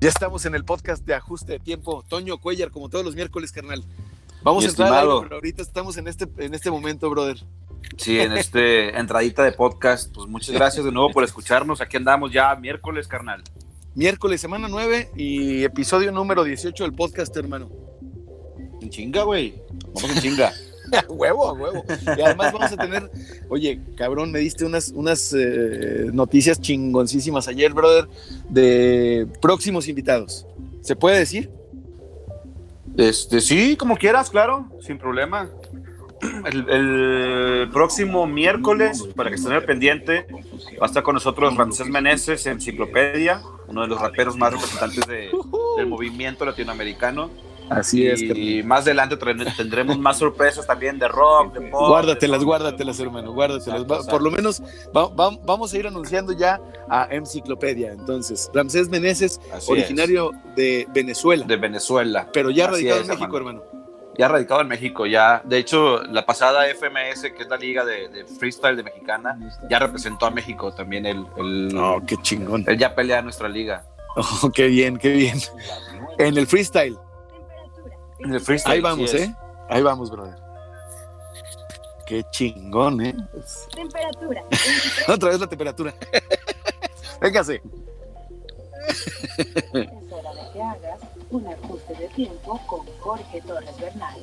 Ya 0.00 0.08
estamos 0.08 0.46
en 0.46 0.54
el 0.54 0.64
podcast 0.64 1.04
de 1.04 1.14
ajuste 1.14 1.52
de 1.54 1.58
tiempo. 1.58 2.04
Toño 2.08 2.38
Cuellar, 2.38 2.70
como 2.70 2.88
todos 2.88 3.04
los 3.04 3.16
miércoles, 3.16 3.50
carnal. 3.50 3.82
Vamos 4.42 4.64
a 4.64 4.68
entrar, 4.68 5.04
pero 5.22 5.34
ahorita 5.34 5.60
estamos 5.60 5.96
en 5.96 6.06
este, 6.06 6.28
en 6.38 6.54
este 6.54 6.70
momento, 6.70 7.10
brother. 7.10 7.42
Sí, 7.96 8.20
en 8.20 8.32
este 8.32 8.96
entradita 8.98 9.42
de 9.42 9.50
podcast. 9.50 10.14
Pues 10.14 10.28
muchas 10.28 10.54
gracias 10.54 10.84
de 10.84 10.92
nuevo 10.92 11.10
por 11.10 11.24
escucharnos. 11.24 11.80
Aquí 11.80 11.96
andamos 11.96 12.32
ya 12.32 12.54
miércoles, 12.54 13.08
carnal. 13.08 13.42
Miércoles, 13.96 14.40
semana 14.40 14.68
9 14.68 15.10
y 15.16 15.64
episodio 15.64 16.12
número 16.12 16.44
18 16.44 16.84
del 16.84 16.92
podcast, 16.92 17.36
hermano. 17.36 17.68
En 18.80 18.90
chinga, 18.90 19.24
güey. 19.24 19.60
Vamos 19.94 20.10
en 20.10 20.22
chinga. 20.22 20.52
huevo, 21.08 21.52
huevo. 21.54 21.84
Y 22.16 22.20
además 22.20 22.52
vamos 22.52 22.72
a 22.72 22.76
tener, 22.76 23.10
oye, 23.48 23.80
cabrón, 23.96 24.32
me 24.32 24.38
diste 24.38 24.64
unas, 24.64 24.90
unas 24.90 25.34
eh, 25.36 26.10
noticias 26.12 26.60
chingoncísimas 26.60 27.48
ayer, 27.48 27.72
brother, 27.72 28.08
de 28.48 29.26
próximos 29.40 29.88
invitados. 29.88 30.46
¿Se 30.82 30.96
puede 30.96 31.18
decir? 31.18 31.50
Este, 32.96 33.40
sí, 33.40 33.76
como 33.76 33.96
quieras, 33.96 34.30
claro, 34.30 34.68
sin 34.80 34.98
problema. 34.98 35.48
El, 36.20 37.68
próximo 37.72 38.26
miércoles, 38.26 39.06
para 39.14 39.30
que 39.30 39.36
estén 39.36 39.52
al 39.52 39.64
pendiente, 39.64 40.26
va 40.80 40.84
a 40.84 40.86
estar 40.86 41.04
con 41.04 41.14
nosotros 41.14 41.56
Ramsés 41.56 41.88
Meneses, 41.88 42.44
Enciclopedia, 42.46 43.40
uno 43.68 43.82
de 43.82 43.88
los 43.88 44.00
raperos 44.00 44.36
más 44.36 44.52
representantes 44.52 45.06
del 45.06 45.86
movimiento 45.86 46.44
latinoamericano. 46.44 47.30
Así 47.70 48.06
es. 48.06 48.22
Y 48.22 48.62
más 48.62 48.82
adelante 48.82 49.16
tendremos 49.16 49.98
más 49.98 50.18
sorpresas 50.18 50.66
también 50.66 50.98
de 50.98 51.08
rock, 51.08 51.54
de 51.54 51.70
pop. 51.70 51.88
Guárdatelas, 51.88 52.44
guárdatelas, 52.44 53.00
hermano, 53.00 53.32
guárdatelas. 53.32 53.84
Por 54.06 54.22
lo 54.22 54.30
menos 54.30 54.62
vamos 54.92 55.72
a 55.72 55.78
ir 55.78 55.86
anunciando 55.86 56.32
ya 56.32 56.60
a 56.88 57.08
Enciclopedia. 57.10 57.92
Entonces, 57.92 58.50
Ramsés 58.54 58.88
Meneses, 58.88 59.40
originario 59.66 60.32
de 60.56 60.86
Venezuela. 60.92 61.44
De 61.46 61.56
Venezuela. 61.56 62.28
Pero 62.32 62.50
ya 62.50 62.68
radicado 62.68 63.00
en 63.00 63.06
México, 63.08 63.36
hermano. 63.36 63.62
Ya 64.18 64.26
radicado 64.26 64.62
en 64.62 64.68
México, 64.68 65.06
ya. 65.06 65.40
De 65.44 65.58
hecho, 65.58 66.02
la 66.02 66.26
pasada 66.26 66.64
FMS, 66.66 67.22
que 67.36 67.42
es 67.44 67.48
la 67.48 67.56
liga 67.56 67.84
de, 67.84 68.26
freestyle 68.38 68.76
de 68.76 68.82
mexicana, 68.82 69.38
ya 69.70 69.78
representó 69.78 70.26
a 70.26 70.30
México 70.30 70.74
también. 70.74 71.06
El, 71.06 71.24
el, 71.36 71.78
oh, 71.78 72.02
qué 72.04 72.16
chingón. 72.22 72.64
Él 72.66 72.76
ya 72.76 72.94
pelea 72.94 73.22
nuestra 73.22 73.48
liga. 73.48 73.84
Oh, 74.42 74.50
qué 74.50 74.66
bien, 74.66 74.96
qué 74.96 75.10
bien. 75.10 75.38
En 76.18 76.36
el 76.36 76.48
freestyle. 76.48 76.98
Ahí 78.64 78.80
vamos, 78.80 79.14
¿eh? 79.14 79.34
Ahí 79.68 79.82
vamos, 79.82 80.10
brother. 80.10 80.36
Qué 82.06 82.24
chingón, 82.30 83.04
¿eh? 83.04 83.14
Temperatura. 83.74 84.42
Otra 85.08 85.28
vez 85.28 85.40
la 85.40 85.46
temperatura. 85.46 85.94
Véngase. 87.20 87.62
Es 89.36 90.12
hora 90.12 90.32
de 90.34 90.52
que 90.52 90.62
hagas 90.62 91.00
un 91.30 91.46
ajuste 91.46 91.94
de 91.94 92.08
tiempo 92.08 92.60
con 92.66 92.86
Jorge 93.00 93.42
Torres 93.42 93.78
Bernal. 93.78 94.18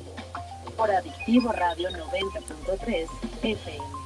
Por 0.76 0.90
Adictivo 0.90 1.52
Radio 1.52 1.88
90.3 1.90 3.06
FM. 3.42 3.96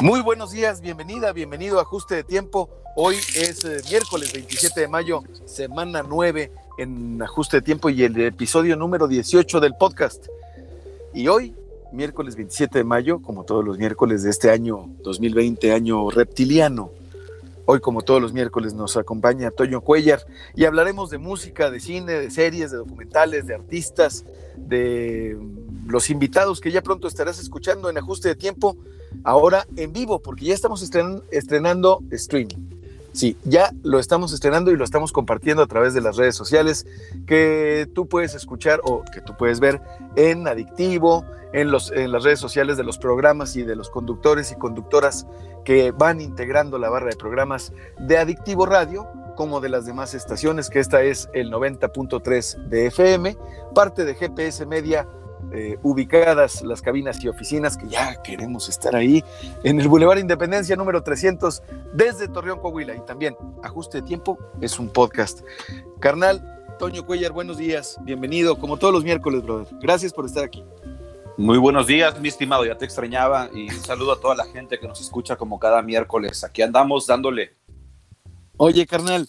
Muy 0.00 0.20
buenos 0.20 0.52
días, 0.52 0.80
bienvenida, 0.80 1.32
bienvenido 1.32 1.78
a 1.78 1.82
Ajuste 1.82 2.16
de 2.16 2.24
Tiempo. 2.24 2.68
Hoy 2.94 3.16
es 3.34 3.64
eh, 3.64 3.80
miércoles 3.88 4.32
27 4.32 4.80
de 4.80 4.88
mayo, 4.88 5.22
semana 5.46 6.02
9 6.02 6.52
en 6.78 7.20
ajuste 7.22 7.58
de 7.58 7.62
tiempo 7.62 7.90
y 7.90 8.02
el 8.02 8.20
episodio 8.20 8.76
número 8.76 9.08
18 9.08 9.60
del 9.60 9.74
podcast. 9.74 10.26
Y 11.14 11.28
hoy, 11.28 11.54
miércoles 11.92 12.36
27 12.36 12.78
de 12.78 12.84
mayo, 12.84 13.20
como 13.20 13.44
todos 13.44 13.64
los 13.64 13.78
miércoles 13.78 14.22
de 14.22 14.30
este 14.30 14.50
año 14.50 14.88
2020, 15.02 15.72
año 15.72 16.10
reptiliano, 16.10 16.90
hoy 17.66 17.80
como 17.80 18.02
todos 18.02 18.20
los 18.20 18.32
miércoles 18.32 18.74
nos 18.74 18.96
acompaña 18.96 19.50
Toño 19.50 19.80
Cuellar 19.82 20.24
y 20.54 20.64
hablaremos 20.64 21.10
de 21.10 21.18
música, 21.18 21.70
de 21.70 21.80
cine, 21.80 22.12
de 22.12 22.30
series, 22.30 22.70
de 22.70 22.78
documentales, 22.78 23.46
de 23.46 23.54
artistas, 23.54 24.24
de 24.56 25.38
los 25.86 26.10
invitados 26.10 26.60
que 26.60 26.70
ya 26.70 26.82
pronto 26.82 27.08
estarás 27.08 27.38
escuchando 27.38 27.90
en 27.90 27.98
ajuste 27.98 28.28
de 28.28 28.36
tiempo, 28.36 28.76
ahora 29.24 29.66
en 29.76 29.92
vivo, 29.92 30.20
porque 30.20 30.46
ya 30.46 30.54
estamos 30.54 30.82
estrenando 31.30 32.02
streaming. 32.10 32.81
Sí, 33.12 33.36
ya 33.44 33.72
lo 33.82 33.98
estamos 33.98 34.32
estrenando 34.32 34.70
y 34.70 34.76
lo 34.76 34.84
estamos 34.84 35.12
compartiendo 35.12 35.62
a 35.62 35.66
través 35.66 35.92
de 35.92 36.00
las 36.00 36.16
redes 36.16 36.34
sociales 36.34 36.86
que 37.26 37.86
tú 37.94 38.08
puedes 38.08 38.34
escuchar 38.34 38.80
o 38.84 39.02
que 39.12 39.20
tú 39.20 39.36
puedes 39.36 39.60
ver 39.60 39.82
en 40.16 40.48
Adictivo, 40.48 41.26
en, 41.52 41.70
las 41.70 41.90
redes 41.90 42.40
sociales 42.40 42.78
de 42.78 42.84
los 42.84 42.96
programas 42.96 43.56
y 43.56 43.62
de 43.62 43.76
los 43.76 43.90
conductores 43.90 44.50
y 44.50 44.56
conductoras 44.56 45.26
que 45.64 45.90
van 45.90 46.22
integrando 46.22 46.78
la 46.78 46.88
barra 46.88 47.10
de 47.10 47.16
programas 47.16 47.72
de 47.98 48.16
Adictivo 48.16 48.64
Radio, 48.64 49.06
como 49.36 49.60
de 49.60 49.68
las 49.68 49.84
demás 49.84 50.14
estaciones, 50.14 50.70
que 50.70 50.78
esta 50.78 51.02
es 51.02 51.28
el 51.34 51.50
90.3 51.52 52.68
de 52.68 52.86
FM, 52.86 53.36
parte 53.74 54.04
de 54.04 54.14
GPS 54.14 54.64
Media 54.64 55.06
eh, 55.52 55.78
ubicadas 55.82 56.62
las 56.62 56.82
cabinas 56.82 57.22
y 57.24 57.28
oficinas, 57.28 57.76
que 57.76 57.88
ya 57.88 58.22
queremos 58.22 58.68
estar 58.68 58.94
ahí, 58.94 59.24
en 59.64 59.80
el 59.80 59.88
Boulevard 59.88 60.18
Independencia 60.18 60.76
número 60.76 61.02
300, 61.02 61.62
desde 61.92 62.28
Torreón, 62.28 62.60
Coahuila. 62.60 62.94
Y 62.94 63.00
también, 63.00 63.36
Ajuste 63.62 64.00
de 64.00 64.06
Tiempo, 64.06 64.38
es 64.60 64.78
un 64.78 64.88
podcast. 64.88 65.40
Carnal, 66.00 66.42
Toño 66.78 67.04
Cuellar, 67.04 67.32
buenos 67.32 67.58
días, 67.58 67.98
bienvenido, 68.02 68.58
como 68.58 68.76
todos 68.76 68.92
los 68.94 69.04
miércoles, 69.04 69.42
brother. 69.42 69.68
Gracias 69.80 70.12
por 70.12 70.26
estar 70.26 70.44
aquí. 70.44 70.64
Muy 71.38 71.56
buenos 71.56 71.86
días, 71.86 72.20
mi 72.20 72.28
estimado, 72.28 72.64
ya 72.66 72.76
te 72.76 72.84
extrañaba 72.84 73.48
y 73.54 73.70
un 73.70 73.80
saludo 73.82 74.12
a 74.12 74.20
toda 74.20 74.34
la 74.34 74.44
gente 74.44 74.78
que 74.78 74.86
nos 74.86 75.00
escucha 75.00 75.36
como 75.36 75.58
cada 75.58 75.80
miércoles. 75.80 76.44
Aquí 76.44 76.60
andamos 76.60 77.06
dándole. 77.06 77.56
Oye, 78.58 78.86
carnal, 78.86 79.28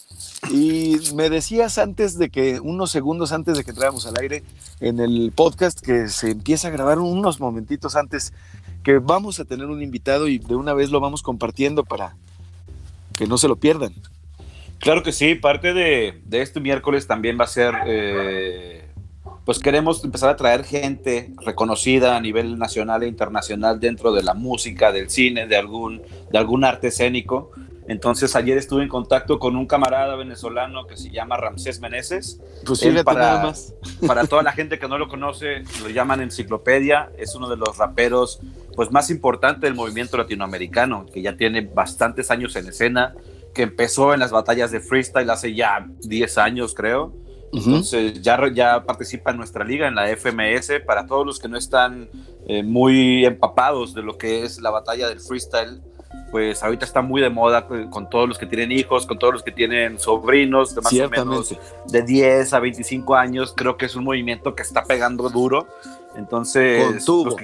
y 0.52 0.98
me 1.16 1.30
decías 1.30 1.78
antes 1.78 2.18
de 2.18 2.30
que, 2.30 2.60
unos 2.60 2.92
segundos 2.92 3.32
antes 3.32 3.58
de 3.58 3.64
que 3.64 3.72
entráramos 3.72 4.06
al 4.06 4.20
aire 4.20 4.44
en 4.80 5.00
el 5.00 5.32
podcast, 5.34 5.80
que 5.80 6.10
se 6.10 6.32
empieza 6.32 6.68
a 6.68 6.72
grabar 6.72 7.00
unos 7.00 7.40
momentitos 7.40 7.96
antes, 7.96 8.34
que 8.84 9.00
vamos 9.00 9.40
a 9.40 9.46
tener 9.46 9.68
un 9.68 9.82
invitado 9.82 10.28
y 10.28 10.40
de 10.40 10.56
una 10.56 10.74
vez 10.74 10.92
lo 10.92 11.00
vamos 11.00 11.24
compartiendo 11.24 11.84
para 11.86 12.16
que 13.14 13.26
no 13.26 13.38
se 13.38 13.48
lo 13.48 13.56
pierdan. 13.56 13.94
Claro 14.80 15.02
que 15.02 15.14
sí, 15.14 15.36
parte 15.36 15.74
de, 15.74 16.22
este 16.32 16.60
miércoles 16.60 17.08
también 17.08 17.40
va 17.40 17.46
a 17.46 17.48
ser, 17.48 17.74
eh, 17.88 18.86
pues 19.46 19.60
queremos 19.60 20.04
empezar 20.04 20.30
a 20.30 20.36
traer 20.36 20.64
gente 20.64 21.32
reconocida 21.46 22.16
a 22.16 22.22
nivel 22.22 22.58
nacional 22.58 23.04
e 23.04 23.08
internacional 23.08 23.80
dentro 23.80 24.14
de 24.14 24.24
la 24.24 24.34
música, 24.34 24.92
del 24.92 25.10
cine, 25.10 25.48
de 25.48 25.58
algún, 25.58 26.02
de 26.32 26.38
algún 26.38 26.64
arte 26.64 26.88
escénico 26.88 27.52
entonces 27.88 28.36
ayer 28.36 28.58
estuve 28.58 28.84
en 28.84 28.90
contacto 28.90 29.40
con 29.40 29.56
un 29.56 29.66
camarada 29.66 30.16
venezolano 30.16 30.88
que 30.88 30.96
se 30.96 31.10
llama 31.10 31.38
Ramsés 31.38 31.82
Meneses. 31.82 32.40
Pues 32.66 32.82
para, 33.04 33.44
más. 33.44 33.74
para 34.08 34.26
toda 34.26 34.44
la 34.44 34.54
gente 34.54 34.80
que 34.80 34.88
no 34.88 34.98
lo 34.98 35.08
conoce, 35.08 35.64
lo 35.82 35.90
llaman 35.90 36.22
enciclopedia. 36.22 37.12
Es 37.18 37.36
uno 37.36 37.50
de 37.50 37.58
los 37.58 37.78
raperos 37.78 38.40
pues, 38.76 38.92
más 38.92 39.10
importantes 39.10 39.62
del 39.62 39.76
movimiento 39.76 40.18
latinoamericano, 40.18 41.06
que 41.14 41.22
ya 41.22 41.36
tiene 41.36 41.62
bastantes 41.62 42.32
años 42.32 42.56
en 42.56 42.68
escena, 42.68 43.16
que 43.54 43.64
empezó 43.64 44.14
en 44.14 44.20
las 44.20 44.32
batallas 44.32 44.72
de 44.72 44.80
freestyle 44.80 45.30
hace 45.30 45.54
ya 45.54 45.86
10 46.00 46.38
años, 46.38 46.74
creo. 46.74 47.14
Entonces 47.54 48.22
ya, 48.22 48.40
ya 48.52 48.84
participa 48.84 49.32
en 49.32 49.38
nuestra 49.38 49.64
liga, 49.64 49.88
en 49.88 49.96
la 49.96 50.08
FMS. 50.08 50.82
Para 50.86 51.06
todos 51.06 51.26
los 51.26 51.40
que 51.40 51.48
no 51.48 51.58
están 51.58 52.10
eh, 52.48 52.64
muy 52.64 53.26
empapados 53.26 53.94
de 53.94 54.02
lo 54.02 54.18
que 54.18 54.44
es 54.44 54.60
la 54.60 54.72
batalla 54.72 55.08
del 55.08 55.20
freestyle, 55.20 55.82
pues 56.32 56.64
ahorita 56.64 56.84
está 56.84 57.04
muy 57.04 57.22
de 57.22 57.30
moda 57.30 57.68
con, 57.68 58.10
todos 58.10 58.28
los 58.28 58.40
que 58.40 58.48
tienen 58.48 58.72
hijos, 58.72 59.06
con 59.06 59.20
todos 59.20 59.34
los 59.34 59.44
que 59.44 59.52
tienen 59.52 60.00
sobrinos 60.00 60.74
de 60.74 60.82
más 60.82 60.94
o 60.94 61.10
menos 61.10 61.56
de 61.88 62.02
10 62.02 62.54
a 62.54 62.60
25 62.60 63.16
años. 63.16 63.54
Creo 63.56 63.78
que 63.78 63.86
es 63.86 63.96
un 63.96 64.04
movimiento 64.04 64.56
que 64.56 64.64
está 64.64 64.84
pegando 64.84 65.30
duro. 65.30 65.68
Entonces, 66.16 66.86
con 66.86 67.06
tubo. 67.06 67.36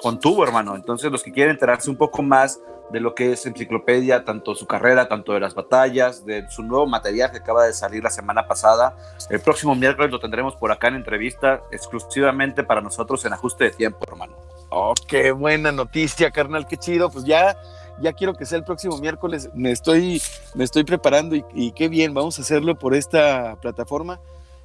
con 0.00 0.18
tubo, 0.18 0.44
hermano. 0.44 0.74
Entonces, 0.74 1.12
los 1.12 1.22
que 1.22 1.30
quieren 1.30 1.52
enterarse 1.52 1.90
un 1.90 1.96
poco 1.96 2.22
más 2.22 2.58
de 2.92 3.00
lo 3.00 3.14
que 3.14 3.32
es 3.32 3.46
enciclopedia, 3.46 4.24
tanto 4.24 4.54
su 4.54 4.66
carrera, 4.66 5.08
tanto 5.08 5.32
de 5.32 5.40
las 5.40 5.54
batallas, 5.54 6.24
de 6.24 6.48
su 6.50 6.62
nuevo 6.62 6.86
material 6.86 7.30
que 7.30 7.38
acaba 7.38 7.64
de 7.64 7.72
salir 7.72 8.02
la 8.02 8.10
semana 8.10 8.46
pasada. 8.46 8.96
El 9.30 9.40
próximo 9.40 9.74
miércoles 9.74 10.10
lo 10.10 10.20
tendremos 10.20 10.54
por 10.56 10.70
acá 10.70 10.88
en 10.88 10.96
entrevista, 10.96 11.62
exclusivamente 11.70 12.62
para 12.62 12.80
nosotros 12.80 13.24
en 13.24 13.32
ajuste 13.32 13.64
de 13.64 13.70
tiempo, 13.70 13.98
hermano. 14.06 14.36
Oh, 14.68 14.94
qué 15.08 15.32
buena 15.32 15.72
noticia, 15.72 16.30
carnal, 16.30 16.66
qué 16.66 16.76
chido. 16.76 17.10
Pues 17.10 17.24
ya 17.24 17.56
ya 18.00 18.12
quiero 18.12 18.34
que 18.34 18.46
sea 18.46 18.58
el 18.58 18.64
próximo 18.64 18.98
miércoles, 18.98 19.50
me 19.54 19.70
estoy, 19.70 20.20
me 20.54 20.64
estoy 20.64 20.84
preparando 20.84 21.36
y, 21.36 21.72
qué 21.72 21.88
bien, 21.88 22.14
vamos 22.14 22.38
a 22.38 22.42
hacerlo 22.42 22.78
por 22.78 22.94
esta 22.94 23.56
plataforma 23.60 24.20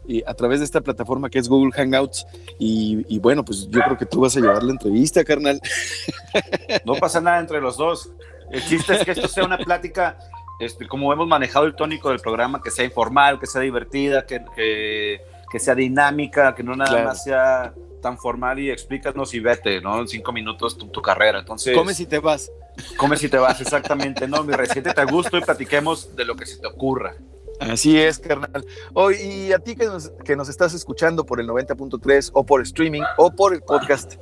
y 0.07 0.23
a 0.25 0.33
través 0.33 0.59
de 0.59 0.65
esta 0.65 0.81
plataforma 0.81 1.29
que 1.29 1.37
es 1.37 1.49
Google 1.49 1.71
Hangouts. 1.73 2.25
Y, 2.57 3.19
bueno, 3.19 3.43
pues 3.43 3.67
yo 3.69 3.81
creo 3.81 3.97
que 3.97 4.05
tú 4.05 4.21
vas 4.21 4.35
a 4.37 4.39
llevar 4.39 4.63
la 4.63 4.71
entrevista, 4.71 5.23
carnal. 5.23 5.59
No 6.85 6.95
pasa 6.95 7.19
nada 7.19 7.39
entre 7.39 7.59
los 7.59 7.77
dos. 7.77 8.11
El 8.51 8.63
chiste 8.63 8.93
es 8.95 9.03
que 9.03 9.11
esto 9.11 9.27
sea 9.27 9.43
una 9.43 9.57
plática, 9.57 10.17
este, 10.59 10.87
como 10.87 11.11
hemos 11.11 11.27
manejado 11.27 11.65
el 11.65 11.75
tónico 11.75 12.09
del 12.09 12.19
programa, 12.19 12.61
que 12.61 12.69
sea 12.69 12.85
informal, 12.85 13.39
que 13.39 13.47
sea 13.47 13.61
divertida, 13.61 14.25
que, 14.25 14.43
que, 14.55 15.59
sea 15.59 15.75
dinámica, 15.75 16.53
que 16.53 16.63
no 16.63 16.75
nada 16.75 17.03
más 17.03 17.23
sea 17.23 17.73
tan 18.01 18.17
formal 18.17 18.59
y 18.59 18.69
explícanos 18.69 19.33
y 19.33 19.39
vete, 19.39 19.81
¿no? 19.81 19.99
En 19.99 20.07
cinco 20.07 20.31
minutos 20.31 20.77
tu, 20.77 20.87
tu 20.87 21.01
carrera. 21.01 21.39
Entonces. 21.39 21.75
Comes 21.75 21.99
y 21.99 22.05
te 22.05 22.19
vas. 22.19 22.51
Comes 22.95 23.23
y 23.23 23.29
te 23.29 23.37
vas, 23.37 23.59
exactamente. 23.59 24.27
No, 24.27 24.43
mi 24.43 24.53
reciente 24.53 24.93
te 24.93 25.05
gusto 25.05 25.37
y 25.37 25.41
platiquemos 25.41 26.15
de 26.15 26.25
lo 26.25 26.35
que 26.35 26.45
se 26.45 26.59
te 26.59 26.67
ocurra. 26.67 27.15
Así 27.59 27.97
es, 27.97 28.19
carnal. 28.19 28.65
Hoy, 28.93 29.15
y 29.15 29.51
a 29.51 29.59
ti 29.59 29.75
que 29.75 29.85
nos, 29.85 30.11
que 30.23 30.35
nos 30.35 30.47
estás 30.49 30.73
escuchando 30.73 31.25
por 31.25 31.39
el 31.39 31.47
90.3 31.47 32.31
o 32.33 32.45
por 32.45 32.61
streaming 32.61 33.01
o 33.17 33.31
por 33.31 33.53
el 33.53 33.61
podcast, 33.61 34.15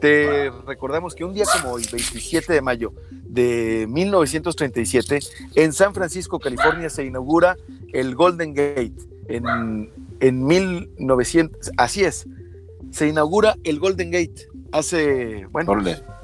te 0.00 0.50
recordamos 0.66 1.14
que 1.14 1.24
un 1.24 1.32
día 1.32 1.44
como 1.52 1.74
hoy, 1.74 1.86
27 1.90 2.52
de 2.52 2.60
mayo 2.60 2.92
de 3.10 3.86
1937, 3.88 5.20
en 5.54 5.72
San 5.72 5.94
Francisco, 5.94 6.38
California, 6.38 6.90
se 6.90 7.04
inaugura 7.04 7.56
el 7.92 8.14
Golden 8.14 8.54
Gate. 8.54 8.94
En, 9.28 9.90
en 10.20 10.46
1900, 10.46 11.70
así 11.78 12.04
es, 12.04 12.26
se 12.90 13.08
inaugura 13.08 13.56
el 13.64 13.78
Golden 13.78 14.10
Gate 14.10 14.48
hace, 14.72 15.46
bueno, 15.50 15.74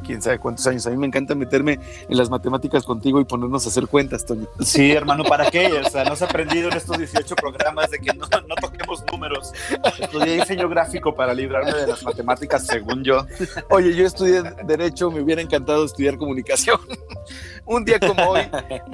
quién 0.05 0.23
sabe 0.23 0.39
cuántos 0.39 0.67
años. 0.67 0.87
A 0.87 0.91
mí 0.91 0.97
me 0.97 1.07
encanta 1.07 1.35
meterme 1.35 1.79
en 2.09 2.17
las 2.17 2.31
matemáticas 2.31 2.85
contigo 2.85 3.21
y 3.21 3.25
ponernos 3.25 3.67
a 3.67 3.69
hacer 3.69 3.87
cuentas, 3.87 4.25
Tony. 4.25 4.47
Sí, 4.61 4.93
hermano, 4.93 5.25
¿para 5.25 5.51
qué? 5.51 5.73
O 5.85 5.91
sea, 5.91 6.05
no 6.05 6.17
se 6.17 6.25
ha 6.25 6.29
aprendido 6.29 6.71
en 6.71 6.77
estos 6.77 6.99
18 6.99 7.35
programas 7.37 7.91
de 7.91 7.99
que 7.99 8.13
no, 8.15 8.27
no 8.47 8.55
toquemos 8.61 9.05
números. 9.19 9.53
Estudié 9.99 10.37
diseño 10.41 10.69
gráfico 10.69 11.15
para 11.15 11.35
librarme 11.35 11.73
de 11.73 11.87
las 11.89 12.03
matemáticas, 12.05 12.67
según 12.67 13.03
yo. 13.03 13.27
Oye, 13.71 13.95
yo 13.95 14.07
estudié 14.07 14.43
Derecho, 14.65 15.11
me 15.11 15.21
hubiera 15.21 15.43
encantado 15.43 15.85
estudiar 15.85 16.17
comunicación. 16.17 16.81
Un 17.67 17.85
día 17.85 17.99
como 17.99 18.31
hoy, 18.31 18.43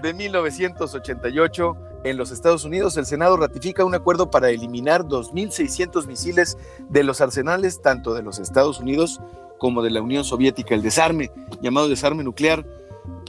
de 0.02 0.14
1988, 0.14 1.76
en 2.04 2.16
los 2.16 2.30
Estados 2.30 2.64
Unidos, 2.64 2.96
el 2.96 3.06
Senado 3.06 3.36
ratifica 3.36 3.84
un 3.84 3.94
acuerdo 3.94 4.30
para 4.30 4.50
eliminar 4.50 5.02
2.600 5.02 6.06
misiles 6.06 6.56
de 6.88 7.04
los 7.04 7.20
arsenales, 7.20 7.82
tanto 7.82 8.14
de 8.14 8.22
los 8.22 8.38
Estados 8.38 8.80
Unidos 8.80 9.20
como 9.58 9.82
de 9.82 9.90
la 9.90 10.02
Unión 10.02 10.24
Soviética, 10.24 10.74
el 10.74 10.82
desarme, 10.82 11.30
llamado 11.60 11.88
desarme 11.88 12.24
nuclear, 12.24 12.66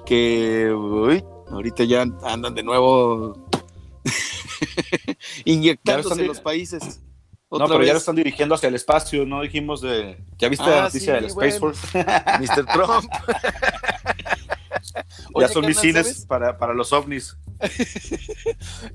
que 0.05 0.69
ahorita 1.49 1.83
ya 1.83 2.05
andan 2.23 2.55
de 2.55 2.63
nuevo 2.63 3.37
inyectándose 5.45 6.21
en 6.21 6.27
los 6.27 6.39
países. 6.39 7.01
no, 7.51 7.67
pero 7.67 7.83
ya 7.83 7.93
lo 7.93 7.99
están 7.99 8.15
dirigiendo 8.15 8.55
hacia 8.55 8.69
el 8.69 8.75
espacio, 8.75 9.25
¿no? 9.25 9.41
Dijimos 9.41 9.81
de. 9.81 10.17
¿Ya 10.37 10.49
viste 10.49 10.65
la 10.65 10.79
ah, 10.79 10.83
noticia 10.83 11.15
del 11.15 11.25
Space 11.25 11.59
Force? 11.59 11.87
Mr. 12.39 12.65
Trump. 12.65 13.11
ya 15.39 15.47
son 15.47 15.65
misiles 15.65 16.25
para, 16.25 16.57
para 16.57 16.73
los 16.73 16.93
ovnis. 16.93 17.37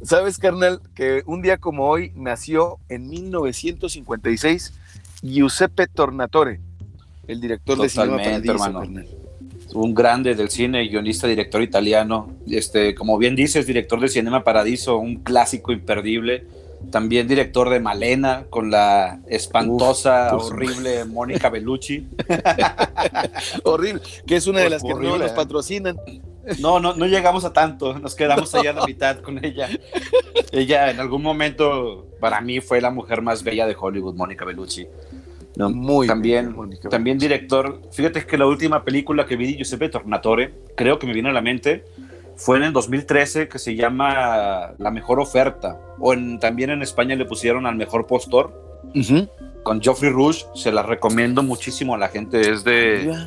¿Sabes, 0.03 0.39
carnal, 0.39 0.81
que 0.95 1.23
un 1.27 1.43
día 1.43 1.59
como 1.59 1.89
hoy 1.89 2.13
nació 2.15 2.79
en 2.89 3.09
1956 3.09 4.75
Giuseppe 5.23 5.87
Tornatore? 5.87 6.61
el 7.31 7.41
director 7.41 7.79
de 7.79 7.89
Cinema 7.89 8.17
Paradiso, 8.17 8.67
hermano. 8.67 9.03
Un 9.73 9.95
grande 9.95 10.35
del 10.35 10.51
cine, 10.51 10.87
guionista, 10.89 11.27
director 11.27 11.63
italiano. 11.63 12.31
Este, 12.49 12.95
como 12.95 13.19
bien 13.19 13.37
dices, 13.37 13.67
director 13.67 14.01
de 14.01 14.09
Cinema 14.09 14.43
Paradiso, 14.43 14.99
un 14.99 15.17
clásico 15.17 15.73
imperdible. 15.73 16.47
También 16.91 17.29
director 17.29 17.69
de 17.69 17.79
Malena 17.79 18.47
con 18.49 18.71
la 18.71 19.21
espantosa, 19.29 20.35
horrible 20.35 21.05
Mónica 21.05 21.51
Bellucci. 21.51 22.09
horrible, 23.65 24.01
que 24.27 24.37
es 24.37 24.47
una 24.47 24.61
de 24.61 24.71
las 24.71 24.83
que 24.83 24.95
no 24.95 25.19
nos 25.19 25.33
patrocinan. 25.33 25.99
No, 26.59 26.81
no, 26.81 26.95
no 26.95 27.07
llegamos 27.07 27.45
a 27.45 27.53
tanto, 27.53 27.99
nos 27.99 28.15
quedamos 28.15 28.55
allá 28.55 28.71
a 28.71 28.73
la 28.73 28.87
mitad 28.87 29.19
con 29.19 29.45
ella. 29.45 29.69
Ella 30.53 30.91
en 30.91 31.01
algún 31.01 31.23
momento 31.23 32.07
para 32.19 32.41
mí 32.41 32.61
fue 32.61 32.81
la 32.81 32.91
mujer 32.91 33.21
más 33.21 33.45
bella 33.45 33.67
de 33.67 33.77
Hollywood, 33.79 34.15
Mónica 34.15 34.45
Bellucci. 34.45 34.87
Muy 35.57 36.07
también, 36.07 36.55
también 36.89 37.19
director. 37.19 37.81
Fíjate 37.93 38.25
que 38.25 38.39
la 38.39 38.47
última 38.47 38.85
película 38.85 39.27
que 39.27 39.37
vi 39.37 39.57
Giuseppe 39.57 39.89
Tornatore, 39.89 40.55
creo 40.77 40.99
que 40.99 41.07
me 41.07 41.13
viene 41.13 41.31
a 41.31 41.33
la 41.33 41.43
mente, 41.43 41.85
fue 42.37 42.57
en 42.57 42.65
el 42.65 42.73
2013 42.73 43.49
que 43.49 43.59
se 43.59 43.75
llama 43.75 44.73
La 44.79 44.91
Mejor 44.91 45.21
Oferta. 45.21 45.79
O 45.99 46.15
en, 46.15 46.39
también 46.39 46.71
en 46.71 46.83
España 46.83 47.17
le 47.17 47.25
pusieron 47.25 47.67
al 47.67 47.77
Mejor 47.77 48.07
Postor. 48.07 48.81
Con 49.63 49.83
Geoffrey 49.83 50.11
Rush. 50.11 50.45
Se 50.55 50.73
la 50.73 50.83
recomiendo 50.83 51.43
muchísimo 51.43 51.95
a 51.95 51.99
la 51.99 52.09
gente. 52.09 52.41
Es 52.41 52.65
de. 52.65 53.27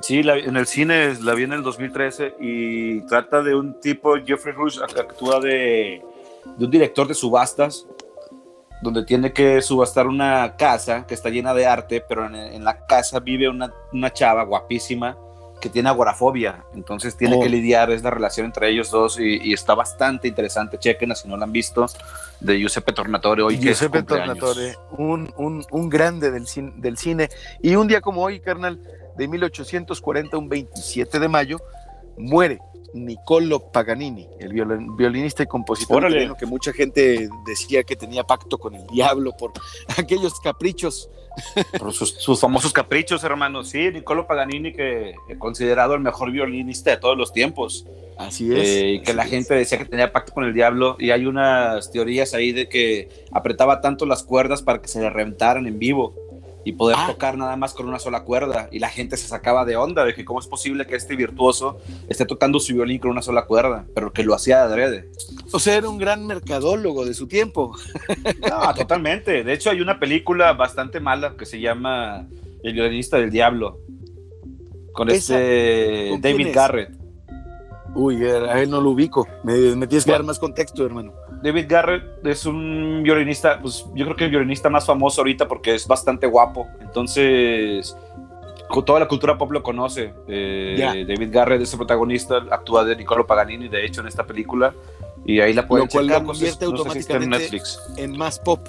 Sí, 0.00 0.18
en 0.18 0.56
el 0.56 0.66
cine 0.66 1.14
la 1.22 1.34
vi 1.34 1.44
en 1.44 1.52
el 1.52 1.62
2013 1.62 2.34
y 2.40 3.02
trata 3.02 3.40
de 3.40 3.54
un 3.54 3.78
tipo, 3.78 4.16
Geoffrey 4.16 4.52
Rush 4.52 4.80
actúa 4.80 5.38
de, 5.38 6.02
de 6.56 6.64
un 6.64 6.70
director 6.72 7.06
de 7.06 7.14
subastas 7.14 7.86
donde 8.82 9.04
tiene 9.04 9.32
que 9.32 9.62
subastar 9.62 10.08
una 10.08 10.56
casa 10.56 11.06
que 11.06 11.14
está 11.14 11.30
llena 11.30 11.54
de 11.54 11.66
arte, 11.66 12.04
pero 12.06 12.26
en, 12.26 12.64
la 12.64 12.84
casa 12.84 13.20
vive 13.20 13.48
una, 13.48 13.72
una, 13.92 14.12
chava 14.12 14.42
guapísima 14.42 15.16
que 15.60 15.68
tiene 15.68 15.88
agorafobia, 15.88 16.64
entonces 16.74 17.16
tiene 17.16 17.38
que 17.38 17.46
oh. 17.46 17.48
lidiar, 17.48 17.92
es 17.92 18.02
la 18.02 18.10
relación 18.10 18.46
entre 18.46 18.68
ellos 18.68 18.90
dos 18.90 19.20
y, 19.20 19.52
está 19.52 19.76
bastante 19.76 20.26
interesante, 20.26 20.78
chequen 20.78 21.14
si 21.14 21.28
no 21.28 21.36
lo 21.36 21.44
han 21.44 21.52
visto, 21.52 21.86
de 22.40 22.58
Giuseppe 22.58 22.92
Tornatore 22.92 23.42
hoy. 23.42 23.58
Giuseppe 23.58 24.02
Tornatore, 24.02 24.74
un, 24.98 25.32
un, 25.36 25.64
un, 25.70 25.88
grande 25.88 26.32
del, 26.32 26.44
del 26.76 26.98
cine, 26.98 27.28
y 27.62 27.76
un 27.76 27.86
día 27.86 28.00
como 28.00 28.22
hoy, 28.22 28.40
carnal, 28.40 28.80
de 29.16 29.28
1840, 29.28 30.36
un 30.36 30.48
27 30.48 31.20
de 31.20 31.28
mayo, 31.28 31.58
muere 32.18 32.58
Niccolo 32.94 33.70
Paganini, 33.72 34.28
el 34.38 34.52
violinista 34.96 35.42
y 35.42 35.46
compositor 35.46 36.36
que 36.36 36.46
mucha 36.46 36.72
gente 36.72 37.28
decía 37.46 37.82
que 37.84 37.96
tenía 37.96 38.24
pacto 38.24 38.58
con 38.58 38.74
el 38.74 38.86
diablo 38.86 39.32
por 39.36 39.52
aquellos 39.96 40.38
caprichos. 40.40 41.10
Por 41.78 41.94
sus, 41.94 42.38
famosos 42.38 42.74
caprichos, 42.74 43.24
hermanos. 43.24 43.70
Sí, 43.70 43.90
Niccolo 43.90 44.26
Paganini, 44.26 44.74
que 44.74 45.14
he 45.28 45.38
considerado 45.38 45.94
el 45.94 46.00
mejor 46.00 46.30
violinista 46.30 46.90
de 46.90 46.98
todos 46.98 47.16
los 47.16 47.32
tiempos. 47.32 47.86
Así 48.18 48.52
es. 48.52 48.68
Eh, 48.68 48.88
y 48.90 49.00
que 49.00 49.14
la 49.14 49.24
gente 49.24 49.54
decía 49.54 49.78
que 49.78 49.86
tenía 49.86 50.12
pacto 50.12 50.34
con 50.34 50.44
el 50.44 50.52
diablo. 50.52 50.96
Y 50.98 51.10
hay 51.10 51.24
unas 51.24 51.90
teorías 51.90 52.34
ahí 52.34 52.52
de 52.52 52.68
que 52.68 53.08
apretaba 53.32 53.80
tanto 53.80 54.04
las 54.04 54.22
cuerdas 54.22 54.60
para 54.60 54.82
que 54.82 54.88
se 54.88 55.00
le 55.00 55.08
reventaran 55.08 55.66
en 55.66 55.78
vivo 55.78 56.14
y 56.64 56.72
poder 56.72 56.96
ah. 56.98 57.06
tocar 57.06 57.36
nada 57.36 57.56
más 57.56 57.74
con 57.74 57.88
una 57.88 57.98
sola 57.98 58.24
cuerda. 58.24 58.68
Y 58.70 58.78
la 58.78 58.88
gente 58.88 59.16
se 59.16 59.26
sacaba 59.26 59.64
de 59.64 59.76
onda 59.76 60.04
de 60.04 60.14
que 60.14 60.24
cómo 60.24 60.40
es 60.40 60.46
posible 60.46 60.86
que 60.86 60.96
este 60.96 61.16
virtuoso 61.16 61.78
esté 62.08 62.24
tocando 62.24 62.60
su 62.60 62.74
violín 62.74 62.98
con 62.98 63.10
una 63.10 63.22
sola 63.22 63.46
cuerda, 63.46 63.84
pero 63.94 64.12
que 64.12 64.22
lo 64.22 64.34
hacía 64.34 64.58
de 64.58 64.62
adrede. 64.64 65.10
O 65.52 65.58
sea, 65.58 65.76
era 65.76 65.88
un 65.88 65.98
gran 65.98 66.26
mercadólogo 66.26 67.04
de 67.04 67.14
su 67.14 67.26
tiempo. 67.26 67.76
No, 68.48 68.74
totalmente. 68.76 69.44
De 69.44 69.52
hecho, 69.52 69.70
hay 69.70 69.80
una 69.80 69.98
película 69.98 70.52
bastante 70.52 71.00
mala 71.00 71.36
que 71.36 71.46
se 71.46 71.60
llama 71.60 72.26
El 72.62 72.74
violinista 72.74 73.18
del 73.18 73.30
diablo, 73.30 73.78
con 74.92 75.10
este 75.10 76.16
David 76.20 76.48
Garrett. 76.54 77.02
Uy, 77.94 78.24
a 78.24 78.60
él 78.60 78.70
no 78.70 78.80
lo 78.80 78.90
ubico. 78.90 79.26
Me, 79.44 79.54
tienes 79.86 80.04
que 80.04 80.12
dar 80.12 80.22
más 80.22 80.38
contexto, 80.38 80.84
hermano. 80.84 81.12
David 81.42 81.66
Garrett 81.68 82.26
es 82.26 82.46
un 82.46 83.02
violinista, 83.02 83.58
pues 83.60 83.84
yo 83.94 84.04
creo 84.04 84.16
que 84.16 84.24
el 84.24 84.30
violinista 84.30 84.70
más 84.70 84.86
famoso 84.86 85.22
ahorita 85.22 85.48
porque 85.48 85.74
es 85.74 85.86
bastante 85.86 86.26
guapo. 86.26 86.68
Entonces, 86.80 87.96
toda 88.86 89.00
la 89.00 89.08
cultura 89.08 89.36
pop 89.36 89.50
lo 89.50 89.62
conoce. 89.62 90.14
Eh, 90.28 91.04
David 91.06 91.28
Garrett 91.32 91.62
es 91.62 91.72
el 91.72 91.78
protagonista, 91.78 92.36
actúa 92.50 92.84
de 92.84 92.96
Niccolo 92.96 93.26
Paganini, 93.26 93.68
de 93.68 93.84
hecho, 93.84 94.00
en 94.00 94.06
esta 94.06 94.24
película. 94.24 94.72
Y 95.24 95.40
ahí 95.40 95.52
la 95.52 95.66
pueden 95.66 95.86
Lo 95.86 95.90
cual 95.90 96.06
lo 96.06 96.24
convierte 96.24 96.64
automáticamente 96.64 97.24
en, 97.24 97.30
Netflix. 97.30 97.80
en 97.96 98.16
más 98.16 98.38
pop. 98.38 98.60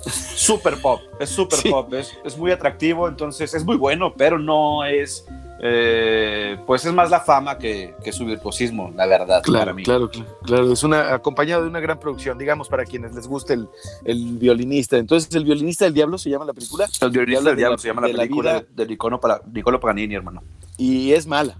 Super 0.00 0.80
pop, 0.80 1.00
es 1.18 1.28
super 1.28 1.58
pop, 1.68 1.92
es, 1.92 2.16
es 2.24 2.38
muy 2.38 2.52
atractivo, 2.52 3.08
entonces 3.08 3.52
es 3.52 3.64
muy 3.64 3.76
bueno, 3.76 4.14
pero 4.16 4.38
no 4.38 4.84
es 4.84 5.26
eh, 5.60 6.56
pues 6.66 6.84
es 6.84 6.92
más 6.92 7.10
la 7.10 7.20
fama 7.20 7.58
que, 7.58 7.94
su 8.12 8.24
virtuosismo, 8.24 8.92
la 8.96 9.06
verdad. 9.06 9.42
Claro, 9.42 9.74
claro, 9.76 10.10
claro, 10.42 10.72
Es 10.72 10.84
una 10.84 11.14
acompañado 11.14 11.62
de 11.62 11.68
una 11.68 11.80
gran 11.80 11.98
producción, 11.98 12.38
digamos, 12.38 12.68
para 12.68 12.84
quienes 12.84 13.14
les 13.14 13.26
guste 13.26 13.58
el, 14.04 14.38
violinista. 14.38 14.96
Entonces, 14.98 15.34
¿el 15.34 15.44
violinista 15.44 15.84
del 15.84 15.94
diablo 15.94 16.16
se 16.16 16.30
llama 16.30 16.44
la 16.44 16.52
película? 16.52 16.86
El 17.00 17.10
violinista 17.10 17.48
del 17.50 17.56
diablo 17.56 17.78
se 17.78 17.88
llama 17.88 18.02
la 18.02 18.14
película 18.14 18.64
de, 18.70 18.86
Niccolo, 18.86 19.80
Paganini, 19.80 20.14
hermano. 20.14 20.42
Y 20.76 21.12
es 21.12 21.26
mala. 21.26 21.58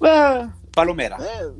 Ah, 0.00 0.52
palomera. 0.72 1.18
Eh, 1.20 1.52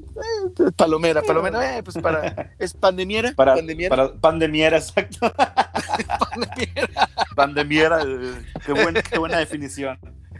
eh, 0.58 0.70
palomera, 0.76 1.22
palomera, 1.22 1.82
pues 1.82 1.98
para, 1.98 2.54
es 2.58 2.74
pandemiera. 2.74 3.32
Para, 3.34 3.54
pandemiera. 3.54 4.12
pandemiera, 4.20 4.76
exacto. 4.78 5.18
pandemiera. 6.30 7.08
pandemiera, 7.34 8.04
qué 8.64 8.72
buena, 8.72 9.02
qué 9.02 9.18
buena 9.18 9.38
definición. 9.38 9.98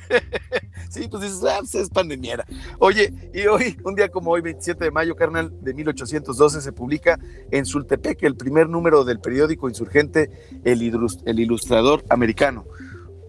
sí, 0.90 1.08
pues 1.08 1.22
dices, 1.22 1.42
ah, 1.44 1.58
pues 1.60 1.74
es 1.74 1.90
pandemiera. 1.90 2.44
Oye, 2.78 3.12
y 3.32 3.46
hoy, 3.46 3.76
un 3.84 3.94
día 3.94 4.08
como 4.08 4.30
hoy, 4.30 4.40
27 4.40 4.84
de 4.84 4.90
mayo, 4.90 5.16
carnal, 5.16 5.52
de 5.62 5.74
1812, 5.74 6.60
se 6.60 6.72
publica 6.72 7.18
en 7.50 7.64
Sultepec 7.64 8.22
el 8.22 8.36
primer 8.36 8.68
número 8.68 9.04
del 9.04 9.20
periódico 9.20 9.68
insurgente 9.68 10.30
El, 10.64 10.82
Ilustrador 10.82 12.04
Americano. 12.08 12.64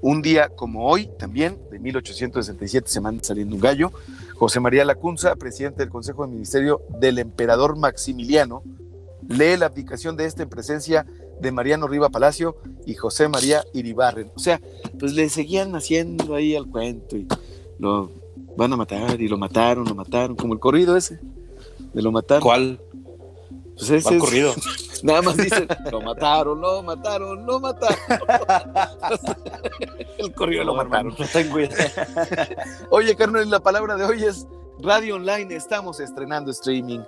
Un 0.01 0.21
día 0.21 0.49
como 0.49 0.87
hoy, 0.87 1.09
también, 1.17 1.57
de 1.71 1.79
1867, 1.79 2.89
se 2.89 2.99
manda 2.99 3.23
saliendo 3.23 3.55
un 3.55 3.61
gallo. 3.61 3.91
José 4.35 4.59
María 4.59 4.83
Lacunza, 4.83 5.35
presidente 5.35 5.79
del 5.79 5.89
Consejo 5.89 6.25
de 6.25 6.33
Ministerio 6.33 6.81
del 6.99 7.19
emperador 7.19 7.77
Maximiliano, 7.77 8.63
lee 9.29 9.55
la 9.57 9.67
abdicación 9.67 10.17
de 10.17 10.25
este 10.25 10.43
en 10.43 10.49
presencia 10.49 11.05
de 11.43 11.51
Mariano 11.51 11.87
Riva 11.87 12.09
Palacio 12.09 12.57
y 12.87 12.95
José 12.95 13.27
María 13.27 13.63
Iribarren. 13.73 14.31
O 14.35 14.39
sea, 14.39 14.59
pues 14.99 15.13
le 15.13 15.29
seguían 15.29 15.75
haciendo 15.75 16.33
ahí 16.35 16.55
al 16.55 16.67
cuento 16.67 17.15
y 17.17 17.27
lo 17.77 18.09
van 18.57 18.73
a 18.73 18.77
matar 18.77 19.19
y 19.21 19.27
lo 19.27 19.37
mataron, 19.37 19.85
lo 19.85 19.93
mataron, 19.93 20.35
como 20.35 20.53
el 20.53 20.59
corrido 20.59 20.97
ese. 20.97 21.19
de 21.93 22.01
lo 22.01 22.11
mataron. 22.11 22.41
¿Cuál? 22.41 22.79
Pues 23.75 23.89
ese 23.89 24.03
¿Cuál 24.03 24.15
es- 24.15 24.21
corrido? 24.21 24.53
Nada 25.03 25.21
más 25.21 25.35
dicen, 25.35 25.67
lo 25.91 25.99
mataron, 26.01 26.61
lo 26.61 26.81
mataron, 26.81 27.45
lo 27.45 27.59
mataron. 27.59 27.97
El 30.17 30.33
corrido 30.33 30.63
lo 30.63 30.75
No, 30.77 30.83
mataron. 30.85 31.13
No 31.19 31.25
tengo 31.31 31.59
idea. 31.59 32.07
Oye, 32.89 33.15
carnal, 33.15 33.49
la 33.49 33.59
palabra 33.59 33.95
de 33.97 34.05
hoy 34.05 34.23
es 34.23 34.47
radio 34.79 35.15
online. 35.15 35.53
Estamos 35.55 35.99
estrenando 35.99 36.51
streaming. 36.51 37.01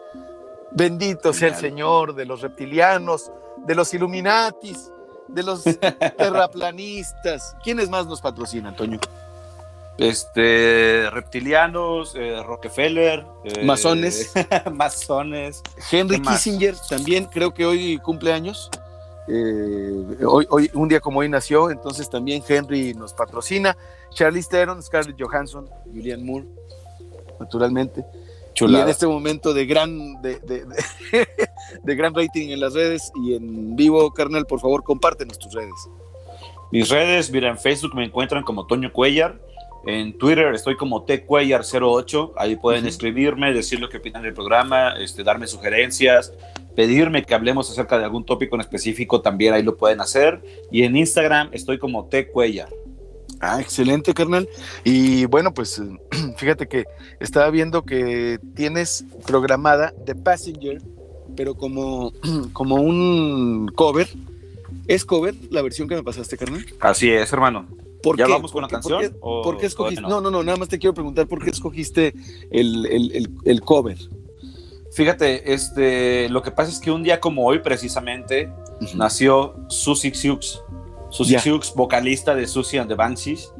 Bendito 0.72 1.32
sea 1.32 1.50
el. 1.50 1.56
Señor 1.56 2.16
de 2.16 2.26
los 2.26 2.42
reptilianos, 2.42 3.32
de 3.66 3.76
los 3.76 3.94
Illuminatis, 3.94 4.92
de 5.28 5.44
los 5.44 5.64
terraplanistas. 6.18 7.56
¿Quiénes 7.64 7.90
más 7.90 8.06
nos 8.08 8.22
patrocinan, 8.22 8.76
Toño? 8.76 9.00
Este, 9.98 11.10
reptilianos, 11.10 12.16
eh, 12.16 12.42
Rockefeller. 12.44 13.26
eh, 13.46 13.64
Masones. 13.64 14.34
masones. 14.74 15.62
Henry. 15.92 16.22
Kissinger 16.22 16.76
también 16.90 17.26
creo 17.26 17.54
que 17.54 17.66
hoy 17.66 17.98
cumple 18.00 18.34
años. 18.34 18.70
Eh, 19.28 20.18
hoy, 20.28 20.46
hoy, 20.50 20.70
un 20.74 20.88
día 20.90 21.00
como 21.00 21.20
hoy 21.20 21.30
nació, 21.30 21.72
entonces 21.72 22.10
también 22.10 22.44
Henry 22.48 22.94
nos 22.94 23.14
patrocina. 23.14 23.76
Charlize 24.12 24.50
Theron, 24.50 24.84
Scarlett 24.84 25.16
Johansson, 25.20 25.68
Julianne 25.86 26.24
Moore, 26.24 26.46
naturalmente. 27.40 28.06
Y 28.58 28.76
en 28.76 28.88
este 28.88 29.06
momento 29.08 29.54
de 29.54 29.66
gran, 29.66 30.22
de, 30.22 30.40
de- 30.40 30.66
de- 30.66 31.28
de 31.84 31.96
gran 31.96 32.14
rating 32.14 32.50
en 32.50 32.60
las 32.60 32.74
redes 32.74 33.12
y 33.24 33.36
en 33.36 33.76
vivo, 33.76 34.12
carnal, 34.12 34.46
por 34.46 34.60
favor, 34.60 34.84
compártenos 34.84 35.40
tus 35.40 35.54
redes. 35.54 35.90
Mis 36.72 36.90
redes, 36.90 37.32
mira, 37.32 37.50
en 37.50 37.58
Facebook 37.58 37.96
me 37.96 38.04
encuentran 38.04 38.44
como 38.44 38.66
Toño 38.66 38.92
Cuellar. 38.92 39.40
En 39.86 40.18
Twitter 40.18 40.54
estoy 40.54 40.76
como 40.76 41.06
tcuellar08. 41.06 42.34
Ahí 42.38 42.56
pueden 42.56 42.88
escribirme, 42.88 43.54
decir 43.54 43.80
lo 43.80 43.88
que 43.88 43.98
opinan 43.98 44.24
del 44.24 44.34
programa, 44.34 44.96
este, 45.00 45.24
darme 45.24 45.46
sugerencias, 45.46 46.34
pedirme 46.76 47.24
que 47.24 47.36
hablemos 47.36 47.70
acerca 47.70 48.00
de 48.00 48.06
algún 48.06 48.26
tópico 48.26 48.56
en 48.56 48.62
específico. 48.62 49.22
También 49.22 49.54
ahí 49.54 49.62
lo 49.62 49.78
pueden 49.78 50.02
hacer. 50.02 50.42
Y 50.72 50.84
en 50.84 50.96
Instagram 50.96 51.50
estoy 51.54 51.78
como 51.78 52.10
tcuellar. 52.10 52.70
Ah, 53.40 53.62
excelente, 53.62 54.14
carnal. 54.14 54.48
Y 54.84 55.26
bueno, 55.26 55.54
pues 55.54 55.78
eh, 55.78 55.84
fíjate 56.38 56.68
que 56.68 56.86
estaba 57.20 57.50
viendo 57.52 57.84
que 57.84 58.40
tienes 58.56 59.06
programada 59.28 59.94
The 60.06 60.16
Passenger, 60.16 60.82
pero 61.36 61.56
como, 61.56 62.12
como 62.54 62.76
un 62.76 63.72
cover. 63.76 64.08
¿Es 64.88 65.04
cover 65.06 65.34
la 65.50 65.62
versión 65.62 65.88
que 65.88 65.96
me 65.96 66.04
pasaste, 66.04 66.38
carnal? 66.38 66.64
Así 66.80 67.10
es, 67.10 67.32
hermano. 67.34 67.66
¿Por 68.04 68.18
¿Ya 68.18 68.26
qué? 68.26 68.32
vamos 68.34 68.52
con 68.52 68.62
la 68.62 68.68
¿Por 68.68 68.80
qué- 68.82 68.88
canción? 68.90 69.00
¿Por 69.02 69.12
qué, 69.12 69.18
o 69.22 69.42
por 69.42 69.58
qué 69.58 69.66
escogiste? 69.66 70.02
No, 70.02 70.22
no, 70.22 70.30
no, 70.30 70.44
nada 70.44 70.58
más 70.58 70.68
te 70.70 70.78
quiero 70.78 70.94
preguntar 70.94 71.28
por 71.28 71.44
qué 71.44 71.50
escogiste 71.50 72.14
el, 72.52 72.86
el- 72.86 73.12
el- 73.16 73.30
el 73.46 73.62
cover. 73.62 73.98
Fíjate, 74.92 75.54
este, 75.54 76.30
lo 76.30 76.42
que 76.44 76.52
pasa 76.52 76.72
es 76.72 76.80
que 76.80 76.92
un 76.92 77.04
día 77.04 77.20
como 77.20 77.46
hoy, 77.46 77.60
precisamente, 77.60 78.50
nació 78.96 79.56
Susie 79.70 80.14
Sioux. 80.14 80.62
Susie. 81.10 81.40
Sioux, 81.40 81.74
vocalista 81.76 82.36
de 82.36 82.46
Susie 82.48 82.80
and 82.80 82.90
the 82.90 82.96
Banshees. 82.96 83.52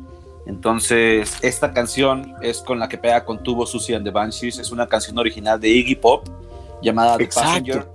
Entonces, 0.46 1.38
esta 1.42 1.74
canción 1.74 2.34
es 2.42 2.60
con 2.62 2.80
la 2.80 2.88
que 2.88 2.98
pega 2.98 3.26
con 3.26 3.42
tubo 3.42 3.66
Susie 3.66 3.96
and 3.96 4.06
the 4.06 4.12
Banshees. 4.12 4.60
Es 4.60 4.72
una 4.72 4.88
canción 4.88 5.18
original 5.18 5.60
de 5.60 5.70
Iggy 5.70 5.96
Pop 5.96 6.28
llamada 6.86 7.18
The. 7.18 7.28
Passenger, 7.28 7.88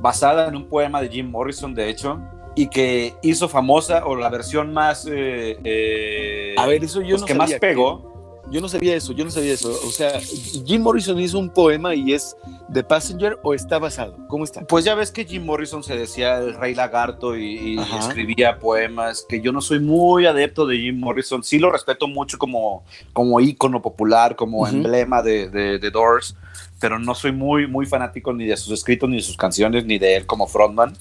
basada 0.00 0.48
en 0.48 0.56
un 0.56 0.68
poema 0.68 1.00
de 1.00 1.08
Jim 1.08 1.30
Morrison, 1.30 1.74
de 1.74 1.88
hecho, 1.88 2.20
y 2.54 2.68
que 2.68 3.14
hizo 3.22 3.48
famosa, 3.48 4.06
o 4.06 4.16
la 4.16 4.28
versión 4.28 4.72
más. 4.72 5.06
eh, 5.06 5.58
eh, 5.64 6.54
A 6.58 6.66
ver, 6.66 6.84
eso 6.84 7.00
yo 7.00 7.10
pues, 7.10 7.22
no 7.22 7.26
que 7.26 7.34
más 7.34 7.52
pegó. 7.54 8.09
Yo 8.50 8.60
no 8.60 8.68
sabía 8.68 8.96
eso, 8.96 9.12
yo 9.12 9.24
no 9.24 9.30
sabía 9.30 9.52
eso. 9.52 9.70
O 9.86 9.90
sea, 9.90 10.20
Jim 10.20 10.82
Morrison 10.82 11.18
hizo 11.20 11.38
un 11.38 11.50
poema 11.50 11.94
y 11.94 12.12
es 12.12 12.36
The 12.72 12.82
Passenger 12.82 13.38
o 13.42 13.54
está 13.54 13.78
basado. 13.78 14.16
¿Cómo 14.28 14.44
está? 14.44 14.62
Pues 14.62 14.84
ya 14.84 14.94
ves 14.94 15.12
que 15.12 15.24
Jim 15.24 15.44
Morrison 15.44 15.84
se 15.84 15.96
decía 15.96 16.38
el 16.38 16.54
rey 16.54 16.74
lagarto 16.74 17.36
y, 17.36 17.78
escribía 17.98 18.58
poemas, 18.58 19.24
que 19.28 19.40
yo 19.40 19.52
no 19.52 19.60
soy 19.60 19.78
muy 19.78 20.26
adepto 20.26 20.66
de 20.66 20.78
Jim 20.78 20.98
Morrison, 20.98 21.44
sí 21.44 21.58
lo 21.58 21.70
respeto 21.70 22.08
mucho 22.08 22.38
como, 22.38 22.84
como 23.12 23.40
ícono 23.40 23.80
popular, 23.80 24.34
como 24.34 24.66
emblema 24.66 25.22
de, 25.22 25.48
de, 25.48 25.78
de 25.78 25.90
Doors, 25.90 26.34
pero 26.80 26.98
no 26.98 27.14
soy 27.14 27.32
muy, 27.32 27.66
muy 27.66 27.86
fanático 27.86 28.32
ni 28.32 28.46
de 28.46 28.56
sus 28.56 28.72
escritos, 28.72 29.08
ni 29.08 29.16
de 29.16 29.22
sus 29.22 29.36
canciones, 29.36 29.84
ni 29.84 29.98
de 29.98 30.16
él 30.16 30.26
como 30.26 30.46
frontman. 30.46 30.96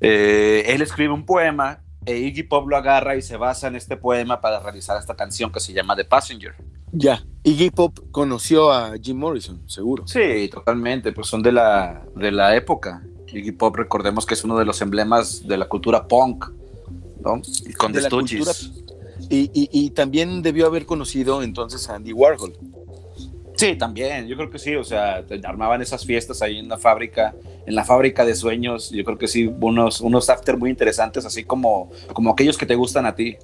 Eh, 0.00 0.64
él 0.66 0.82
escribe 0.82 1.12
un 1.12 1.24
poema 1.24 1.80
e 2.06 2.18
Iggy 2.18 2.42
Pop 2.44 2.68
lo 2.68 2.76
agarra 2.76 3.16
y 3.16 3.22
se 3.22 3.36
basa 3.36 3.68
en 3.68 3.76
este 3.76 3.96
poema 3.96 4.40
para 4.40 4.60
realizar 4.60 4.98
esta 4.98 5.14
canción 5.14 5.50
que 5.52 5.60
se 5.60 5.72
llama 5.72 5.96
The 5.96 6.04
Passenger. 6.04 6.54
Ya. 6.92 7.24
Iggy 7.42 7.70
Pop 7.70 7.98
conoció 8.10 8.72
a 8.72 8.94
Jim 9.00 9.16
Morrison, 9.18 9.60
seguro. 9.68 10.06
Sí, 10.06 10.48
totalmente, 10.52 11.12
pues 11.12 11.26
son 11.26 11.42
de 11.42 11.52
la, 11.52 12.02
de 12.16 12.30
la 12.32 12.54
época. 12.56 13.02
Iggy 13.32 13.52
Pop, 13.52 13.74
recordemos 13.76 14.24
que 14.26 14.34
es 14.34 14.44
uno 14.44 14.56
de 14.58 14.64
los 14.64 14.80
emblemas 14.80 15.46
de 15.46 15.56
la 15.56 15.66
cultura 15.68 16.06
punk, 16.06 16.46
¿no? 17.22 17.40
Y 17.66 17.72
con 17.72 17.92
De 17.92 18.00
The 18.00 18.06
Stooges. 18.06 18.38
cultura- 18.68 18.84
Y, 19.30 19.50
y- 19.54 19.68
y 19.72 19.90
también 19.90 20.42
debió 20.42 20.66
haber 20.66 20.86
conocido 20.86 21.42
entonces 21.42 21.88
a 21.88 21.94
Andy 21.96 22.12
Warhol. 22.12 22.52
Sí, 23.56 23.76
también, 23.76 24.26
yo 24.26 24.36
creo 24.36 24.50
que 24.50 24.58
sí, 24.58 24.74
o 24.74 24.82
sea, 24.82 25.24
armaban 25.44 25.80
esas 25.80 26.04
fiestas 26.04 26.42
ahí 26.42 26.58
en 26.58 26.68
la 26.68 26.76
fábrica, 26.76 27.34
en 27.66 27.74
la 27.74 27.84
fábrica 27.84 28.24
de 28.24 28.34
sueños, 28.34 28.90
yo 28.90 29.04
creo 29.04 29.16
que 29.16 29.28
sí, 29.28 29.46
unos, 29.60 30.00
unos 30.00 30.28
after 30.28 30.56
muy 30.56 30.70
interesantes, 30.70 31.24
así 31.24 31.44
como, 31.44 31.90
como 32.12 32.30
aquellos 32.30 32.58
que 32.58 32.66
te 32.66 32.74
gustan 32.74 33.06
a 33.06 33.14
ti. 33.14 33.36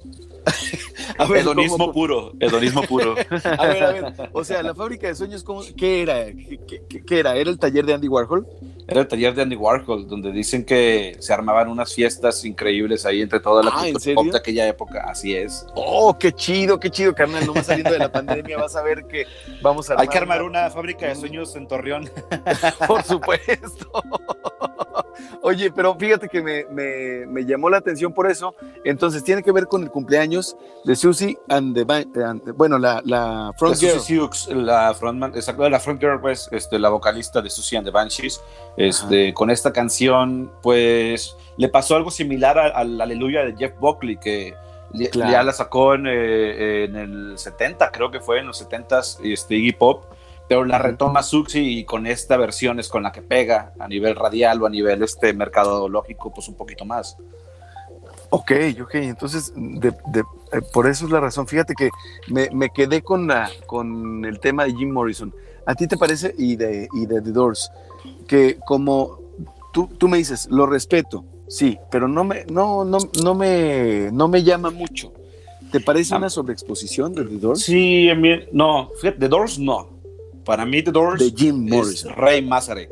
A 1.17 1.25
ver, 1.25 1.39
hedonismo 1.41 1.77
¿cómo- 1.77 1.93
puro, 1.93 2.33
hedonismo 2.39 2.81
puro. 2.83 3.15
A 3.59 3.65
ver, 3.67 3.83
a 3.83 3.91
ver. 3.91 4.13
O 4.33 4.43
sea, 4.43 4.63
la 4.63 4.73
fábrica 4.73 5.07
de 5.07 5.15
sueños, 5.15 5.43
¿cómo- 5.43 5.61
¿qué 5.77 6.01
era? 6.01 6.25
¿Qué, 6.25 6.59
qué- 6.89 7.03
qué 7.05 7.19
era? 7.19 7.35
¿Era 7.35 7.49
el 7.49 7.59
taller 7.59 7.85
de 7.85 7.93
Andy 7.93 8.07
Warhol? 8.07 8.47
Era 8.87 9.01
el 9.01 9.07
taller 9.07 9.33
de 9.35 9.43
Andy 9.43 9.55
Warhol, 9.55 10.07
donde 10.07 10.31
dicen 10.31 10.65
que 10.65 11.15
se 11.19 11.31
armaban 11.33 11.69
unas 11.69 11.93
fiestas 11.93 12.43
increíbles 12.43 13.05
ahí 13.05 13.21
entre 13.21 13.39
toda 13.39 13.63
la 13.63 13.71
Ah, 13.73 13.85
pop 14.15 14.25
de 14.25 14.37
aquella 14.37 14.67
época, 14.67 15.05
así 15.07 15.35
es. 15.35 15.65
Oh, 15.75 16.17
qué 16.17 16.31
chido, 16.33 16.79
qué 16.79 16.89
chido, 16.89 17.13
carnal. 17.13 17.45
Nomás 17.45 17.67
saliendo 17.67 17.91
de 17.91 17.99
la 17.99 18.11
pandemia 18.11 18.57
vas 18.57 18.75
a 18.75 18.81
ver 18.81 19.05
que 19.05 19.25
vamos 19.61 19.89
a 19.89 19.95
Hay 19.99 20.07
que 20.07 20.17
armar 20.17 20.41
una 20.43 20.69
fábrica 20.69 21.07
de 21.07 21.15
sueños 21.15 21.55
en 21.55 21.67
Torreón. 21.67 22.09
Por 22.87 23.03
supuesto. 23.03 23.91
Oye, 25.41 25.71
pero 25.71 25.95
fíjate 25.95 26.27
que 26.27 26.41
me, 26.41 26.65
me- 26.71 27.25
me 27.27 27.45
llamó 27.45 27.69
la 27.69 27.77
atención 27.77 28.13
por 28.13 28.29
eso. 28.29 28.55
Entonces, 28.83 29.23
tiene 29.23 29.43
que 29.43 29.51
ver 29.51 29.67
con 29.67 29.83
el 29.83 29.89
cumpleaños 29.89 30.55
de 30.83 30.95
Susie 30.95 31.37
and 31.49 31.75
the... 31.75 31.85
And- 32.23 32.51
bueno, 32.55 32.77
la, 32.77 33.01
la 33.05 33.51
front 33.57 33.77
de 33.77 33.87
girl. 33.87 33.99
Susie 33.99 34.55
la 34.55 34.93
frontman, 34.93 35.31
exacto, 35.35 35.67
la 35.69 35.79
frontgirl, 35.79 36.19
pues, 36.21 36.47
este, 36.51 36.77
la 36.79 36.89
vocalista 36.89 37.41
de 37.41 37.49
Susie 37.49 37.77
and 37.77 37.85
the 37.87 37.91
Banshees, 37.91 38.41
este, 38.77 39.33
con 39.33 39.49
esta 39.49 39.71
canción, 39.73 40.51
pues, 40.61 41.35
le 41.57 41.67
pasó 41.69 41.95
algo 41.95 42.11
similar 42.11 42.57
al, 42.57 42.71
al 42.73 43.01
Aleluya 43.01 43.43
de 43.43 43.55
Jeff 43.55 43.73
Buckley, 43.79 44.17
que 44.17 44.53
Claro. 45.11 45.31
ya 45.31 45.41
la 45.43 45.53
sacó 45.53 45.93
en, 45.95 46.05
eh, 46.05 46.83
en 46.83 46.95
el 46.97 47.37
70, 47.37 47.91
creo 47.91 48.11
que 48.11 48.19
fue, 48.19 48.39
en 48.39 48.47
los 48.47 48.61
70s, 48.67 49.19
este, 49.23 49.55
Iggy 49.55 49.71
Pop, 49.71 50.03
pero 50.51 50.65
la 50.65 50.77
retoma 50.77 51.23
Suxi 51.23 51.59
y 51.79 51.85
con 51.85 52.05
esta 52.05 52.35
versión 52.35 52.77
es 52.81 52.89
con 52.89 53.03
la 53.03 53.13
que 53.13 53.21
pega 53.21 53.71
a 53.79 53.87
nivel 53.87 54.17
radial 54.17 54.61
o 54.61 54.65
a 54.65 54.69
nivel 54.69 55.01
este 55.01 55.31
mercadológico, 55.33 56.33
pues 56.33 56.49
un 56.49 56.55
poquito 56.55 56.83
más. 56.83 57.15
Ok, 58.31 58.51
ok, 58.81 58.95
entonces 58.95 59.53
de- 59.55 59.91
de- 60.07 60.19
eh, 60.51 60.61
por 60.73 60.87
eso 60.87 61.05
es 61.05 61.11
la 61.11 61.21
razón. 61.21 61.47
Fíjate 61.47 61.73
que 61.73 61.89
me, 62.27 62.49
me 62.51 62.69
quedé 62.69 63.01
con, 63.01 63.27
la, 63.27 63.49
con 63.65 64.25
el 64.25 64.41
tema 64.41 64.65
de 64.65 64.73
Jim 64.73 64.91
Morrison. 64.91 65.33
¿A 65.65 65.73
ti 65.73 65.87
te 65.87 65.95
parece, 65.95 66.35
y 66.37 66.57
de, 66.57 66.89
y 66.91 67.05
de 67.05 67.21
The 67.21 67.31
Doors, 67.31 67.71
que 68.27 68.57
como 68.67 69.19
tú, 69.71 69.87
tú 69.97 70.09
me 70.09 70.17
dices, 70.17 70.49
lo 70.51 70.65
respeto, 70.65 71.23
sí, 71.47 71.77
pero 71.89 72.09
no 72.09 72.25
me, 72.25 72.43
no, 72.51 72.83
no, 72.83 72.97
no 73.23 73.35
me, 73.35 74.09
no 74.11 74.27
me 74.27 74.43
llama 74.43 74.69
mucho? 74.69 75.13
¿Te 75.71 75.79
parece 75.79 76.13
Ah. 76.13 76.17
una 76.17 76.29
sobreexposición 76.29 77.13
de 77.15 77.23
The 77.23 77.37
Doors? 77.37 77.61
Sí, 77.61 78.09
no, 78.51 78.89
fíjate, 78.99 79.17
The 79.17 79.27
Doors 79.29 79.57
no. 79.57 80.00
Para 80.45 80.65
mí 80.65 80.81
The 80.83 80.91
Doors 80.91 81.19
De 81.19 81.31
Jim 81.35 81.65
es 81.67 81.71
Morrison. 81.73 82.13
Ray 82.15 82.41
Mazarek. 82.41 82.91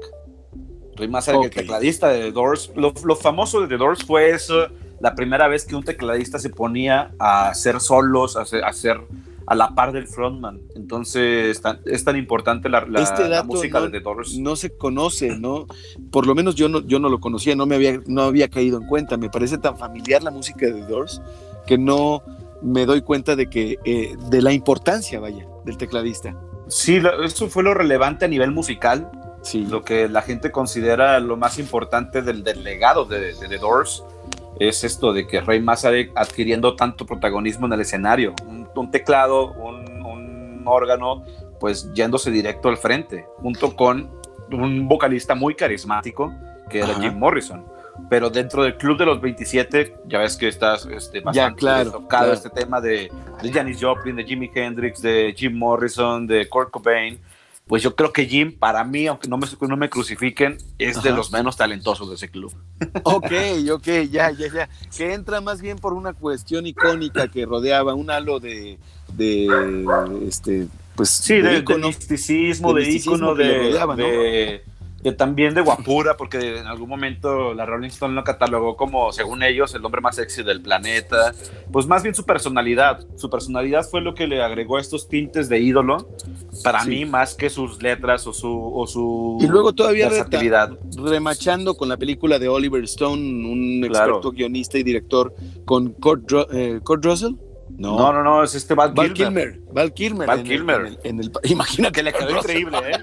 Ray 0.95 1.07
Mazarek, 1.07 1.43
el 1.45 1.49
tecladista 1.49 2.09
de 2.09 2.19
The 2.25 2.31
Doors. 2.31 2.71
Lo, 2.75 2.93
lo 3.05 3.15
famoso 3.15 3.61
de 3.61 3.67
The 3.67 3.77
Doors 3.77 4.03
fue 4.03 4.31
eso, 4.31 4.67
la 4.99 5.15
primera 5.15 5.47
vez 5.47 5.65
que 5.65 5.75
un 5.75 5.83
tecladista 5.83 6.39
se 6.39 6.49
ponía 6.49 7.11
a 7.19 7.49
hacer 7.49 7.79
solos, 7.79 8.35
a 8.37 8.41
hacer, 8.41 8.63
a 8.63 8.67
hacer 8.69 8.99
a 9.47 9.55
la 9.55 9.73
par 9.73 9.93
del 9.93 10.05
frontman. 10.07 10.59
Entonces, 10.75 11.59
tan- 11.61 11.79
es 11.85 12.03
tan 12.03 12.17
importante 12.17 12.69
la, 12.69 12.85
la- 12.85 13.01
Este 13.01 13.27
la 13.27 13.43
música 13.43 13.79
no- 13.79 13.85
de 13.85 13.91
The 13.97 13.99
Doors. 14.01 14.37
No 14.37 14.55
se 14.55 14.71
conoce, 14.77 15.37
¿no? 15.37 15.65
Por 16.11 16.27
lo 16.27 16.35
menos 16.35 16.53
yo 16.55 16.69
no, 16.69 16.81
yo 16.85 16.99
no 16.99 17.09
lo 17.09 17.19
conocía, 17.19 17.55
no 17.55 17.65
me 17.65 17.75
había, 17.75 17.99
no 18.05 18.23
había 18.23 18.47
caído 18.49 18.77
en 18.79 18.85
cuenta. 18.87 19.17
Me 19.17 19.29
parece 19.29 19.57
tan 19.57 19.75
familiar 19.77 20.21
la 20.21 20.29
música 20.31 20.67
de 20.67 20.73
The 20.73 20.85
Doors 20.85 21.21
que 21.65 21.77
no 21.79 22.21
me 22.61 22.85
doy 22.85 23.01
cuenta 23.01 23.35
de 23.35 23.49
que 23.49 23.77
eh, 23.85 24.15
de 24.29 24.41
la 24.41 24.51
importancia, 24.51 25.19
vaya, 25.19 25.47
del 25.65 25.77
tecladista. 25.77 26.35
Sí, 26.69 27.01
eso 27.23 27.47
fue 27.49 27.63
lo 27.63 27.73
relevante 27.73 28.25
a 28.25 28.27
nivel 28.27 28.51
musical, 28.51 29.09
Sí. 29.41 29.65
lo 29.65 29.83
que 29.83 30.07
la 30.09 30.21
gente 30.21 30.51
considera 30.51 31.19
lo 31.19 31.35
más 31.37 31.59
importante 31.59 32.21
del, 32.21 32.43
del 32.43 32.63
legado 32.63 33.05
de, 33.05 33.33
de 33.33 33.47
The 33.47 33.57
Doors 33.57 34.03
es 34.59 34.83
esto 34.83 35.13
de 35.13 35.25
que 35.27 35.39
Ray 35.39 35.61
Mazarek 35.61 36.11
adquiriendo 36.15 36.75
tanto 36.75 37.05
protagonismo 37.05 37.65
en 37.65 37.73
el 37.73 37.81
escenario, 37.81 38.35
un, 38.45 38.67
un 38.75 38.91
teclado, 38.91 39.53
un, 39.53 40.03
un 40.05 40.63
órgano, 40.65 41.23
pues 41.59 41.91
yéndose 41.93 42.31
directo 42.31 42.67
al 42.69 42.77
frente, 42.77 43.25
junto 43.37 43.75
con 43.75 44.11
un 44.51 44.87
vocalista 44.87 45.35
muy 45.35 45.55
carismático 45.55 46.33
que 46.69 46.79
era 46.79 46.89
Ajá. 46.91 47.01
Jim 47.01 47.17
Morrison. 47.17 47.65
Pero 48.09 48.29
dentro 48.29 48.63
del 48.63 48.75
club 48.77 48.97
de 48.97 49.05
los 49.05 49.21
27, 49.21 49.95
ya 50.07 50.19
ves 50.19 50.35
que 50.35 50.47
estás 50.47 50.85
este, 50.85 51.21
bastante 51.21 51.59
claro, 51.59 51.91
tocado 51.91 52.07
claro. 52.07 52.33
este 52.33 52.49
tema 52.49 52.81
de, 52.81 53.11
de 53.41 53.51
Janis 53.51 53.77
Joplin, 53.81 54.15
de 54.15 54.23
Jimi 54.23 54.49
Hendrix, 54.53 55.01
de 55.01 55.33
Jim 55.37 55.57
Morrison, 55.57 56.25
de 56.25 56.47
Kurt 56.49 56.71
Cobain. 56.71 57.19
Pues 57.67 57.83
yo 57.83 57.95
creo 57.95 58.11
que 58.11 58.25
Jim, 58.25 58.57
para 58.57 58.83
mí, 58.83 59.05
aunque 59.05 59.27
no 59.27 59.37
me, 59.37 59.45
no 59.67 59.77
me 59.77 59.91
crucifiquen, 59.91 60.57
es 60.79 61.03
de 61.03 61.11
los 61.11 61.31
menos 61.31 61.55
talentosos 61.55 62.09
de 62.09 62.15
ese 62.15 62.29
club. 62.29 62.51
Ok, 63.03 63.31
ok, 63.71 63.87
ya, 64.09 64.31
ya, 64.31 64.51
ya. 64.51 64.69
Que 64.97 65.13
entra 65.13 65.39
más 65.39 65.61
bien 65.61 65.77
por 65.77 65.93
una 65.93 66.13
cuestión 66.13 66.65
icónica 66.65 67.27
que 67.27 67.45
rodeaba 67.45 67.93
un 67.93 68.09
halo 68.09 68.39
de, 68.39 68.79
de 69.13 69.85
este, 70.27 70.67
pues, 70.95 71.09
Sí, 71.11 71.35
de, 71.35 71.61
de 71.61 71.77
misticismo, 71.77 72.73
de 72.73 72.81
misticismo 72.81 73.15
ícono, 73.15 73.35
de, 73.35 73.57
rodeaba, 73.57 73.95
¿no? 73.95 74.03
de- 74.03 74.63
de 75.01 75.11
también 75.13 75.53
de 75.53 75.61
guapura, 75.61 76.17
porque 76.17 76.57
en 76.57 76.67
algún 76.67 76.89
momento 76.89 77.53
la 77.53 77.65
Rolling 77.65 77.87
Stone 77.87 78.13
lo 78.15 78.23
catalogó 78.23 78.75
como, 78.75 79.11
según 79.13 79.43
ellos, 79.43 79.73
el 79.73 79.85
hombre 79.85 80.01
más 80.01 80.17
sexy 80.17 80.43
del 80.43 80.61
planeta. 80.61 81.33
Pues 81.71 81.87
más 81.87 82.03
bien 82.03 82.13
su 82.15 82.25
personalidad. 82.25 83.05
Su 83.15 83.29
personalidad 83.29 83.83
fue 83.89 84.01
lo 84.01 84.13
que 84.13 84.27
le 84.27 84.43
agregó 84.43 84.77
estos 84.77 85.07
tintes 85.07 85.47
de 85.49 85.59
ídolo, 85.59 86.09
para 86.63 86.81
Sí. 86.83 86.89
mí, 86.89 87.05
más 87.05 87.35
que 87.35 87.49
sus 87.49 87.81
letras 87.81 88.27
o 88.27 88.33
su, 88.33 88.49
o 88.75 88.85
su 88.87 89.37
Y 89.41 89.47
luego 89.47 89.73
todavía 89.73 90.09
versatilidad. 90.09 90.71
remachando 90.97 91.75
con 91.75 91.87
la 91.89 91.97
película 91.97 92.37
de 92.39 92.49
Oliver 92.49 92.83
Stone, 92.83 93.21
un 93.21 93.81
Claro. 93.87 94.05
experto 94.15 94.31
guionista 94.31 94.77
y 94.77 94.83
director, 94.83 95.33
con 95.65 95.93
Kurt, 95.93 96.29
Ru- 96.29 96.47
eh, 96.51 96.79
Kurt 96.83 97.05
Russell. 97.05 97.33
No, 97.77 98.11
no, 98.11 98.23
no, 98.23 98.43
es 98.43 98.55
este 98.55 98.73
Val, 98.73 98.91
Val 98.93 99.13
Kilmer. 99.13 99.51
Kilmer. 99.53 99.73
Val 99.73 99.93
Kilmer. 99.93 100.27
Val 100.27 100.39
en 100.39 100.45
el- 100.45 100.51
Kilmer. 100.51 100.79
en 100.81 100.85
el- 100.87 100.99
en 101.03 101.19
el- 101.21 101.31
imagínate, 101.51 102.03
le 102.03 102.11
quedó 102.11 102.31
increíble, 102.31 102.77
¿eh? 102.79 102.97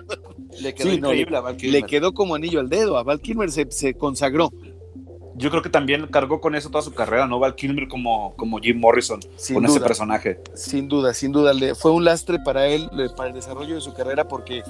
Le 0.60 0.74
quedó 0.74 0.90
Sí, 0.90 1.00
no, 1.00 1.08
increíble 1.08 1.36
a 1.36 1.40
Val 1.40 1.54
Le 1.54 1.58
Kilmer. 1.58 1.84
quedó 1.86 2.14
como 2.14 2.34
anillo 2.34 2.60
al 2.60 2.68
dedo. 2.68 2.96
A 2.96 3.02
Val 3.02 3.20
Kilmer 3.20 3.50
se, 3.50 3.66
se 3.70 3.94
consagró. 3.94 4.52
Yo 5.38 5.50
creo 5.50 5.60
que 5.62 5.68
también 5.68 6.06
cargó 6.06 6.40
con 6.40 6.54
eso 6.54 6.70
toda 6.70 6.82
su 6.82 6.94
carrera, 6.94 7.26
¿no? 7.26 7.38
Val 7.38 7.54
Kilmer 7.54 7.88
como, 7.88 8.34
como 8.36 8.58
Jim 8.58 8.80
Morrison, 8.80 9.20
Sin 9.36 9.56
con 9.56 9.66
ese 9.66 9.78
duda. 9.78 9.86
personaje. 9.86 10.40
Sin 10.54 10.88
duda, 10.88 11.12
sin 11.12 11.30
duda. 11.30 11.52
Le, 11.52 11.74
fue 11.74 11.90
un 11.90 12.04
lastre 12.06 12.38
para 12.38 12.66
él, 12.68 12.88
le- 12.92 13.10
para 13.10 13.28
el 13.28 13.34
desarrollo 13.34 13.74
de 13.74 13.80
su 13.82 13.92
carrera, 13.92 14.26
porque 14.28 14.62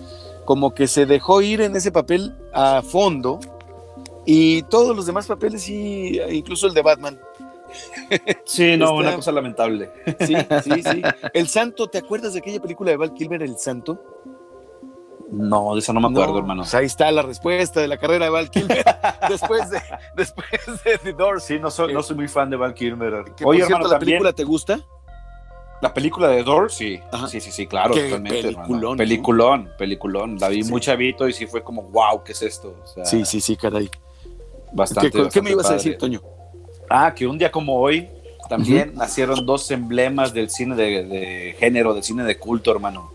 como 0.45 0.75
que 0.75 0.89
se 0.89 1.07
dejó 1.07 1.41
ir 1.41 1.61
en 1.61 1.77
ese 1.77 1.93
papel 1.93 2.35
a 2.53 2.83
fondo. 2.83 3.39
Y 4.25 4.63
todos 4.65 4.97
los 4.97 5.07
demás 5.07 5.29
papeles, 5.29 5.63
sí, 5.63 6.19
incluso 6.33 6.67
el 6.67 6.75
de 6.75 6.83
Batman. 6.83 7.17
Sí, 8.45 8.77
no, 8.77 8.87
Está- 8.87 8.93
una 8.95 9.15
cosa 9.17 9.31
lamentable. 9.33 9.91
Sí, 10.27 10.35
sí, 10.65 10.83
sí. 10.83 11.03
El 11.33 11.47
Santo, 11.47 11.87
¿te 11.89 11.99
acuerdas 11.99 12.33
de 12.33 12.41
aquella 12.41 12.61
película 12.61 12.91
de 12.91 12.97
Val 12.97 13.15
Kilmer, 13.15 13.41
El 13.43 13.57
Santo? 13.59 14.03
No, 15.31 15.75
de 15.75 15.81
eso 15.81 15.93
no 15.93 16.01
me 16.01 16.09
acuerdo, 16.09 16.35
No, 16.35 16.39
hermano. 16.39 16.63
pues 16.63 16.75
ahí 16.75 16.87
está 16.87 17.11
la 17.11 17.23
respuesta 17.23 17.81
de 17.81 17.89
la 17.89 17.97
carrera 17.97 18.27
de 18.27 18.31
Val 18.31 18.49
Kilmer 18.51 18.85
después 19.29 19.69
de, 19.71 19.81
después 20.17 20.49
de 20.85 20.99
The 20.99 21.13
Doors. 21.13 21.43
Sí, 21.45 21.59
no 21.59 21.71
soy, 21.71 21.93
no 21.93 22.03
soy 22.03 22.17
muy 22.17 22.29
fan 22.29 22.49
de 22.49 22.57
Val 22.57 22.75
Kilmer. 22.75 23.25
Que, 23.37 23.45
Oye, 23.45 23.61
por 23.61 23.67
cierto, 23.67 23.75
hermano, 23.75 23.85
¿la 23.89 23.99
también, 23.99 24.19
película 24.19 24.33
te 24.33 24.45
gusta? 24.45 24.81
la 25.83 25.93
película 25.93 26.29
de 26.29 26.43
Doors, 26.43 26.75
sí. 26.75 26.99
Ajá. 27.13 27.27
Sí, 27.29 27.39
sí, 27.41 27.51
sí, 27.51 27.67
claro, 27.67 27.93
Qué 27.93 28.05
totalmente. 28.05 28.39
hermano. 28.49 28.57
peliculón, 28.67 28.91
¿no? 28.93 28.97
Peliculón, 28.97 29.71
peliculón. 29.77 30.39
La 30.39 30.49
vi 30.49 30.63
Sí. 30.65 30.71
muy 30.71 30.81
chavito 30.81 31.29
y 31.29 31.33
sí 31.35 31.47
fue 31.47 31.63
como, 31.63 31.83
wow, 31.83 32.23
¿qué 32.25 32.33
es 32.33 32.43
esto? 32.43 32.77
O 32.83 32.87
sea, 32.87 33.05
Sí, 33.05 33.25
sí, 33.27 33.41
sí, 33.41 33.57
caray. 33.57 33.91
Bastante, 34.73 35.11
¿Qué, 35.11 35.17
qué 35.19 35.23
bastante 35.25 35.43
me 35.43 35.51
ibas 35.51 35.71
a 35.71 35.75
decir, 35.75 35.99
Toño? 35.99 36.23
Ah, 36.89 37.13
que 37.15 37.27
un 37.27 37.37
día 37.37 37.51
como 37.53 37.79
hoy 37.81 38.09
también 38.49 38.95
nacieron 38.95 39.45
dos 39.45 39.71
emblemas 39.71 40.33
del 40.33 40.49
cine 40.51 40.75
de, 40.77 41.05
de 41.05 41.57
género, 41.59 41.93
del 41.95 42.03
cine 42.05 42.23
de 42.25 42.39
culto, 42.39 42.71
hermano. 42.71 43.11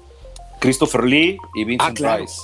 Christopher 0.61 1.03
Lee 1.03 1.37
y 1.55 1.65
Vincent 1.65 1.91
Ah, 1.91 1.93
claro. 1.93 2.23
Price. 2.23 2.39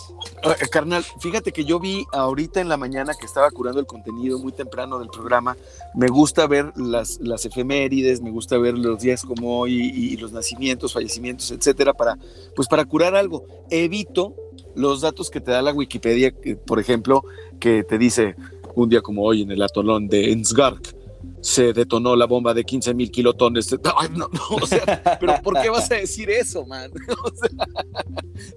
Eh, 0.64 0.68
carnal, 0.70 1.04
fíjate 1.20 1.52
que 1.52 1.64
yo 1.66 1.80
vi 1.80 2.06
ahorita 2.12 2.60
en 2.60 2.68
la 2.68 2.76
mañana 2.76 3.14
que 3.14 3.26
estaba 3.26 3.50
curando 3.52 3.80
el 3.80 3.86
contenido 3.86 4.39
muy 4.39 4.52
temprano 4.52 4.98
del 4.98 5.10
programa. 5.10 5.56
Me 5.94 6.08
gusta 6.08 6.48
ver 6.48 6.74
las, 6.76 7.20
las 7.22 7.46
efemérides, 7.46 8.22
me 8.22 8.32
gusta 8.32 8.58
ver 8.58 8.76
los 8.78 9.00
días 9.00 9.24
como 9.24 9.60
hoy 9.60 9.76
y, 9.94 10.13
y 10.13 10.18
los 10.18 10.32
nacimientos, 10.32 10.94
fallecimientos, 10.94 11.52
etcétera, 11.52 11.94
para, 11.94 12.18
pues 12.56 12.68
para 12.68 12.86
curar 12.86 13.15
algo. 13.15 13.46
Evito 13.70 14.36
los 14.76 15.02
datos 15.02 15.30
que 15.30 15.39
te 15.39 15.52
da 15.52 15.62
la 15.62 15.72
Wikipedia, 15.72 16.34
por 16.65 16.80
ejemplo, 16.80 17.24
que 17.60 17.84
te 17.84 18.00
dice 18.00 18.36
un 18.74 18.89
día 18.89 19.02
como 19.02 19.24
hoy 19.24 19.44
en 19.44 19.52
el 19.52 19.62
atolón 19.62 20.08
de 20.08 20.32
Ensgark 20.32 20.97
se 21.42 21.74
detonó 21.74 22.16
la 22.16 22.26
bomba 22.26 22.54
de 22.54 22.63
15 22.63 22.94
mil 22.94 23.12
kilotones. 23.12 23.74
Ay, 23.98 24.10
no, 24.12 24.30
no, 24.32 24.42
o 24.62 24.66
sea, 24.66 25.18
pero 25.20 25.36
¿por 25.42 25.62
qué 25.62 25.70
vas 25.70 25.90
a 25.92 25.96
decir 25.96 26.30
eso, 26.30 26.66
man? 26.66 26.92
O 27.24 27.30
sea, 27.36 27.50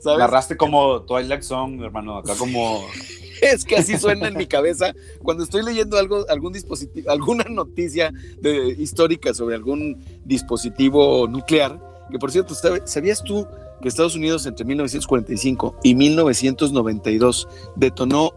¿sabes? 0.00 0.16
Agarraste 0.16 0.56
como 0.56 1.02
Twilight 1.02 1.42
Zone, 1.42 1.84
hermano, 1.84 2.18
acá 2.18 2.34
como... 2.36 2.84
Es 3.40 3.64
que 3.64 3.76
así 3.76 3.96
suena 3.96 4.28
en 4.28 4.36
mi 4.36 4.46
cabeza 4.46 4.92
cuando 5.22 5.44
estoy 5.44 5.64
leyendo 5.64 5.96
algo, 5.96 6.26
algún 6.28 6.52
dispositivo, 6.52 7.10
alguna 7.10 7.44
noticia 7.44 8.12
de, 8.38 8.76
histórica 8.78 9.32
sobre 9.32 9.54
algún 9.54 9.96
dispositivo 10.26 11.26
nuclear. 11.26 11.80
Que 12.10 12.18
por 12.18 12.30
cierto, 12.30 12.54
¿sabe- 12.54 12.82
¿sabías 12.84 13.24
tú 13.24 13.46
que 13.80 13.88
Estados 13.88 14.14
Unidos 14.14 14.44
entre 14.44 14.66
1945 14.66 15.76
y 15.82 15.94
1992 15.94 17.48
detonó 17.76 18.32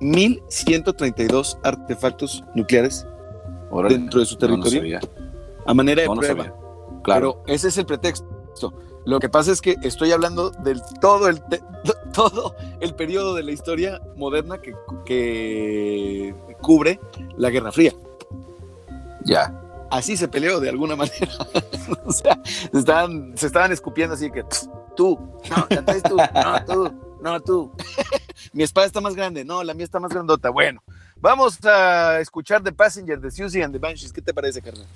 1.132 0.00 1.58
artefactos 1.62 2.42
nucleares 2.54 3.06
Órale, 3.70 3.96
dentro 3.98 4.20
de 4.20 4.26
su 4.26 4.34
no 4.34 4.38
territorio 4.40 4.98
a 5.66 5.74
manera 5.74 6.02
de 6.02 6.08
No, 6.08 6.14
prueba? 6.14 6.54
Claro. 7.02 7.42
Pero 7.44 7.54
ese 7.54 7.68
es 7.68 7.78
el 7.78 7.86
pretexto. 7.86 8.26
Lo 9.06 9.18
que 9.20 9.28
pasa 9.30 9.50
es 9.52 9.60
que 9.62 9.76
estoy 9.82 10.12
hablando 10.12 10.50
del 10.50 10.80
todo 11.00 11.28
el 11.28 11.40
te- 11.44 11.62
todo 12.12 12.54
el 12.80 12.94
periodo 12.94 13.34
de 13.34 13.42
la 13.44 13.52
historia 13.52 14.00
moderna 14.16 14.60
que, 14.60 14.74
que 15.06 16.34
cubre 16.60 17.00
la 17.36 17.50
Guerra 17.50 17.72
Fría. 17.72 17.92
ya. 19.24 19.56
Así 19.90 20.16
se 20.16 20.28
peleó 20.28 20.60
de 20.60 20.68
alguna 20.68 20.94
manera. 20.96 21.32
o 22.04 22.12
sea, 22.12 22.38
se 22.44 22.78
estaban, 22.78 23.32
se 23.36 23.46
estaban 23.48 23.72
escupiendo 23.72 24.14
así 24.14 24.30
que 24.30 24.44
tú, 24.96 25.18
no, 25.50 25.66
tú, 25.66 26.16
no, 26.16 26.64
tú, 26.64 26.92
no, 27.20 27.40
tú. 27.44 27.72
Mi 28.52 28.62
espada 28.62 28.86
está 28.86 29.00
más 29.00 29.16
grande, 29.16 29.44
no, 29.44 29.64
la 29.64 29.74
mía 29.74 29.84
está 29.84 29.98
más 29.98 30.12
grandota. 30.12 30.50
Bueno, 30.50 30.80
vamos 31.20 31.58
a 31.64 32.18
escuchar 32.20 32.62
The 32.62 32.72
Passenger 32.72 33.20
de 33.20 33.30
Susie 33.30 33.62
and 33.62 33.72
the 33.72 33.78
Banshees. 33.78 34.12
¿Qué 34.12 34.22
te 34.22 34.32
parece, 34.34 34.60
carnal? 34.62 34.86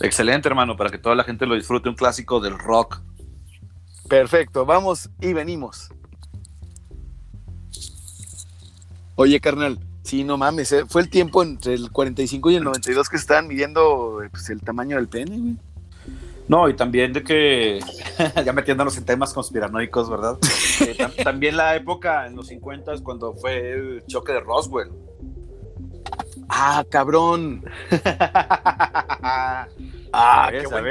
Excelente, 0.00 0.48
hermano, 0.48 0.76
para 0.76 0.90
que 0.90 0.98
toda 0.98 1.14
la 1.14 1.24
gente 1.24 1.46
lo 1.46 1.54
disfrute. 1.54 1.88
Un 1.88 1.94
clásico 1.94 2.40
del 2.40 2.58
rock. 2.58 3.00
Perfecto, 4.08 4.64
vamos 4.66 5.08
y 5.20 5.32
venimos. 5.32 5.88
Oye, 9.16 9.40
carnal, 9.40 9.78
sí, 10.02 10.24
no 10.24 10.36
mames, 10.38 10.72
eh, 10.72 10.84
fue 10.88 11.02
el 11.02 11.10
tiempo 11.10 11.42
entre 11.42 11.74
el 11.74 11.90
45 11.90 12.50
y 12.50 12.56
el 12.56 12.64
92 12.64 13.08
que 13.08 13.16
estaban 13.16 13.46
midiendo 13.48 14.22
eh, 14.22 14.30
pues, 14.30 14.48
el 14.50 14.62
tamaño 14.62 14.96
del 14.96 15.08
pene, 15.08 15.38
güey. 15.38 15.56
No, 16.48 16.68
y 16.68 16.74
también 16.74 17.12
de 17.12 17.22
que, 17.22 17.80
ya 18.44 18.52
metiéndonos 18.52 18.96
en 18.96 19.04
temas 19.04 19.32
conspiranoicos, 19.34 20.08
¿verdad? 20.10 20.38
Eh, 20.80 20.96
tam- 20.96 21.14
también 21.22 21.58
la 21.58 21.76
época 21.76 22.26
en 22.26 22.34
los 22.34 22.46
50 22.46 22.94
cuando 23.02 23.34
fue 23.34 23.72
el 23.72 24.02
choque 24.06 24.32
de 24.32 24.40
Roswell. 24.40 24.88
Ah, 26.52 26.84
cabrón. 26.90 27.64
Ah, 30.12 30.46
¿Sabes? 30.46 30.62
qué 30.62 30.66
buen 30.66 30.84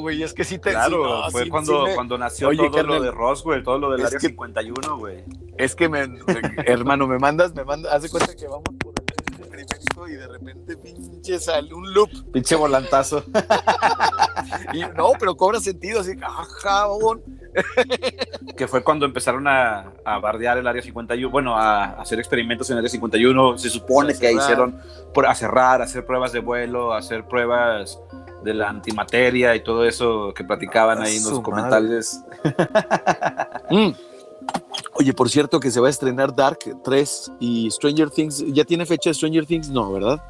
güey. 0.00 0.22
Es 0.22 0.32
que 0.32 0.44
sí 0.44 0.58
te 0.58 0.70
Claro, 0.70 0.96
sí, 0.96 1.02
no, 1.24 1.30
fue 1.30 1.44
sí, 1.44 1.50
cuando, 1.50 1.82
sí 1.82 1.88
me- 1.90 1.94
cuando 1.94 2.16
nació 2.16 2.48
Oye, 2.48 2.56
todo 2.56 2.70
carnal, 2.72 2.96
lo 2.96 3.02
de 3.02 3.10
Roswell, 3.10 3.62
todo 3.62 3.78
lo 3.78 3.90
del 3.90 4.06
Área 4.06 4.18
que- 4.18 4.28
51, 4.28 4.96
güey. 4.96 5.24
Es 5.58 5.74
que 5.76 5.90
me, 5.90 6.08
hermano, 6.64 7.06
me 7.06 7.18
mandas, 7.18 7.54
me 7.54 7.64
mandas, 7.64 7.92
haz 7.92 8.02
de 8.02 8.08
cuenta 8.08 8.34
que 8.34 8.46
vamos 8.46 8.64
por 8.78 8.94
y 10.08 10.12
de 10.12 10.26
repente 10.28 10.76
pinche 10.76 11.38
sale 11.38 11.72
un 11.72 11.92
loop. 11.92 12.10
Pinche 12.32 12.54
volantazo. 12.56 13.24
Y 14.72 14.80
no, 14.80 15.12
pero 15.18 15.36
cobra 15.36 15.60
sentido, 15.60 16.00
así, 16.00 16.12
ah, 16.22 16.44
jabón. 16.62 17.22
que 18.56 18.66
fue 18.66 18.82
cuando 18.82 19.06
empezaron 19.06 19.46
a, 19.46 19.92
a 20.04 20.18
bardear 20.18 20.58
el 20.58 20.66
Área 20.66 20.82
51, 20.82 21.30
bueno, 21.30 21.56
a, 21.56 21.84
a 21.84 22.02
hacer 22.02 22.18
experimentos 22.18 22.68
en 22.70 22.74
el 22.74 22.78
Área 22.78 22.90
51. 22.90 23.58
Se 23.58 23.70
supone 23.70 24.18
que 24.18 24.32
hicieron, 24.32 24.78
por- 25.14 25.26
a 25.26 25.34
cerrar, 25.34 25.80
a 25.80 25.84
hacer 25.84 26.04
pruebas 26.04 26.32
de 26.32 26.40
vuelo, 26.40 26.92
a 26.92 26.98
hacer 26.98 27.24
pruebas 27.28 27.98
de 28.42 28.54
la 28.54 28.68
antimateria 28.68 29.54
y 29.54 29.62
todo 29.62 29.84
eso 29.84 30.32
que 30.34 30.42
platicaban 30.44 31.00
ahí 31.00 31.16
en 31.18 31.22
los 31.24 31.32
documentales. 31.34 32.20
Mm. 33.70 33.90
Oye, 35.02 35.12
por 35.14 35.28
cierto 35.28 35.58
que 35.58 35.72
se 35.72 35.80
va 35.80 35.88
a 35.88 35.90
estrenar 35.90 36.32
Dark 36.32 36.60
3 36.84 37.32
y 37.40 37.68
Stranger 37.72 38.08
Things, 38.08 38.44
¿ya 38.52 38.64
tiene 38.64 38.86
fecha 38.86 39.12
Stranger 39.12 39.44
Things? 39.44 39.68
No, 39.68 39.92
¿verdad? 39.92 40.22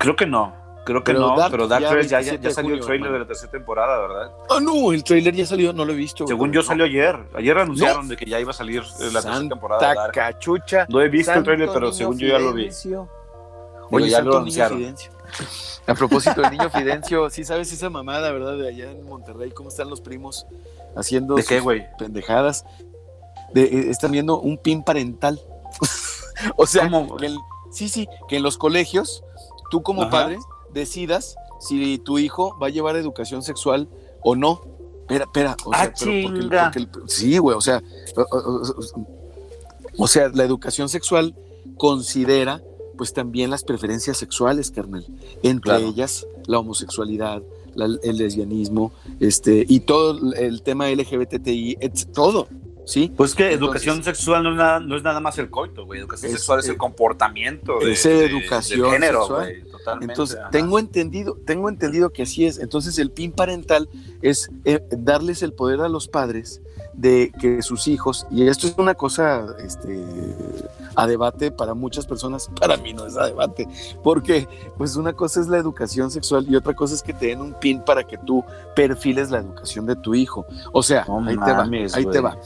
Creo 0.00 0.16
que 0.16 0.26
no, 0.26 0.52
creo 0.84 1.04
que 1.04 1.12
Pero 1.12 1.28
no, 1.28 1.36
Dark 1.36 1.52
pero 1.52 1.68
Dark 1.68 1.84
ya 1.84 1.90
3 1.90 2.10
ya, 2.10 2.20
ya, 2.22 2.32
27 2.32 2.42
ya 2.42 2.48
de 2.48 2.54
salió 2.56 2.74
el 2.74 2.80
trailer 2.80 3.12
de 3.12 3.18
la 3.20 3.26
tercera 3.28 3.52
temporada, 3.52 4.00
¿verdad? 4.00 4.32
Ah, 4.50 4.58
no, 4.60 4.92
el 4.92 5.04
trailer 5.04 5.32
ya 5.32 5.46
salió, 5.46 5.72
no 5.72 5.84
lo 5.84 5.92
he 5.92 5.94
visto. 5.94 6.26
Según 6.26 6.50
yo 6.50 6.62
no. 6.62 6.66
salió 6.66 6.86
ayer. 6.86 7.16
Ayer 7.36 7.56
anunciaron 7.56 8.08
de 8.08 8.16
que 8.16 8.24
ya 8.24 8.40
iba 8.40 8.50
a 8.50 8.54
salir 8.54 8.82
eh, 8.82 9.04
la 9.12 9.22
tercera 9.22 9.48
temporada 9.48 9.90
de 9.90 9.94
Dark. 9.94 10.12
cachucha. 10.12 10.86
No 10.88 11.00
he 11.00 11.08
visto 11.08 11.32
el 11.32 11.44
trailer, 11.44 11.70
pero 11.72 11.92
según 11.92 12.18
yo 12.18 12.26
ya 12.26 12.40
lo 12.40 12.52
vi. 12.52 12.68
Oye, 13.92 14.08
ya 14.08 14.16
Santo 14.16 14.30
lo 14.32 14.38
anunciaron. 14.38 14.78
Fidencio. 14.78 15.12
A 15.86 15.94
propósito 15.94 16.40
del 16.40 16.50
niño 16.50 16.68
Fidencio, 16.68 17.30
sí 17.30 17.44
sabes 17.44 17.72
esa 17.72 17.90
mamada, 17.90 18.32
¿verdad? 18.32 18.56
De 18.56 18.66
allá 18.66 18.90
en 18.90 19.04
Monterrey, 19.04 19.52
cómo 19.52 19.68
están 19.68 19.88
los 19.88 20.00
primos 20.00 20.48
haciendo 20.96 21.36
¿De 21.36 21.44
qué, 21.44 21.62
pendejadas. 21.96 22.64
De, 23.52 23.64
eh, 23.64 23.90
están 23.90 24.12
viendo 24.12 24.40
un 24.40 24.58
pin 24.58 24.82
parental. 24.82 25.40
o 26.56 26.66
sea, 26.66 26.90
sí, 27.70 27.88
sí, 27.88 28.08
que 28.28 28.36
en 28.36 28.42
los 28.42 28.58
colegios, 28.58 29.22
tú 29.70 29.82
como 29.82 30.10
padre 30.10 30.38
decidas 30.72 31.36
si 31.60 31.98
tu 31.98 32.18
hijo 32.18 32.56
va 32.60 32.68
a 32.68 32.70
llevar 32.70 32.96
educación 32.96 33.42
sexual 33.42 33.88
o 34.22 34.36
no. 34.36 34.60
Espera, 35.02 35.24
espera. 35.24 35.56
O 35.64 35.70
ah, 35.72 35.90
sea, 35.94 36.72
sí, 37.06 37.38
güey, 37.38 37.56
o 37.56 37.60
sea, 37.60 37.82
o, 39.96 40.08
sea, 40.08 40.28
la 40.28 40.44
educación 40.44 40.88
sexual 40.88 41.34
considera 41.76 42.60
pues 42.96 43.12
también 43.12 43.50
las 43.50 43.62
preferencias 43.62 44.16
sexuales, 44.16 44.70
carnal. 44.70 45.06
Entre 45.42 45.76
ellas 45.76 46.26
la 46.46 46.58
homosexualidad, 46.58 47.42
el 47.76 48.16
lesbianismo, 48.16 48.92
este, 49.20 49.64
y 49.68 49.80
todo 49.80 50.34
el 50.34 50.62
tema 50.62 50.88
LGBTI, 50.90 51.78
todo. 52.12 52.48
¿Sí? 52.86 53.12
Pues 53.14 53.34
que 53.34 53.52
educación 53.52 54.02
sexual 54.02 54.42
no 54.42 54.52
es, 54.52 54.56
nada, 54.56 54.80
no 54.80 54.96
es 54.96 55.02
nada 55.02 55.20
más 55.20 55.36
el 55.38 55.50
coito, 55.50 55.84
güey. 55.84 56.00
Educación 56.00 56.32
sexual 56.32 56.60
es 56.60 56.68
el 56.68 56.78
comportamiento. 56.78 57.78
De, 57.80 57.92
es 57.92 58.06
educación 58.06 58.90
género, 58.90 59.28
güey. 59.28 59.62
Totalmente. 59.64 60.12
Entonces, 60.12 60.38
tengo 60.50 60.78
entendido, 60.78 61.36
tengo 61.44 61.68
entendido 61.68 62.10
que 62.10 62.22
así 62.22 62.46
es. 62.46 62.58
Entonces, 62.58 62.98
el 62.98 63.10
PIN 63.10 63.32
parental 63.32 63.88
es 64.22 64.50
eh, 64.64 64.80
darles 64.90 65.42
el 65.42 65.52
poder 65.52 65.80
a 65.80 65.88
los 65.88 66.08
padres 66.08 66.62
de 66.96 67.30
que 67.38 67.60
sus 67.60 67.88
hijos, 67.88 68.26
y 68.30 68.48
esto 68.48 68.66
es 68.66 68.74
una 68.78 68.94
cosa 68.94 69.44
este, 69.58 70.02
a 70.94 71.06
debate 71.06 71.50
para 71.50 71.74
muchas 71.74 72.06
personas, 72.06 72.50
para 72.60 72.78
mí 72.78 72.94
no 72.94 73.06
es 73.06 73.16
a 73.16 73.26
debate, 73.26 73.68
porque 74.02 74.48
pues 74.78 74.96
una 74.96 75.12
cosa 75.12 75.40
es 75.40 75.48
la 75.48 75.58
educación 75.58 76.10
sexual 76.10 76.46
y 76.48 76.56
otra 76.56 76.74
cosa 76.74 76.94
es 76.94 77.02
que 77.02 77.12
te 77.12 77.26
den 77.26 77.42
un 77.42 77.52
pin 77.54 77.82
para 77.82 78.02
que 78.04 78.16
tú 78.18 78.42
perfiles 78.74 79.30
la 79.30 79.38
educación 79.38 79.86
de 79.86 79.96
tu 79.96 80.14
hijo. 80.14 80.46
O 80.72 80.82
sea, 80.82 81.06
ahí 81.26 81.36
te 81.36 81.52
va, 81.52 81.68
ahí 81.94 82.06
te 82.06 82.20
va. 82.20 82.38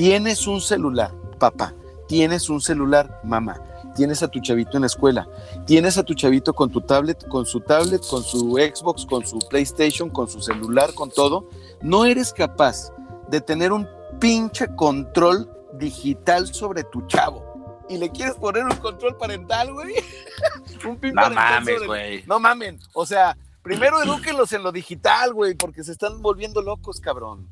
Tienes 0.00 0.46
un 0.46 0.62
celular, 0.62 1.12
papá, 1.38 1.74
tienes 2.08 2.48
un 2.48 2.62
celular, 2.62 3.20
mamá, 3.22 3.62
tienes 3.94 4.22
a 4.22 4.28
tu 4.28 4.40
chavito 4.40 4.78
en 4.78 4.80
la 4.80 4.86
escuela, 4.86 5.28
tienes 5.66 5.98
a 5.98 6.02
tu 6.02 6.14
chavito 6.14 6.54
con 6.54 6.70
tu 6.70 6.80
tablet, 6.80 7.28
con 7.28 7.44
su 7.44 7.60
tablet, 7.60 8.00
con 8.08 8.22
su 8.22 8.52
Xbox, 8.56 9.04
con 9.04 9.26
su 9.26 9.38
PlayStation, 9.50 10.08
con 10.08 10.26
su 10.26 10.40
celular, 10.40 10.94
con 10.94 11.10
todo, 11.10 11.50
no 11.82 12.06
eres 12.06 12.32
capaz 12.32 12.90
de 13.28 13.42
tener 13.42 13.72
un 13.72 13.86
pinche 14.18 14.74
control 14.74 15.50
digital 15.74 16.46
sobre 16.46 16.82
tu 16.84 17.06
chavo. 17.06 17.84
Y 17.90 17.98
le 17.98 18.08
quieres 18.08 18.36
poner 18.36 18.64
un 18.64 18.76
control 18.76 19.18
parental, 19.18 19.70
güey. 19.70 19.96
un 20.88 20.96
pin 20.96 21.12
no 21.12 21.28
mames, 21.28 21.86
güey. 21.86 22.24
No 22.24 22.40
mamen. 22.40 22.80
O 22.94 23.04
sea, 23.04 23.36
primero 23.62 24.02
edúquenlos 24.02 24.50
en 24.54 24.62
lo 24.62 24.72
digital, 24.72 25.34
güey, 25.34 25.56
porque 25.56 25.84
se 25.84 25.92
están 25.92 26.22
volviendo 26.22 26.62
locos, 26.62 27.00
cabrón. 27.00 27.46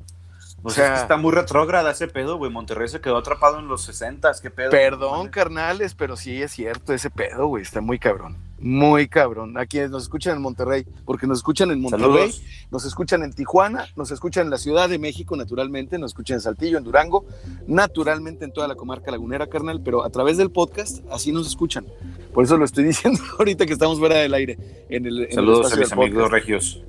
O 0.61 0.69
sea, 0.69 0.95
está 0.95 1.17
muy 1.17 1.31
retrógrada 1.31 1.91
ese 1.91 2.07
pedo, 2.07 2.37
güey. 2.37 2.51
Monterrey 2.51 2.87
se 2.87 2.99
quedó 2.99 3.17
atrapado 3.17 3.59
en 3.59 3.67
los 3.67 3.83
60, 3.83 4.31
qué 4.41 4.51
pedo. 4.51 4.71
Perdón, 4.71 5.29
carnales, 5.29 5.95
pero 5.95 6.17
sí 6.17 6.41
es 6.41 6.51
cierto 6.51 6.93
ese 6.93 7.09
pedo, 7.09 7.47
güey. 7.47 7.63
Está 7.63 7.81
muy 7.81 7.99
cabrón. 7.99 8.37
Muy 8.59 9.07
cabrón. 9.07 9.57
A 9.57 9.65
quienes 9.65 9.89
nos 9.89 10.03
escuchan 10.03 10.35
en 10.35 10.41
Monterrey, 10.41 10.85
porque 11.05 11.27
nos 11.27 11.37
escuchan 11.37 11.71
en 11.71 11.79
Monterrey, 11.79 12.33
nos 12.71 12.85
escuchan 12.85 13.23
en 13.23 13.31
Tijuana, 13.31 13.85
nos 13.95 14.11
escuchan 14.11 14.47
en 14.47 14.51
la 14.51 14.57
Ciudad 14.57 14.89
de 14.89 14.99
México, 14.99 15.37
naturalmente, 15.37 15.97
nos 15.97 16.11
escuchan 16.11 16.35
en 16.35 16.41
Saltillo, 16.41 16.77
en 16.77 16.83
Durango, 16.83 17.25
naturalmente 17.67 18.43
en 18.43 18.51
toda 18.51 18.67
la 18.67 18.75
comarca 18.75 19.11
lagunera, 19.11 19.47
carnal, 19.47 19.81
pero 19.81 20.03
a 20.03 20.09
través 20.09 20.37
del 20.37 20.51
podcast 20.51 20.99
así 21.09 21.31
nos 21.31 21.47
escuchan. 21.47 21.85
Por 22.33 22.43
eso 22.43 22.57
lo 22.57 22.65
estoy 22.65 22.83
diciendo 22.85 23.21
ahorita 23.37 23.65
que 23.65 23.73
estamos 23.73 23.97
fuera 23.97 24.15
del 24.15 24.33
aire. 24.33 24.57
En 24.89 25.05
el, 25.05 25.31
Saludos 25.31 25.71
a 25.71 25.75
mis 25.77 25.91
amigos 25.93 26.29
regios. 26.29 26.83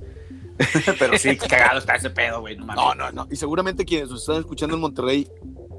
Pero 0.99 1.17
sí, 1.17 1.35
cagado 1.37 1.79
está 1.79 1.95
ese 1.95 2.09
pedo, 2.09 2.41
güey. 2.41 2.55
No, 2.57 2.95
no, 2.95 3.11
no, 3.11 3.27
Y 3.31 3.35
seguramente 3.35 3.85
quienes 3.85 4.09
nos 4.09 4.21
están 4.21 4.37
escuchando 4.37 4.75
en 4.75 4.81
Monterrey 4.81 5.27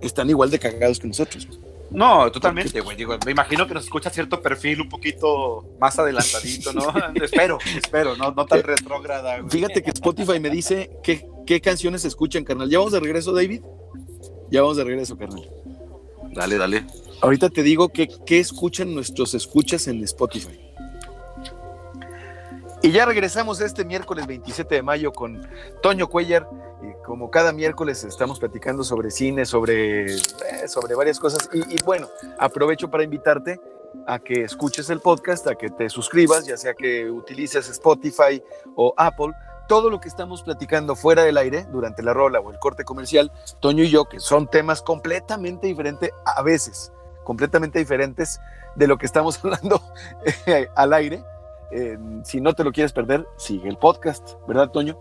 están 0.01 0.29
igual 0.31 0.51
de 0.51 0.59
cagados 0.59 0.99
que 0.99 1.07
nosotros. 1.07 1.49
No, 1.91 2.31
totalmente, 2.33 2.81
güey. 2.81 2.97
Digo, 2.97 3.17
me 3.25 3.33
imagino 3.33 3.67
que 3.67 3.75
nos 3.75 3.85
escucha 3.85 4.11
cierto 4.11 4.41
perfil 4.41 4.81
un 4.81 4.89
poquito 4.89 5.77
más 5.79 5.99
adelantadito, 5.99 6.73
¿no? 6.73 6.93
espero, 7.23 7.59
espero, 7.77 8.17
no, 8.17 8.33
no 8.33 8.47
tan 8.47 8.61
eh, 8.61 8.63
retrógrada, 8.63 9.39
güey. 9.39 9.51
Fíjate 9.51 9.83
que 9.83 9.91
Spotify 9.91 10.41
me 10.41 10.49
dice 10.49 10.91
qué, 11.03 11.27
qué 11.47 11.61
canciones 11.61 12.05
escuchan, 12.05 12.45
carnal. 12.45 12.71
¿Ya 12.71 12.79
vamos 12.79 12.93
de 12.93 13.01
regreso, 13.01 13.33
David? 13.33 13.61
Ya 14.51 14.63
vamos 14.63 14.79
de 14.79 14.85
regreso, 14.85 15.17
carnal. 15.19 15.49
Dale, 16.33 16.57
dale. 16.57 16.87
Ahorita 17.21 17.51
te 17.51 17.63
digo 17.63 17.91
que 17.91 18.09
qué 18.27 18.41
escuchan 18.41 18.95
nuestros 18.95 19.35
escuchas 19.35 19.87
en 19.87 20.03
Spotify. 20.03 20.59
Y 22.85 22.91
ya 22.91 23.07
regresamos 23.07 23.61
este 23.61 23.85
miércoles 23.85 24.27
27 24.27 24.75
de 24.75 24.83
mayo 24.83 25.13
con 25.13 25.49
Toño 25.83 26.09
Cuellar. 26.09 26.49
Y 26.83 27.01
como 27.05 27.31
cada 27.31 27.53
miércoles 27.53 28.03
estamos 28.03 28.41
platicando 28.41 28.83
sobre 28.83 29.13
cine, 29.13 29.47
sobre, 29.47 30.07
eh, 30.07 30.19
sobre 30.67 30.97
varias 30.97 31.21
cosas. 31.21 31.49
Y, 31.53 31.81
bueno, 31.85 32.09
aprovecho 32.41 32.91
para 32.91 33.05
invitarte 33.05 33.61
a 34.09 34.19
que 34.19 34.43
escuches 34.43 34.91
el 34.91 34.99
podcast, 34.99 35.47
a 35.47 35.55
que 35.55 35.71
te 35.71 35.89
suscribas, 35.89 36.45
ya 36.45 36.57
sea 36.57 36.75
que 36.75 37.09
utilices 37.09 37.69
Spotify 37.69 38.43
o 38.75 38.93
Apple. 38.97 39.33
Todo 39.69 39.89
lo 39.89 40.01
que 40.01 40.09
estamos 40.09 40.43
platicando 40.43 40.97
fuera 40.97 41.23
del 41.23 41.37
aire, 41.37 41.65
durante 41.71 42.03
la 42.03 42.13
rola 42.13 42.41
o 42.41 42.51
el 42.51 42.59
corte 42.59 42.83
comercial, 42.85 43.31
Toño 43.61 43.85
y 43.85 43.91
yo, 43.91 44.07
que 44.07 44.19
son 44.19 44.49
temas 44.49 44.83
completamente 44.83 45.69
diferentes, 45.69 46.11
a 46.25 46.43
veces 46.43 46.93
completamente 47.23 47.79
diferentes 47.79 48.41
de 48.75 48.89
lo 48.89 48.99
que 48.99 49.07
estamos 49.07 49.39
hablando 49.45 49.81
eh, 50.47 50.67
al 50.75 50.93
aire 50.95 51.23
si 52.25 52.41
no 52.41 52.53
te 52.53 52.65
lo 52.65 52.73
quieres 52.73 52.93
perder, 52.93 53.27
sigue 53.37 53.69
el 53.69 53.77
podcast, 53.77 54.35
¿verdad, 54.47 54.71
Toño? 54.71 54.99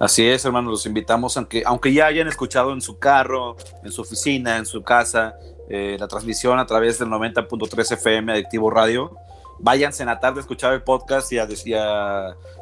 Así 0.00 0.26
es, 0.26 0.44
hermano, 0.44 0.70
los 0.70 0.86
invitamos, 0.86 1.36
aunque, 1.36 1.62
aunque 1.64 1.92
ya 1.92 2.06
hayan 2.06 2.26
escuchado 2.26 2.72
en 2.72 2.80
su 2.80 2.98
carro, 2.98 3.56
en 3.82 3.92
su 3.92 4.02
oficina, 4.02 4.56
en 4.56 4.66
su 4.66 4.82
casa, 4.82 5.36
eh, 5.68 5.96
la 5.98 6.08
transmisión 6.08 6.58
a 6.58 6.66
través 6.66 6.98
del 6.98 7.08
90.3 7.08 7.92
FM 7.92 8.32
Adictivo 8.32 8.70
Radio, 8.70 9.16
váyanse 9.58 10.02
en 10.02 10.08
la 10.08 10.18
tarde 10.18 10.40
a 10.40 10.42
escuchar 10.42 10.72
el 10.72 10.82
podcast 10.82 11.32
y 11.32 11.38
a, 11.38 11.46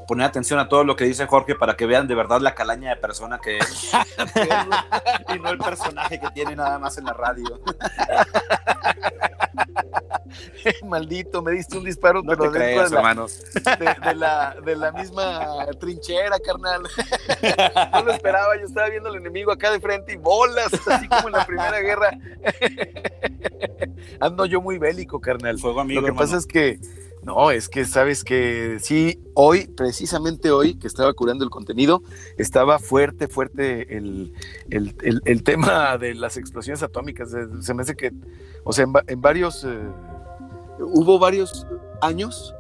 poner 0.07 0.27
atención 0.27 0.59
a 0.59 0.69
todo 0.69 0.85
lo 0.85 0.95
que 0.95 1.05
dice 1.05 1.27
Jorge 1.27 1.55
para 1.55 1.75
que 1.75 1.87
vean 1.87 2.07
de 2.07 2.15
verdad 2.15 2.41
la 2.41 2.55
calaña 2.55 2.91
de 2.91 2.97
persona 2.97 3.39
que 3.39 3.59
es 3.59 3.93
y 5.35 5.39
no 5.39 5.51
el 5.51 5.59
personaje 5.59 6.21
que 6.21 6.31
tiene 6.31 6.55
nada 6.55 6.79
más 6.79 6.99
en 6.99 7.05
la 7.07 7.13
radio. 7.13 7.61
Maldito, 10.85 11.43
me 11.43 11.53
diste 11.53 11.79
un 11.79 11.85
disparo, 11.85 12.23
pero 12.23 12.51
de, 12.51 12.75
hermanos. 12.75 13.43
De, 13.55 14.15
la, 14.15 14.57
de 14.65 14.77
la 14.77 14.93
misma 14.93 15.67
trinchera, 15.79 16.39
carnal. 16.39 16.83
No 17.93 18.05
lo 18.05 18.13
esperaba, 18.13 18.57
yo 18.59 18.67
estaba 18.67 18.89
viendo 18.89 19.09
al 19.09 19.17
enemigo 19.17 19.53
acá 19.53 19.71
de 19.71 19.81
frente 19.81 20.13
y 20.13 20.17
bolas, 20.17 20.73
así 20.87 21.09
como 21.09 21.29
en 21.29 21.33
la 21.33 21.47
Primera 21.47 21.81
Guerra. 21.81 22.11
Ando 24.21 24.47
yo 24.47 24.61
muy 24.61 24.79
bélico, 24.79 25.21
carnal. 25.21 25.59
Fuego 25.59 25.81
amigo, 25.81 26.01
Lo 26.01 26.07
que 26.07 26.13
pasa 26.13 26.37
es 26.37 26.47
que 26.47 26.79
no, 27.25 27.53
es 27.53 27.69
que 27.69 27.85
sabes 27.85 28.25
que 28.25 28.79
sí, 28.81 29.21
hoy, 29.35 29.69
precisamente 29.69 30.51
hoy 30.51 30.75
que 30.75 30.89
estaba 30.89 31.13
curando 31.13 31.45
el 31.45 31.51
contenido, 31.51 32.03
estaba 32.37 32.81
fuerte, 32.81 33.29
fuerte 33.29 33.97
el, 33.97 34.33
tema 35.45 35.97
de 35.99 36.15
las 36.15 36.37
explosiones 36.37 36.83
atómicas. 36.83 37.31
Se 37.61 37.75
me 37.75 37.83
hace 37.83 37.95
que, 37.95 38.13
o 38.65 38.73
sea, 38.73 38.87
en, 39.07 39.21
varios, 39.21 39.63
eh, 39.65 39.79
hubo 40.81 41.21
varios 41.21 41.65
años 42.01 42.55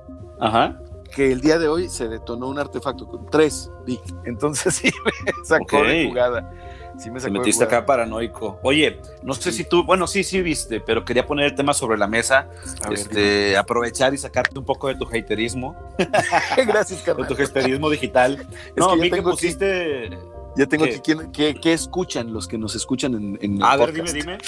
que 1.12 1.33
el 1.33 1.40
día 1.40 1.59
de 1.59 1.66
hoy 1.66 1.88
se 1.88 2.09
detonó 2.09 2.48
un 2.48 2.61
artefacto 2.61 3.09
con 3.09 3.27
tres, 3.31 3.68
vi. 3.85 3.98
Entonces 4.25 4.75
sí 4.77 4.90
me 5.05 5.44
sacó 5.44 5.83
de 5.83 6.07
jugada. 6.09 6.53
Sí 7.02 7.10
me 7.10 7.20
metiste 7.30 7.64
acá 7.64 7.84
paranoico. 7.84 8.60
Oye, 8.62 9.00
no 9.24 9.34
sé 9.34 9.50
si 9.50 9.64
tú, 9.64 9.82
bueno, 9.82 10.06
sí, 10.06 10.22
sí 10.22 10.40
viste, 10.40 10.78
pero 10.80 11.04
quería 11.04 11.26
poner 11.26 11.46
el 11.46 11.54
tema 11.56 11.74
sobre 11.74 11.98
la 11.98 12.06
mesa, 12.06 12.48
este, 12.92 13.56
aprovechar 13.56 14.14
y 14.14 14.18
sacarte 14.18 14.56
un 14.56 14.64
poco 14.64 14.86
de 14.86 14.94
tu 14.94 15.04
haterismo. 15.06 15.76
Gracias, 16.56 17.02
carnal. 17.04 17.26
De 17.26 17.34
tu 17.34 17.42
haterismo 17.42 17.90
digital. 17.90 18.46
no, 18.76 18.96
vi 18.96 19.10
que 19.10 19.20
pusiste... 19.20 20.10
ya 20.56 20.66
tengo 20.66 20.84
aquí, 20.84 21.00
¿qué, 21.32 21.72
escuchan 21.72 22.32
los 22.32 22.46
que 22.46 22.56
nos 22.56 22.76
escuchan 22.76 23.14
en, 23.14 23.38
en 23.42 23.62
A 23.64 23.76
ver, 23.76 23.92
dime, 23.92 24.12
dime. 24.12 24.38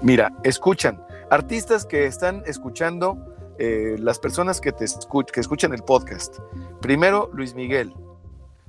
Mira, 0.00 0.32
escuchan. 0.44 1.02
Artistas 1.28 1.84
que 1.84 2.06
están 2.06 2.44
escuchando, 2.46 3.18
eh, 3.58 3.96
las 3.98 4.20
personas 4.20 4.60
que, 4.60 4.70
te 4.70 4.84
que 5.32 5.40
escuchan 5.40 5.72
el 5.72 5.82
podcast. 5.82 6.38
Primero, 6.80 7.30
Luis 7.32 7.54
Miguel. 7.54 7.92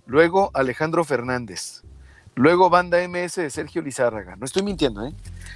Luego, 0.08 0.50
Alejandro 0.56 1.04
Fernández. 1.04 1.84
Luego 2.38 2.70
Banda 2.70 3.00
MS 3.08 3.36
de 3.38 3.50
Sergio 3.50 3.82
Lizárraga. 3.82 4.36
No 4.36 4.46
estoy 4.46 4.62
mintiendo, 4.62 5.04
¿eh? 5.04 5.12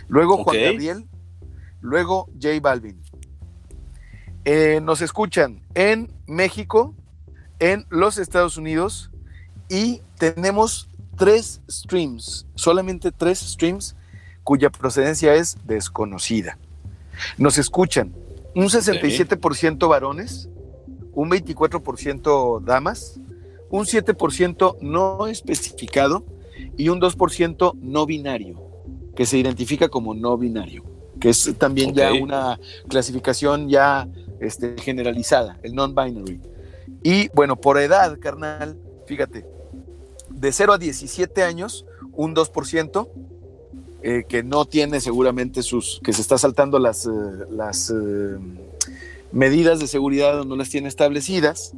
Luego 0.08 0.44
Juan 0.44 0.58
Gabriel. 0.60 1.06
Luego 1.80 2.28
J 2.42 2.60
Balvin. 2.60 3.00
Eh, 4.46 4.80
nos 4.82 5.02
escuchan 5.02 5.62
en 5.76 6.12
México, 6.26 6.96
en 7.60 7.86
los 7.90 8.18
Estados 8.18 8.58
Unidos 8.58 9.12
y 9.70 10.02
tenemos 10.18 10.90
tres 11.18 11.62
streams, 11.70 12.48
solamente 12.56 13.12
tres 13.12 13.38
streams 13.42 13.96
cuya 14.44 14.72
procedencia 14.72 15.36
es 15.36 15.58
desconocida. 15.68 16.58
Nos 17.38 17.60
escuchan 17.60 18.12
un 18.56 18.66
67% 18.70 19.88
varones, 19.88 20.50
un 21.14 21.30
24% 21.30 22.60
damas, 22.64 23.20
un 23.70 23.86
7% 23.86 24.78
no 24.82 25.28
especificado 25.28 26.26
y 26.78 26.90
un 26.90 27.00
2% 27.00 27.76
no 27.82 28.06
binario, 28.06 28.62
que 29.16 29.26
se 29.26 29.38
identifica 29.38 29.90
como 29.90 30.14
no 30.14 30.38
binario. 30.38 30.84
que 31.20 31.30
es 31.30 31.54
también 31.60 31.94
ya 31.94 32.12
Ok. 32.12 32.22
una 32.24 32.60
clasificación 32.88 33.70
ya 33.70 34.08
este, 34.40 34.74
generalizada, 34.82 35.60
el 35.62 35.76
non-binary. 35.76 36.40
Y 37.04 37.30
bueno, 37.36 37.58
por 37.58 37.78
edad, 37.78 38.18
carnal, 38.20 38.76
fíjate, 39.06 39.46
de 40.32 40.52
0 40.52 40.74
a 40.74 40.78
17 40.80 41.44
años, 41.44 41.86
un 42.14 42.34
2%, 42.34 43.08
eh, 44.02 44.24
que 44.28 44.42
no 44.42 44.66
tiene 44.66 45.00
seguramente 45.00 45.62
sus, 45.62 46.02
que 46.04 46.12
se 46.12 46.22
está 46.24 46.40
saltando 46.40 46.80
las, 46.80 47.06
eh, 47.06 47.10
las 47.52 47.92
eh, 47.92 48.40
medidas 49.32 49.80
de 49.80 49.86
seguridad 49.86 50.44
no 50.44 50.56
las 50.56 50.70
tiene 50.70 50.88
establecidas, 50.88 51.74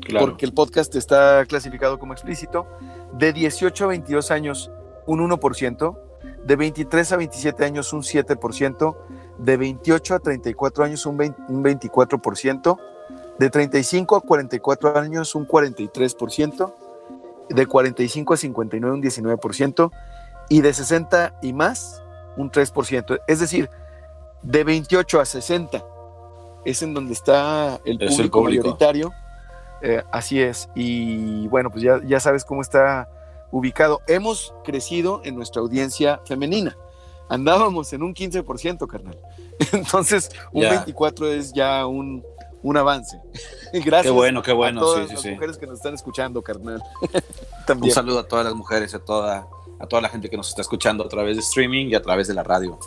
Claro. 0.00 0.26
porque 0.26 0.46
el 0.46 0.52
podcast 0.52 0.94
está 0.94 1.44
clasificado 1.46 1.98
como 1.98 2.12
explícito. 2.12 2.66
De 3.18 3.32
18 3.32 3.84
a 3.84 3.88
22 3.88 4.30
años, 4.30 4.70
un 5.06 5.20
1%. 5.20 5.98
De 6.44 6.56
23 6.56 7.12
a 7.12 7.16
27 7.16 7.64
años, 7.64 7.92
un 7.92 8.02
7%. 8.02 8.96
De 9.38 9.56
28 9.56 10.14
a 10.14 10.18
34 10.18 10.84
años, 10.84 11.06
un, 11.06 11.16
20 11.16 11.42
un 11.48 11.64
24%. 11.64 12.78
De 13.38 13.50
35 13.50 14.16
a 14.16 14.20
44 14.20 14.98
años, 14.98 15.34
un 15.34 15.46
43%. 15.46 16.74
De 17.48 17.66
45 17.66 18.34
a 18.34 18.36
59, 18.36 18.96
un 18.96 19.02
19%. 19.02 19.90
Y 20.48 20.60
de 20.60 20.72
60 20.72 21.38
y 21.42 21.52
más, 21.52 22.02
un 22.36 22.50
3%. 22.50 23.20
Es 23.26 23.40
decir, 23.40 23.70
de 24.42 24.64
28 24.64 25.20
a 25.20 25.24
60 25.24 25.84
es 26.64 26.82
en 26.82 26.94
donde 26.94 27.12
está 27.12 27.80
el 27.84 28.00
Es 28.02 28.10
público, 28.16 28.22
el 28.22 28.30
público. 28.30 28.62
mayoritario. 28.64 29.12
Eh, 29.82 30.02
así 30.12 30.40
es. 30.40 30.68
Y 30.74 31.48
bueno, 31.48 31.70
pues 31.70 31.82
ya, 31.82 32.00
ya 32.04 32.20
sabes 32.20 32.44
cómo 32.44 32.62
está 32.62 33.08
ubicado. 33.50 34.00
Hemos 34.06 34.54
crecido 34.64 35.20
en 35.24 35.34
nuestra 35.36 35.62
audiencia 35.62 36.20
femenina. 36.24 36.76
Andábamos 37.28 37.92
en 37.92 38.02
un 38.02 38.14
15%, 38.14 38.86
carnal. 38.86 39.18
Entonces, 39.72 40.30
un 40.52 40.62
Ya. 40.62 40.70
24 40.70 41.28
es 41.32 41.52
ya 41.52 41.86
un, 41.86 42.24
un 42.62 42.76
avance. 42.76 43.20
Gracias. 43.72 44.02
Qué 44.04 44.10
bueno, 44.10 44.42
qué 44.42 44.52
bueno, 44.52 44.80
a 44.80 44.84
todas 44.84 45.00
sí, 45.02 45.08
sí, 45.08 45.14
las 45.14 45.22
sí. 45.22 45.30
mujeres 45.30 45.58
que 45.58 45.66
nos 45.66 45.76
están 45.76 45.94
escuchando, 45.94 46.42
carnal. 46.42 46.82
Un 47.80 47.90
saludo 47.90 48.20
a 48.20 48.28
todas 48.28 48.44
las 48.44 48.54
mujeres, 48.54 48.94
a 48.94 49.00
toda, 49.00 49.48
a 49.78 49.86
toda 49.86 50.00
la 50.02 50.08
gente 50.08 50.28
que 50.30 50.36
nos 50.36 50.48
está 50.48 50.62
escuchando 50.62 51.04
a 51.04 51.08
través 51.08 51.36
de 51.36 51.42
streaming 51.42 51.86
y 51.86 51.94
a 51.94 52.02
través 52.02 52.28
de 52.28 52.34
la 52.34 52.42
radio. 52.42 52.78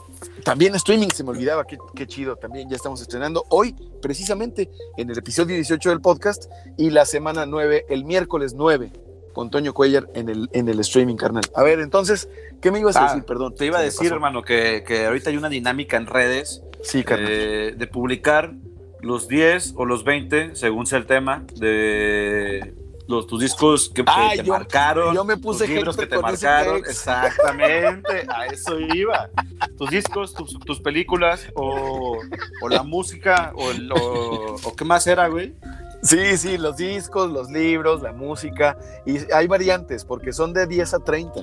También 0.43 0.73
streaming, 0.75 1.09
se 1.13 1.23
me 1.23 1.29
olvidaba, 1.31 1.65
qué, 1.65 1.77
qué 1.95 2.07
chido. 2.07 2.35
También 2.35 2.69
ya 2.69 2.75
estamos 2.75 3.01
estrenando 3.01 3.45
hoy, 3.49 3.75
precisamente, 4.01 4.69
en 4.97 5.09
el 5.09 5.17
episodio 5.17 5.55
18 5.55 5.89
del 5.89 6.01
podcast 6.01 6.45
y 6.77 6.89
la 6.89 7.05
semana 7.05 7.45
9, 7.45 7.85
el 7.89 8.05
miércoles 8.05 8.53
9, 8.55 8.91
con 9.33 9.49
Toño 9.51 9.73
Cuellar 9.73 10.09
en 10.15 10.27
el, 10.29 10.49
en 10.53 10.67
el 10.69 10.79
streaming, 10.79 11.15
carnal. 11.15 11.43
A 11.55 11.63
ver, 11.63 11.79
entonces, 11.79 12.27
¿qué 12.61 12.71
me 12.71 12.79
ibas 12.79 12.95
a 12.95 13.05
Ah, 13.05 13.07
decir? 13.09 13.23
Perdón. 13.25 13.53
Te 13.55 13.65
iba 13.67 13.77
a 13.77 13.81
decir, 13.81 13.99
pasó. 14.07 14.15
hermano, 14.15 14.41
que, 14.41 14.83
que 14.85 15.05
ahorita 15.05 15.29
hay 15.29 15.37
una 15.37 15.49
dinámica 15.49 15.97
en 15.97 16.07
redes 16.07 16.63
Sí, 16.81 17.03
carnal. 17.03 17.27
eh, 17.31 17.75
de 17.77 17.87
publicar 17.87 18.53
los 19.01 19.27
10 19.27 19.75
o 19.77 19.85
los 19.85 20.03
20, 20.03 20.55
según 20.55 20.85
sea 20.87 20.97
el 20.97 21.05
tema, 21.05 21.45
de 21.55 22.73
los, 23.09 23.25
tus 23.27 23.41
discos 23.41 23.89
que, 23.89 24.03
te 24.03 24.43
yo- 24.43 24.53
marcaron. 24.53 25.13
yo 25.15 25.23
me 25.25 25.35
puse 25.35 25.65
tus 25.65 25.73
libros 25.75 25.97
que 25.97 26.05
te 26.05 26.17
marcaron. 26.19 26.77
Exactamente, 26.77 28.25
a 28.29 28.45
eso 28.45 28.79
iba. 28.79 29.29
Tus 29.77 29.89
discos, 29.89 30.33
tus, 30.35 30.57
tus 30.59 30.79
películas 30.79 31.47
o, 31.55 32.19
o 32.61 32.69
la 32.69 32.83
música 32.83 33.51
o, 33.55 33.71
el- 33.71 33.91
o, 33.91 34.55
o 34.63 34.75
qué 34.75 34.85
más 34.85 35.07
era, 35.07 35.27
güey. 35.27 35.55
Sí, 36.03 36.37
sí, 36.37 36.57
los 36.57 36.77
discos, 36.77 37.29
los 37.31 37.49
libros, 37.49 38.01
la 38.01 38.13
música. 38.13 38.77
Y 39.05 39.17
hay 39.33 39.47
variantes, 39.47 40.05
porque 40.05 40.31
son 40.31 40.53
de 40.53 40.67
10 40.67 40.93
a 40.93 40.99
30. 40.99 41.41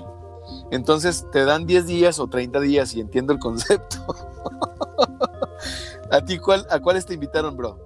Entonces 0.71 1.27
te 1.33 1.45
dan 1.45 1.67
10 1.67 1.87
días 1.87 2.21
o 2.21 2.29
30 2.29 2.61
días 2.61 2.95
y 2.95 3.01
entiendo 3.01 3.33
el 3.33 3.41
concepto. 3.41 3.99
¿A 6.13 6.21
ti 6.25 6.39
cuál, 6.39 6.65
a 6.71 6.79
cuáles 6.79 7.05
te 7.05 7.15
invitaron, 7.15 7.57
bro? 7.57 7.86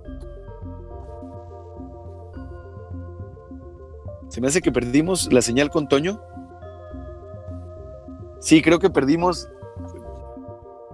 Se 4.30 4.40
me 4.40 4.46
hace 4.46 4.62
que 4.62 4.72
perdimos 4.72 5.30
la 5.32 5.42
señal 5.42 5.68
con 5.70 5.86
Toño. 5.88 6.22
Sí, 8.40 8.62
creo 8.62 8.78
que 8.78 8.88
perdimos. 8.88 9.48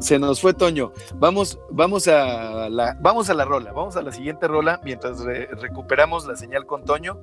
Se 0.00 0.18
nos 0.18 0.40
fue 0.40 0.52
Toño. 0.52 0.92
Vamos, 1.14 1.58
vamos 1.70 2.08
a 2.08 2.68
la, 2.68 2.96
vamos 3.00 3.30
a 3.30 3.34
la 3.34 3.44
rola, 3.44 3.72
vamos 3.72 3.96
a 3.96 4.02
la 4.02 4.10
siguiente 4.12 4.48
rola 4.48 4.80
mientras 4.84 5.20
re- 5.20 5.46
recuperamos 5.46 6.26
la 6.26 6.36
señal 6.36 6.66
con 6.66 6.84
Toño. 6.84 7.20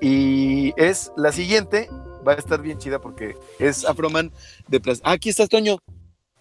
Y 0.00 0.72
es 0.76 1.12
la 1.16 1.32
siguiente, 1.32 1.88
va 2.26 2.32
a 2.32 2.36
estar 2.36 2.60
bien 2.60 2.78
chida 2.78 3.00
porque 3.00 3.36
es 3.58 3.84
Afroman 3.84 4.30
de 4.68 4.80
Plas- 4.80 5.00
Ah, 5.04 5.12
aquí 5.12 5.30
estás, 5.30 5.48
Toño. 5.48 5.78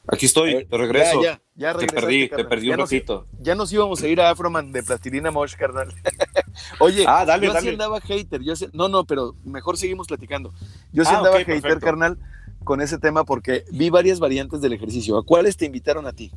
Aquí 0.07 0.27
estoy, 0.27 0.53
ver, 0.53 0.67
de 0.67 0.77
regreso. 0.77 1.21
Ya, 1.23 1.41
ya, 1.55 1.73
ya 1.73 1.77
te 1.77 1.87
perdí, 1.87 2.29
te 2.29 2.45
perdí 2.45 2.67
ya 2.67 2.73
un 2.73 2.79
nos, 2.81 2.91
ratito. 2.91 3.27
ya 3.39 3.55
nos 3.55 3.73
íbamos 3.73 4.01
a 4.03 4.07
ir 4.07 4.21
a 4.21 4.29
Afroman 4.29 4.71
de 4.71 4.83
Plastilina 4.83 5.31
Mosh, 5.31 5.55
carnal. 5.55 5.93
Oye, 6.79 7.05
Ah, 7.07 7.25
dale, 7.25 7.47
yo 7.47 7.51
sí 7.53 7.55
dale. 7.57 7.69
andaba 7.71 7.99
hater. 8.01 8.41
Yo 8.43 8.55
sí- 8.55 8.67
no, 8.73 8.87
no, 8.87 9.05
pero 9.05 9.35
mejor 9.43 9.77
seguimos 9.77 10.07
platicando. 10.07 10.53
Yo 10.91 11.03
sí 11.03 11.11
Ah, 11.13 11.17
andaba 11.17 11.35
ok, 11.37 11.41
hater, 11.45 11.61
perfecto. 11.61 11.85
carnal, 11.85 12.19
con 12.63 12.81
ese 12.81 12.97
tema 12.99 13.23
porque 13.25 13.63
vi 13.71 13.89
varias 13.89 14.19
variantes 14.19 14.61
del 14.61 14.73
ejercicio. 14.73 15.17
¿A 15.17 15.25
cuáles 15.25 15.57
te 15.57 15.65
invitaron 15.65 16.05
a 16.05 16.13
ti? 16.13 16.31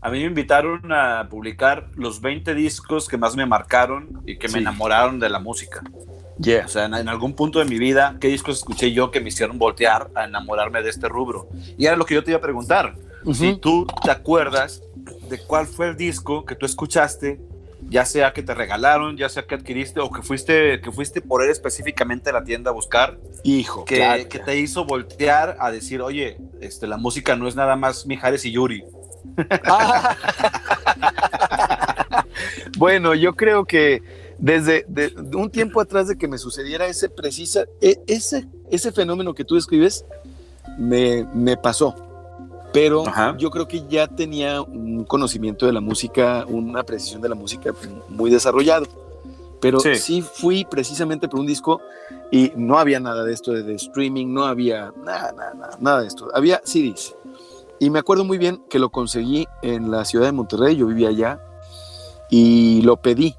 A 0.00 0.10
mí 0.10 0.18
me 0.20 0.26
invitaron 0.26 0.92
a 0.92 1.28
publicar 1.30 1.88
los 1.96 2.20
20 2.20 2.54
discos 2.54 3.08
que 3.08 3.16
más 3.16 3.34
me 3.36 3.46
marcaron 3.46 4.22
y 4.26 4.36
que 4.38 4.48
Sí. 4.48 4.54
me 4.54 4.60
enamoraron 4.60 5.18
de 5.18 5.30
la 5.30 5.38
música. 5.40 5.82
Yeah. 6.40 6.66
O 6.66 6.68
sea, 6.68 6.86
en, 6.86 6.94
en 6.94 7.08
algún 7.08 7.34
punto 7.34 7.58
de 7.58 7.64
mi 7.64 7.78
vida, 7.78 8.16
¿qué 8.20 8.28
discos 8.28 8.58
escuché 8.58 8.92
yo 8.92 9.10
que 9.10 9.20
me 9.20 9.28
hicieron 9.28 9.58
voltear 9.58 10.10
a 10.14 10.24
enamorarme 10.24 10.82
de 10.82 10.90
este 10.90 11.08
rubro? 11.08 11.48
Y 11.78 11.86
era 11.86 11.96
lo 11.96 12.04
que 12.04 12.14
yo 12.14 12.24
te 12.24 12.32
iba 12.32 12.38
a 12.38 12.42
preguntar. 12.42 12.96
Si 13.32 13.56
tú 13.56 13.86
te 14.02 14.10
acuerdas 14.10 14.82
de 15.30 15.38
cuál 15.38 15.66
fue 15.66 15.88
el 15.88 15.96
disco 15.96 16.44
que 16.44 16.54
tú 16.54 16.66
escuchaste, 16.66 17.40
ya 17.88 18.04
sea 18.04 18.32
que 18.32 18.42
te 18.42 18.54
regalaron, 18.54 19.16
ya 19.16 19.28
sea 19.28 19.46
que 19.46 19.54
adquiriste 19.54 20.00
o 20.00 20.10
que 20.10 20.22
fuiste, 20.22 20.80
que 20.80 20.90
fuiste 20.90 21.20
por 21.20 21.42
él 21.42 21.50
específicamente 21.50 22.30
a 22.30 22.34
la 22.34 22.44
tienda 22.44 22.70
a 22.70 22.74
buscar, 22.74 23.18
Hijo, 23.42 23.84
que, 23.84 23.96
claro, 23.96 24.28
que 24.28 24.38
te 24.38 24.58
hizo 24.58 24.84
voltear 24.84 25.56
a 25.60 25.70
decir, 25.70 26.00
oye, 26.02 26.38
este, 26.60 26.86
la 26.86 26.96
música 26.96 27.36
no 27.36 27.48
es 27.48 27.56
nada 27.56 27.76
más 27.76 28.06
Mijares 28.06 28.44
y 28.44 28.52
Yuri. 28.52 28.84
Ah. 29.64 30.16
bueno, 32.78 33.14
yo 33.14 33.34
creo 33.34 33.64
que 33.64 34.02
desde 34.44 34.84
de- 34.88 35.14
un 35.34 35.48
tiempo 35.48 35.80
atrás 35.80 36.06
de 36.06 36.18
que 36.18 36.28
me 36.28 36.36
sucediera 36.36 36.86
ese 36.86 37.08
precisa, 37.08 37.64
e- 37.80 38.02
ese, 38.06 38.46
ese 38.70 38.92
fenómeno 38.92 39.32
que 39.34 39.42
tú 39.42 39.54
describes, 39.54 40.04
me, 40.78 41.24
me 41.32 41.56
pasó. 41.56 41.94
Pero 42.70 43.08
Ajá. 43.08 43.34
yo 43.38 43.50
creo 43.50 43.66
que 43.66 43.86
ya 43.88 44.06
tenía 44.06 44.60
un 44.60 45.04
conocimiento 45.04 45.64
de 45.64 45.72
la 45.72 45.80
música, 45.80 46.44
una 46.46 46.82
precisión 46.82 47.22
de 47.22 47.30
la 47.30 47.34
música 47.34 47.72
muy 48.10 48.30
desarrollado. 48.30 48.86
Pero 49.62 49.80
Sí. 49.80 49.94
sí, 49.96 50.20
fui 50.22 50.66
precisamente 50.66 51.26
por 51.26 51.40
un 51.40 51.46
disco 51.46 51.80
y 52.30 52.52
no 52.54 52.78
había 52.78 53.00
nada 53.00 53.24
de 53.24 53.32
esto 53.32 53.52
de, 53.52 53.62
de 53.62 53.74
streaming, 53.76 54.26
no 54.34 54.44
había 54.44 54.92
nada, 55.06 55.32
nada, 55.32 55.54
nada, 55.54 55.78
nada 55.80 56.00
de 56.02 56.06
esto. 56.08 56.28
Había 56.34 56.60
CDs. 56.64 57.14
Y 57.78 57.88
me 57.88 57.98
acuerdo 57.98 58.24
muy 58.26 58.36
bien 58.36 58.62
que 58.68 58.78
lo 58.78 58.90
conseguí 58.90 59.46
en 59.62 59.90
la 59.90 60.04
ciudad 60.04 60.26
de 60.26 60.32
Monterrey, 60.32 60.76
yo 60.76 60.86
vivía 60.86 61.08
allá, 61.08 61.40
y 62.28 62.82
lo 62.82 62.96
pedí 62.98 63.34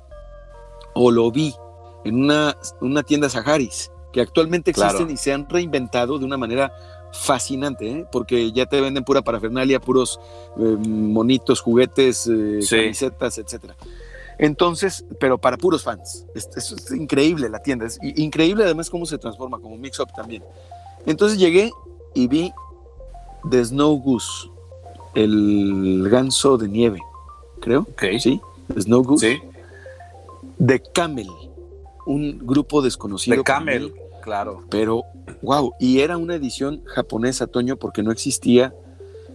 o 0.96 1.12
lo 1.12 1.30
vi 1.32 1.54
en 2.04 2.16
una, 2.24 2.58
una 2.82 3.04
tienda 3.04 3.30
Saharis, 3.30 3.92
que 4.12 4.22
actualmente 4.22 4.72
existen 4.72 4.98
Claro. 4.98 5.12
y 5.12 5.18
se 5.18 5.32
han 5.34 5.48
reinventado 5.48 6.18
de 6.18 6.26
una 6.26 6.38
manera 6.38 6.74
fascinante, 7.12 7.90
¿eh? 7.90 8.06
porque 8.12 8.52
ya 8.52 8.66
te 8.66 8.82
venden 8.82 9.04
pura 9.04 9.22
parafernalia, 9.22 9.80
puros 9.80 10.20
eh, 10.58 10.62
monitos, 10.88 11.62
juguetes, 11.62 12.28
eh, 12.28 12.60
Sí. 12.62 12.76
camisetas, 12.78 13.38
etcétera. 13.38 13.76
Entonces, 14.38 15.06
pero 15.20 15.38
para 15.38 15.56
puros 15.58 15.84
fans. 15.84 16.26
Es, 16.36 16.50
es- 16.58 16.72
es 16.74 16.92
increíble 16.92 17.48
la 17.48 17.60
tienda. 17.60 17.86
Es 17.86 17.98
increíble 18.02 18.66
además 18.66 18.90
cómo 18.90 19.06
se 19.06 19.18
transforma, 19.18 19.60
como 19.60 19.78
Mix 19.78 19.98
Up 20.02 20.10
también. 20.14 20.44
Entonces 21.06 21.38
llegué 21.40 21.72
y 22.14 22.28
vi 22.28 22.52
The 23.50 23.64
Snow 23.64 23.98
Goose, 24.02 24.50
el 25.14 26.08
ganso 26.10 26.58
de 26.58 26.68
nieve, 26.68 27.00
creo. 27.62 27.82
Ok. 27.82 28.04
¿Sí? 28.20 28.42
The 28.74 28.82
Snow 28.82 29.04
Goose. 29.04 29.36
Sí. 29.36 29.42
De 30.58 30.82
Camel, 30.82 31.30
un 32.06 32.39
grupo 32.39 32.82
desconocido. 32.82 33.38
De 33.38 33.44
Camel, 33.44 33.91
mí, 33.91 34.00
claro. 34.22 34.63
pero, 34.70 35.04
wow, 35.41 35.74
y 35.80 36.00
era 36.00 36.18
una 36.18 36.36
edición 36.36 36.84
japonesa, 36.86 37.48
Toño, 37.48 37.78
porque 37.78 38.04
no 38.04 38.12
existía. 38.12 38.74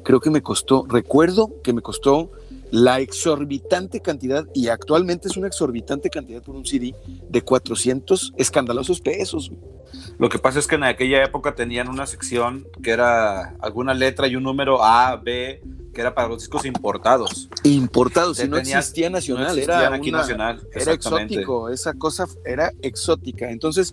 Creo 0.02 0.20
que 0.20 0.30
me 0.30 0.42
costó, 0.42 0.86
recuerdo 0.88 1.60
que 1.62 1.72
me 1.72 1.82
costó 1.82 2.30
la 2.70 3.00
exorbitante 3.00 4.00
cantidad, 4.00 4.46
y 4.54 4.68
actualmente 4.68 5.28
es 5.28 5.36
una 5.36 5.46
exorbitante 5.48 6.10
cantidad 6.10 6.42
por 6.42 6.54
un 6.56 6.64
CD 6.64 6.94
de 7.28 7.42
400 7.42 8.32
escandalosos 8.36 9.00
pesos. 9.00 9.50
Lo 10.18 10.28
que 10.28 10.38
pasa 10.38 10.58
es 10.58 10.66
que 10.66 10.76
en 10.76 10.84
aquella 10.84 11.24
época 11.24 11.54
tenían 11.54 11.88
una 11.88 12.06
sección 12.06 12.66
que 12.82 12.90
era 12.90 13.56
alguna 13.60 13.92
letra 13.94 14.28
y 14.28 14.36
un 14.36 14.44
número 14.44 14.84
A, 14.84 15.16
B, 15.16 15.62
que 15.92 16.00
era 16.00 16.14
para 16.14 16.28
los 16.28 16.38
discos 16.42 16.64
importados. 16.64 17.48
Importados, 17.64 18.36
si 18.38 18.46
no 18.46 18.56
existía 18.56 19.10
nacional, 19.10 19.56
no 19.56 19.62
era, 19.62 19.92
aquí 19.92 20.10
una- 20.10 20.18
nacional. 20.18 20.60
era 20.72 20.92
exótico, 20.92 21.68
esa 21.70 21.94
cosa 21.94 22.26
era 22.44 22.72
exótica. 22.82 23.50
Entonces, 23.50 23.92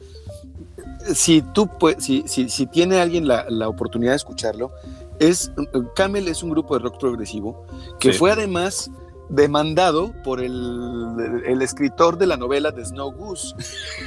si 1.15 1.41
tú, 1.41 1.67
pues, 1.79 1.95
si, 2.03 2.23
si, 2.27 2.49
si 2.49 2.67
tiene 2.67 2.99
alguien 2.99 3.27
la, 3.27 3.45
la 3.49 3.67
oportunidad 3.67 4.11
de 4.11 4.17
escucharlo, 4.17 4.71
es 5.19 5.51
Camel 5.95 6.27
es 6.27 6.43
un 6.43 6.49
grupo 6.51 6.77
de 6.77 6.83
rock 6.83 6.99
progresivo 6.99 7.65
que 7.99 8.13
Sí. 8.13 8.19
fue 8.19 8.31
además 8.31 8.89
demandado 9.29 10.13
por 10.23 10.39
el, 10.41 11.41
el 11.45 11.61
escritor 11.61 12.17
de 12.17 12.27
la 12.27 12.37
novela 12.37 12.71
de 12.71 12.85
Snow 12.85 13.11
Goose, 13.11 13.55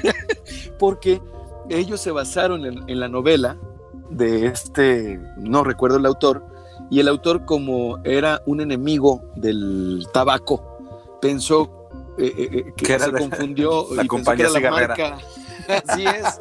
porque 0.78 1.20
ellos 1.68 2.00
se 2.00 2.10
basaron 2.10 2.64
en, 2.64 2.88
en 2.88 3.00
la 3.00 3.08
novela 3.08 3.56
de 4.08 4.46
este, 4.46 5.20
no 5.36 5.62
recuerdo 5.62 5.98
el 5.98 6.06
autor, 6.06 6.44
y 6.90 7.00
el 7.00 7.08
autor 7.08 7.44
como 7.44 7.98
era 8.04 8.42
un 8.46 8.60
enemigo 8.60 9.22
del 9.36 10.06
tabaco, 10.12 10.64
pensó 11.20 11.88
eh, 12.18 12.32
eh, 12.36 12.48
eh, 12.52 12.72
que 12.76 12.98
se 12.98 13.12
confundió 13.12 13.86
la 13.94 14.04
y 14.04 14.08
pensó 14.08 14.08
compañía 14.08 14.46
que 14.52 14.58
era 14.58 14.60
la 14.62 14.70
marca. 14.70 15.18
Así 15.86 16.04
es. 16.04 16.40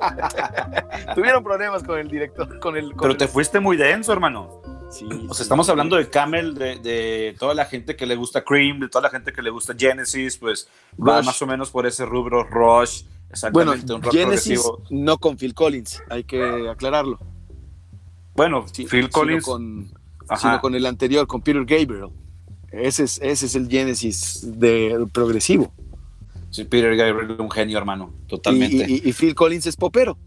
Tuvieron 1.15 1.43
problemas 1.43 1.83
con 1.83 1.99
el 1.99 2.07
director, 2.09 2.59
con 2.59 2.75
el. 2.75 2.89
con 2.93 2.97
Pero 3.01 3.11
el- 3.11 3.17
te 3.17 3.27
fuiste 3.27 3.59
muy 3.59 3.77
denso, 3.77 4.11
hermano. 4.11 4.58
Sí, 4.89 5.05
O 5.29 5.33
sea, 5.35 5.43
estamos 5.43 5.69
hablando 5.69 5.95
de 5.97 6.09
Camel, 6.09 6.55
de, 6.55 6.77
de 6.79 7.35
toda 7.39 7.53
la 7.53 7.65
gente 7.65 7.95
que 7.95 8.05
le 8.07 8.15
gusta 8.15 8.43
Cream, 8.43 8.79
de 8.79 8.89
toda 8.89 9.03
la 9.03 9.09
gente 9.11 9.31
que 9.31 9.41
le 9.43 9.51
gusta 9.51 9.75
Genesis, 9.77 10.37
pues 10.37 10.67
va 10.99 11.21
más 11.21 11.39
o 11.41 11.47
menos 11.47 11.69
por 11.69 11.85
ese 11.85 12.05
rubro 12.05 12.43
Rush, 12.43 13.03
Bueno, 13.03 13.73
exactamente, 13.73 13.93
un 13.93 14.01
rock 14.01 14.13
Genesis 14.13 14.59
progresivo. 14.63 14.83
no 14.89 15.17
con 15.19 15.37
Phil 15.37 15.53
Collins, 15.53 16.01
hay 16.09 16.23
que 16.23 16.67
aclararlo. 16.69 17.19
Bueno, 18.35 18.65
Sí, 18.71 18.85
Phil 18.87 19.01
sino 19.01 19.09
Collins, 19.11 19.45
con, 19.45 19.91
ajá. 20.27 20.41
sino 20.41 20.61
con 20.61 20.73
el 20.73 20.85
anterior, 20.87 21.27
con 21.27 21.41
Peter 21.41 21.63
Gabriel. 21.65 22.09
Ese 22.71 23.03
es, 23.03 23.19
ese 23.21 23.45
es 23.45 23.55
el 23.55 23.67
Genesis 23.69 24.41
de 24.59 25.05
progresivo. 25.13 25.71
sí, 26.49 26.63
Peter 26.63 26.95
Gabriel, 26.95 27.35
un 27.39 27.51
genio, 27.51 27.77
hermano, 27.77 28.11
Y, 28.23 28.27
totalmente. 28.27 28.85
y- 28.89 29.07
y 29.07 29.13
Phil 29.13 29.35
Collins 29.35 29.67
es 29.67 29.75
popero. 29.75 30.17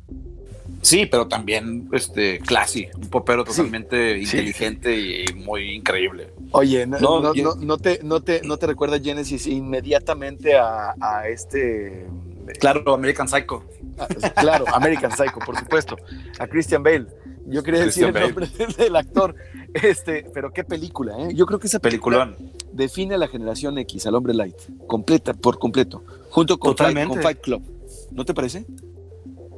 Sí, 0.82 1.06
pero 1.06 1.26
también, 1.28 1.88
este, 1.92 2.38
classy, 2.40 2.88
un 2.94 3.08
popero 3.08 3.44
totalmente 3.44 4.14
Sí. 4.16 4.22
inteligente 4.36 4.94
y, 4.94 5.24
y 5.30 5.32
muy 5.34 5.72
increíble. 5.76 6.28
Oye, 6.50 6.86
no, 6.86 6.98
No, 7.00 7.20
no, 7.20 7.34
yo- 7.34 7.44
no- 7.44 7.54
no 7.54 7.78
te, 7.78 8.00
no, 8.02 8.20
te, 8.20 8.42
¿no 8.44 8.56
te 8.58 8.66
recuerda 8.66 9.00
Genesis 9.00 9.46
inmediatamente 9.46 10.56
a, 10.56 10.94
a 11.00 11.28
este... 11.28 12.06
Claro, 12.58 12.92
American 12.94 13.28
Psycho. 13.28 13.64
claro, 14.36 14.64
American 14.74 15.12
Psycho, 15.16 15.38
por 15.46 15.56
supuesto. 15.58 15.96
A 16.38 16.46
Christian 16.46 16.82
Bale. 16.82 17.06
Yo 17.46 17.62
quería 17.62 17.84
decir 17.84 18.04
el 18.04 18.12
nombre 18.14 18.46
del, 18.58 18.72
del 18.74 18.96
actor. 18.96 19.34
Este, 19.74 20.26
pero 20.34 20.52
qué 20.52 20.64
película, 20.64 21.14
¿eh? 21.18 21.34
Yo 21.34 21.46
creo 21.46 21.58
que 21.58 21.66
esa 21.66 21.78
película 21.78 22.26
Peliculón. 22.26 22.52
define 22.72 23.14
a 23.14 23.18
la 23.18 23.28
generación 23.28 23.78
X, 23.78 24.06
al 24.06 24.14
hombre 24.16 24.34
light, 24.34 24.56
completa, 24.86 25.32
por 25.34 25.58
completo, 25.58 26.04
junto 26.30 26.58
con, 26.58 26.76
Fight, 26.76 27.06
con 27.08 27.22
Fight 27.22 27.40
Club. 27.40 27.62
¿No 28.10 28.24
te 28.24 28.34
parece? 28.34 28.64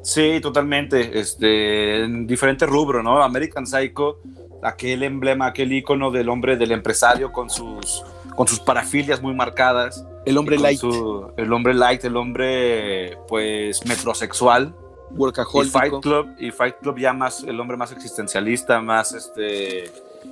Sí, 0.04 0.38
totalmente. 0.40 1.18
Este, 1.18 2.04
en 2.04 2.26
diferente 2.26 2.66
rubro, 2.66 3.02
¿no? 3.02 3.22
American 3.22 3.66
Psycho, 3.66 4.18
aquel 4.62 5.02
emblema, 5.02 5.46
aquel 5.46 5.72
icono 5.72 6.10
del 6.10 6.28
hombre, 6.28 6.56
del 6.56 6.72
empresario 6.72 7.32
con 7.32 7.48
sus, 7.48 8.04
con 8.36 8.46
sus 8.46 8.60
parafilias 8.60 9.22
muy 9.22 9.34
marcadas. 9.34 10.06
El 10.26 10.36
hombre 10.38 10.58
light, 10.58 10.78
su- 10.80 11.32
el 11.38 11.52
hombre 11.52 11.72
light, 11.74 12.04
el 12.04 12.16
hombre, 12.16 13.16
pues, 13.28 13.84
metrosexual. 13.86 14.74
Y 15.10 15.16
workaholic. 15.16 15.70
Fight 15.72 15.94
Club, 16.02 16.28
y 16.38 16.50
Fight 16.50 16.76
Club 16.80 16.98
ya 16.98 17.12
más, 17.12 17.42
el 17.44 17.58
hombre 17.60 17.76
más 17.76 17.92
existencialista, 17.92 18.80
más, 18.80 19.12
este, 19.12 19.84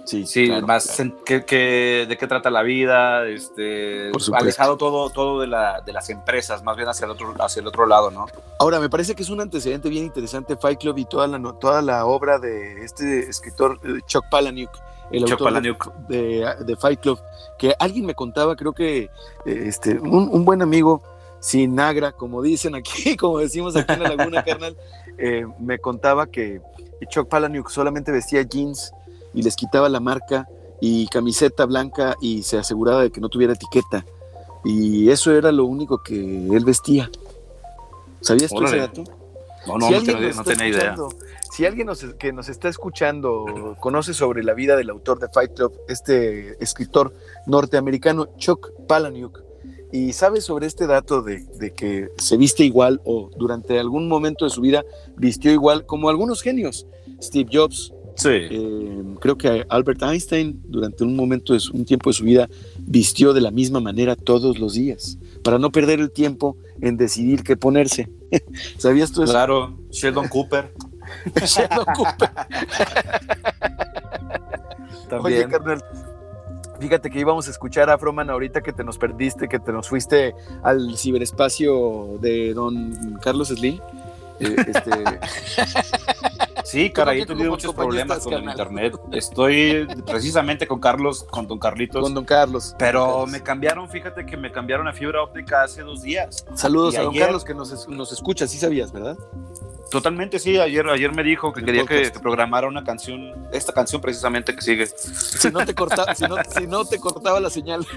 Sí, 0.04 0.26
sí, 0.26 0.46
claro, 0.48 0.66
más 0.66 0.86
claro. 0.96 1.12
que, 1.24 1.44
que- 1.44 2.06
de 2.08 2.16
qué 2.18 2.26
trata 2.26 2.50
la 2.50 2.62
vida, 2.62 3.26
este, 3.28 4.10
alejado 4.34 4.76
todo, 4.76 5.10
todo 5.10 5.40
de, 5.40 5.46
la, 5.46 5.80
de 5.80 5.92
las 5.92 6.10
empresas, 6.10 6.62
más 6.64 6.76
bien 6.76 6.88
hacia 6.88 7.04
el 7.04 7.12
otro, 7.12 7.32
hacia 7.38 7.60
el 7.60 7.66
otro 7.68 7.86
lado, 7.86 8.10
¿no? 8.10 8.26
Ahora, 8.58 8.80
me 8.80 8.90
parece 8.90 9.14
que 9.14 9.22
es 9.22 9.30
un 9.30 9.40
antecedente 9.40 9.88
bien 9.88 10.04
interesante 10.04 10.56
Fight 10.56 10.80
Club 10.80 10.98
y 10.98 11.04
toda 11.04 11.26
la, 11.28 11.40
toda 11.60 11.82
la 11.82 12.04
obra 12.06 12.38
de 12.38 12.84
este 12.84 13.20
escritor 13.28 13.78
eh, 13.84 14.00
Chuck 14.06 14.24
Palahniuk, 14.30 14.70
el 15.12 15.20
Chuck 15.24 15.32
autor 15.32 15.38
de- 15.38 15.44
Palahniuk. 15.74 15.94
de, 16.08 16.54
de 16.64 16.76
Fight 16.76 17.00
Club, 17.00 17.20
que 17.58 17.74
alguien 17.78 18.04
me 18.06 18.14
contaba, 18.14 18.56
creo 18.56 18.72
que 18.72 19.02
eh, 19.04 19.10
este, 19.46 19.98
un, 19.98 20.28
un 20.32 20.44
buen 20.44 20.62
amigo 20.62 21.02
sin 21.38 21.74
nagra, 21.76 22.12
como 22.12 22.42
dicen 22.42 22.74
aquí, 22.74 23.16
como 23.16 23.38
decimos 23.38 23.76
aquí 23.76 23.92
en 23.92 24.02
la 24.02 24.14
Laguna, 24.14 24.42
carnal, 24.44 24.76
eh, 25.18 25.46
me 25.60 25.78
contaba 25.78 26.26
que 26.26 26.60
Chuck 27.08 27.28
Palahniuk 27.28 27.68
solamente 27.68 28.10
vestía 28.12 28.42
jeans 28.42 28.92
y 29.34 29.42
les 29.42 29.56
quitaba 29.56 29.88
la 29.88 30.00
marca 30.00 30.48
y 30.80 31.06
camiseta 31.08 31.64
blanca 31.66 32.16
y 32.20 32.42
se 32.42 32.58
aseguraba 32.58 33.02
de 33.02 33.10
que 33.10 33.20
no 33.20 33.28
tuviera 33.28 33.52
etiqueta. 33.52 34.04
Y 34.64 35.10
eso 35.10 35.32
era 35.32 35.50
lo 35.52 35.64
único 35.64 36.02
que 36.02 36.14
él 36.48 36.64
vestía. 36.64 37.10
¿Sabías 38.20 38.50
tú 38.50 38.64
ese 38.64 38.76
dato? 38.78 39.04
No, 39.66 39.78
no, 39.78 39.86
Si 39.88 39.92
no, 39.94 40.02
tenía- 40.02 40.32
no 40.58 40.66
idea. 40.66 40.96
Si 41.52 41.66
alguien 41.66 41.86
nos- 41.86 42.02
que 42.18 42.32
nos 42.32 42.48
está 42.48 42.68
escuchando 42.68 43.76
conoce 43.78 44.14
sobre 44.14 44.42
la 44.42 44.54
vida 44.54 44.74
del 44.76 44.90
autor 44.90 45.18
de 45.20 45.28
Fight 45.28 45.54
Club, 45.54 45.72
este 45.88 46.62
escritor 46.62 47.12
norteamericano 47.46 48.28
Chuck 48.38 48.70
Palahniuk, 48.88 49.42
y 49.92 50.14
sabe 50.14 50.40
sobre 50.40 50.66
este 50.66 50.86
dato 50.86 51.20
de, 51.22 51.44
de 51.58 51.72
que 51.74 52.08
se 52.16 52.38
viste 52.38 52.64
igual 52.64 53.02
o 53.04 53.28
durante 53.36 53.78
algún 53.78 54.08
momento 54.08 54.46
de 54.46 54.50
su 54.50 54.62
vida 54.62 54.84
vistió 55.16 55.52
igual 55.52 55.84
como 55.84 56.08
algunos 56.08 56.40
genios, 56.40 56.86
Steve 57.20 57.50
Jobs, 57.52 57.91
Sí. 58.14 58.28
eh, 58.30 59.02
creo 59.20 59.36
que 59.38 59.64
Albert 59.68 60.02
Einstein 60.02 60.60
durante 60.66 61.02
un 61.04 61.16
momento 61.16 61.52
de 61.54 61.60
su- 61.60 61.72
un 61.74 61.84
tiempo 61.84 62.10
de 62.10 62.14
su 62.14 62.24
vida 62.24 62.48
vistió 62.78 63.32
de 63.32 63.40
la 63.40 63.50
misma 63.50 63.80
manera 63.80 64.16
todos 64.16 64.58
los 64.58 64.74
días 64.74 65.18
para 65.42 65.58
no 65.58 65.70
perder 65.72 65.98
el 66.00 66.10
tiempo 66.10 66.56
en 66.80 66.96
decidir 66.96 67.42
qué 67.42 67.56
ponerse. 67.56 68.10
¿Sabías 68.78 69.12
tú 69.12 69.22
eso? 69.22 69.32
Claro, 69.32 69.78
Sheldon 69.90 70.28
Cooper. 70.28 70.72
Sheldon 71.44 71.84
Cooper. 71.96 72.30
Oye, 75.20 75.42
También. 75.42 75.50
carnal, 75.50 75.84
fíjate 76.80 77.10
que 77.10 77.18
íbamos 77.20 77.46
a 77.48 77.50
escuchar 77.50 77.90
a 77.90 77.94
Afroman 77.94 78.30
ahorita 78.30 78.62
que 78.62 78.72
te 78.72 78.82
nos 78.84 78.98
perdiste, 78.98 79.48
que 79.48 79.58
te 79.58 79.72
nos 79.72 79.88
fuiste 79.88 80.34
al 80.62 80.96
ciberespacio 80.96 82.18
de 82.20 82.54
don 82.54 83.18
Carlos 83.22 83.48
Slim. 83.48 83.78
Eh, 84.42 84.56
este, 84.66 84.90
Sí, 86.64 86.90
cara, 86.90 87.10
¿Cómo 87.10 87.18
yo 87.18 87.24
he 87.24 87.26
tenido 87.26 87.50
muchos 87.50 87.74
problemas 87.74 88.20
con 88.20 88.32
el 88.34 88.44
internet. 88.44 88.94
Estoy 89.12 89.86
precisamente 90.06 90.66
con 90.66 90.80
Carlos, 90.80 91.24
con 91.24 91.46
don 91.46 91.58
Carlitos. 91.58 92.02
con 92.02 92.14
don 92.14 92.24
Carlos. 92.24 92.74
pero 92.78 93.26
me 93.26 93.42
cambiaron, 93.42 93.90
fíjate 93.90 94.24
que 94.24 94.36
me 94.38 94.50
cambiaron 94.50 94.88
a 94.88 94.92
fibra 94.92 95.22
óptica 95.22 95.64
hace 95.64 95.82
dos 95.82 96.02
días. 96.02 96.46
Saludos 96.54 96.94
y 96.94 96.96
a 96.98 97.02
don 97.02 97.14
Carlos 97.14 97.44
que 97.44 97.52
nos, 97.52 97.72
es- 97.72 97.88
nos 97.88 98.12
escucha, 98.12 98.46
sí 98.46 98.56
sabías, 98.58 98.90
¿verdad? 98.92 99.18
Totalmente, 99.90 100.38
sí. 100.38 100.58
Ayer, 100.58 100.88
ayer 100.88 101.12
me 101.12 101.22
dijo 101.22 101.52
que 101.52 101.60
El 101.60 101.66
quería 101.66 101.82
que, 101.84 101.94
podcast. 101.96 102.14
que 102.16 102.20
programara 102.20 102.66
una 102.66 102.82
canción, 102.82 103.46
esta 103.52 103.74
canción 103.74 104.00
precisamente 104.00 104.54
que 104.54 104.62
sigue. 104.62 104.86
Si 104.86 105.50
no 105.50 105.66
te, 105.66 105.74
corta, 105.74 106.14
si 106.14 106.24
no, 106.24 106.36
si 106.58 106.66
no 106.66 106.84
te 106.86 106.98
cortaba 106.98 107.38
la 107.40 107.50
señal. 107.50 107.84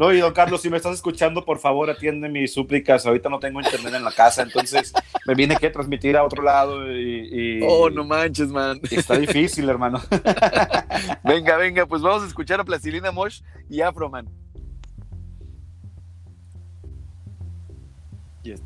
No, 0.00 0.10
y 0.14 0.18
don 0.20 0.32
Carlos, 0.32 0.62
si 0.62 0.70
me 0.70 0.78
estás 0.78 0.94
escuchando, 0.94 1.44
por 1.44 1.58
favor, 1.58 1.90
atiende 1.90 2.30
mis 2.30 2.54
súplicas. 2.54 3.04
Ahorita 3.04 3.28
no 3.28 3.38
tengo 3.38 3.60
internet 3.60 3.92
en 3.92 4.02
la 4.02 4.10
casa, 4.12 4.40
entonces 4.40 4.94
me 5.26 5.34
viene 5.34 5.56
que 5.58 5.68
transmitir 5.68 6.16
a 6.16 6.24
otro 6.24 6.42
lado 6.42 6.90
y, 6.90 7.28
y- 7.30 7.60
Oh, 7.62 7.90
no 7.90 8.02
manches, 8.02 8.48
man. 8.48 8.80
está 8.90 9.18
difícil, 9.18 9.68
hermano. 9.68 10.00
Venga, 11.22 11.58
venga, 11.58 11.84
pues 11.84 12.00
vamos 12.00 12.22
a 12.22 12.26
escuchar 12.28 12.58
a 12.60 12.64
Plastilina 12.64 13.12
Mosh 13.12 13.42
y 13.68 13.82
Afroman. 13.82 14.26
Yes. 18.42 18.62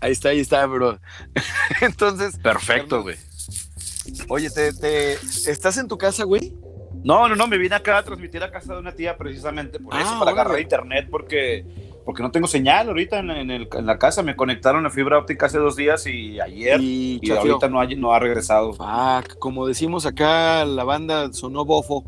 Ahí 0.00 0.12
está, 0.12 0.28
ahí 0.28 0.40
está, 0.40 0.66
bro. 0.66 0.98
Entonces, 1.80 2.36
Perfecto, 2.40 3.02
güey. 3.02 3.16
oye, 4.28 4.50
te, 4.50 4.74
te- 4.74 5.14
¿estás 5.50 5.78
en 5.78 5.88
tu 5.88 5.96
casa, 5.96 6.24
güey? 6.24 6.54
No, 7.04 7.28
no, 7.28 7.36
no, 7.36 7.46
me 7.46 7.58
vine 7.58 7.74
acá 7.76 7.98
a 7.98 8.02
transmitir 8.02 8.42
a 8.42 8.50
casa 8.50 8.74
de 8.74 8.80
una 8.80 8.92
tía 8.92 9.16
precisamente 9.16 9.78
por 9.78 9.94
Ah, 9.94 10.00
eso, 10.00 10.10
para 10.18 10.22
órale. 10.32 10.40
agarrar 10.40 10.60
internet, 10.60 11.08
porque, 11.10 11.64
porque 12.04 12.22
no 12.22 12.30
tengo 12.32 12.46
señal 12.48 12.88
ahorita 12.88 13.18
en, 13.20 13.30
en 13.30 13.50
el- 13.50 13.68
en 13.72 13.86
la 13.86 13.98
casa. 13.98 14.22
Me 14.22 14.34
conectaron 14.34 14.84
a 14.86 14.90
fibra 14.90 15.18
óptica 15.18 15.46
hace 15.46 15.58
dos 15.58 15.76
días 15.76 16.04
y 16.06 16.40
ayer, 16.40 16.80
y, 16.80 17.20
ahorita 17.30 17.68
no 17.68 17.80
ha, 17.80 17.86
no 17.86 18.12
ha 18.12 18.18
regresado. 18.18 18.72
Fuck, 18.72 19.38
como 19.38 19.66
decimos 19.66 20.04
acá, 20.04 20.64
la 20.64 20.82
banda 20.84 21.32
sonó 21.32 21.64
bofo. 21.64 22.04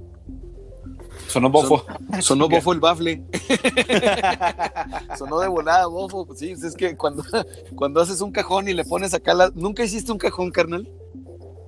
Sonó 1.28 1.51
bofo. 1.51 1.84
Sonó 2.20 2.49
bofo 2.51 2.72
el 2.72 2.80
bafle. 2.80 3.22
sonó 5.18 5.39
de 5.41 5.49
volada 5.49 5.86
bofo. 5.86 6.26
Pues 6.26 6.39
sí, 6.39 6.53
es 6.53 6.74
que 6.74 6.97
cuando, 6.97 7.22
cuando 7.76 8.01
haces 8.01 8.20
un 8.20 8.32
cajón 8.32 8.68
y 8.68 8.74
le 8.74 8.84
pones 8.84 9.14
acá 9.14 9.34
la. 9.34 9.51
¿Nunca 9.55 9.84
hiciste 9.84 10.11
un 10.11 10.18
cajón, 10.18 10.51
carnal? 10.51 10.89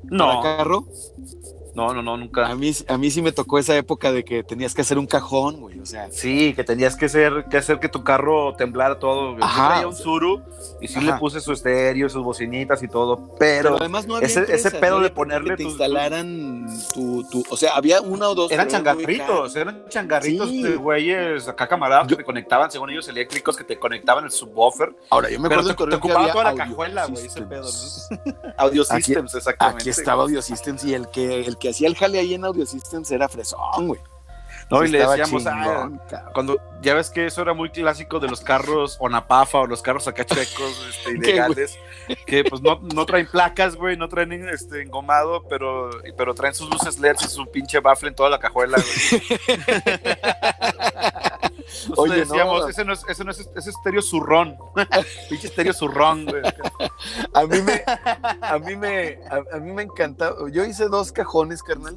No, 0.05 0.41
¿Para 0.41 0.57
carro? 0.57 0.87
No, 1.89 1.95
No, 1.95 2.03
no, 2.03 2.17
nunca. 2.17 2.47
A 2.47 2.55
mí, 2.55 2.73
a 2.89 2.99
mí 2.99 3.11
sí 3.11 3.23
me 3.23 3.33
tocó 3.33 3.59
esa 3.59 3.77
época 3.77 4.13
de 4.13 4.25
que 4.25 4.43
tenías 4.45 4.75
que 4.75 4.83
hacer 4.83 4.99
un 4.99 5.07
cajón, 5.07 5.61
güey. 5.61 5.79
O 5.81 5.87
sea, 5.87 6.09
Sí, 6.11 6.53
que 6.55 6.65
tenías 6.65 6.97
que 6.97 7.07
hacer 7.07 7.47
que, 7.51 7.57
hacer 7.57 7.79
que 7.81 7.89
tu 7.89 8.05
carro 8.05 8.55
temblara 8.57 8.99
todo. 8.99 9.37
Yo 9.39 9.45
Ajá, 9.45 9.69
traía 9.69 9.89
un 9.89 9.95
Suru 9.97 10.43
y 10.81 10.89
sí 10.89 10.99
ajá. 10.99 11.15
le 11.15 11.19
puse 11.19 11.41
su 11.41 11.53
estéreo, 11.53 12.09
sus 12.09 12.23
bocinitas 12.25 12.83
y 12.83 12.89
todo, 12.89 13.35
pero, 13.39 13.71
pero, 13.71 13.77
además 13.79 14.07
no 14.07 14.17
había 14.17 14.27
ese- 14.29 14.71
pedo 14.81 14.99
no 14.99 15.05
de 15.05 15.11
ponerle 15.11 15.51
que 15.51 15.57
te 15.57 15.63
tus- 15.65 15.73
instalaran 15.73 16.67
tu, 16.95 17.25
tu, 17.31 17.43
o 17.51 17.57
sea, 17.57 17.73
había 17.77 18.01
una 18.01 18.29
o 18.29 18.35
dos. 18.35 18.51
eran 18.53 18.67
pero 18.69 18.79
changarritos, 18.79 19.57
eran 19.57 19.85
changarritos 19.89 20.49
Sí. 20.49 20.63
de 20.63 20.77
güeyes 20.77 21.49
acá 21.49 21.67
camaradas 21.69 22.07
que 22.09 22.17
te 22.17 22.25
conectaban, 22.25 22.71
según 22.71 22.91
ellos 22.91 23.09
eléctricos, 23.09 23.57
que 23.57 23.65
te 23.65 23.79
conectaban 23.79 24.25
el 24.25 24.31
subwoofer. 24.31 24.95
Ahora, 25.11 25.31
yo 25.31 25.39
me 25.41 25.49
Pero 25.49 25.61
acuerdo 25.61 25.71
te, 25.77 25.79
Torreón 25.79 26.01
te 26.01 26.07
que 26.07 26.13
ocupaba 26.13 26.21
había 26.21 26.33
toda 26.33 26.45
la 26.45 26.51
Audio 26.51 26.65
cajuela, 26.65 27.07
güey, 27.07 27.27
ese 27.27 27.43
pedo, 27.43 27.63
¿no? 27.63 28.43
Audio 28.59 28.83
Aquí- 28.91 29.03
Systems, 29.03 29.35
exactamente. 29.35 29.83
Aquí 29.83 29.91
estaba 29.91 30.23
Audio 30.23 30.43
Systems 30.43 30.85
y 30.85 30.95
el 30.95 31.09
que, 31.09 31.41
el 31.47 31.57
que 31.59 31.70
hacía 31.71 31.89
el 31.89 31.97
jale 31.97 32.19
ahí 32.19 32.35
en 32.35 32.45
Audio 32.45 32.67
Systems 32.67 33.11
era 33.11 33.29
fresón, 33.29 33.89
güey. 33.89 34.01
No, 34.71 34.85
y 34.85 34.89
le 34.89 34.99
decíamos, 34.99 35.43
chingón, 35.43 36.01
ah, 36.13 36.31
cuando 36.33 36.57
ya 36.81 36.95
ves 36.95 37.11
que 37.11 37.27
eso 37.27 37.43
era 37.43 37.55
muy 37.55 37.71
clásico 37.71 38.21
de 38.21 38.29
los 38.29 38.41
carros 38.41 38.97
Onapafa 39.01 39.59
o 39.59 39.67
los 39.67 39.83
carros 39.83 40.07
acá 40.07 40.25
checos 40.25 40.87
este, 40.91 41.19
¿Qué, 41.19 41.31
ilegales, 41.31 41.77
que 42.25 42.45
pues 42.45 42.63
no, 42.63 42.79
no 42.95 43.05
traen 43.05 43.27
placas, 43.27 43.75
güey, 43.75 43.97
no 43.97 44.09
traen 44.09 44.49
este, 44.49 44.83
engomado, 44.83 45.43
pero, 45.49 45.91
pero 46.17 46.35
traen 46.35 46.55
sus 46.55 46.71
luces 46.71 47.01
LEDs 47.01 47.23
y 47.25 47.29
su 47.29 47.51
pinche 47.51 47.81
baffle 47.81 48.11
en 48.11 48.15
toda 48.15 48.31
la 48.31 48.39
cajuela, 48.39 48.79
güey. 48.79 49.23
Oye, 51.97 52.17
decíamos, 52.17 52.63
no. 52.63 52.69
ese 52.69 52.85
no 52.85 52.93
es, 52.93 53.03
ese 53.09 53.25
no 53.25 53.31
es, 53.33 53.41
ese 53.41 53.51
es 53.57 53.67
estéreo 53.67 54.03
zurrón, 54.03 54.57
pinche 55.29 55.49
estéreo 55.49 55.73
zurrón, 55.73 56.27
güey. 56.27 56.43
A 57.33 57.47
mí 57.47 57.57
me, 57.63 57.83
a 58.41 58.59
mí 58.59 58.77
me, 58.77 59.19
a, 59.31 59.57
a 59.57 59.61
mí 59.61 59.73
me 59.73 59.83
encantaba. 59.83 60.51
Yo 60.51 60.65
hice 60.65 60.89
dos 60.89 61.13
cajones, 61.13 61.63
carnal, 61.63 61.97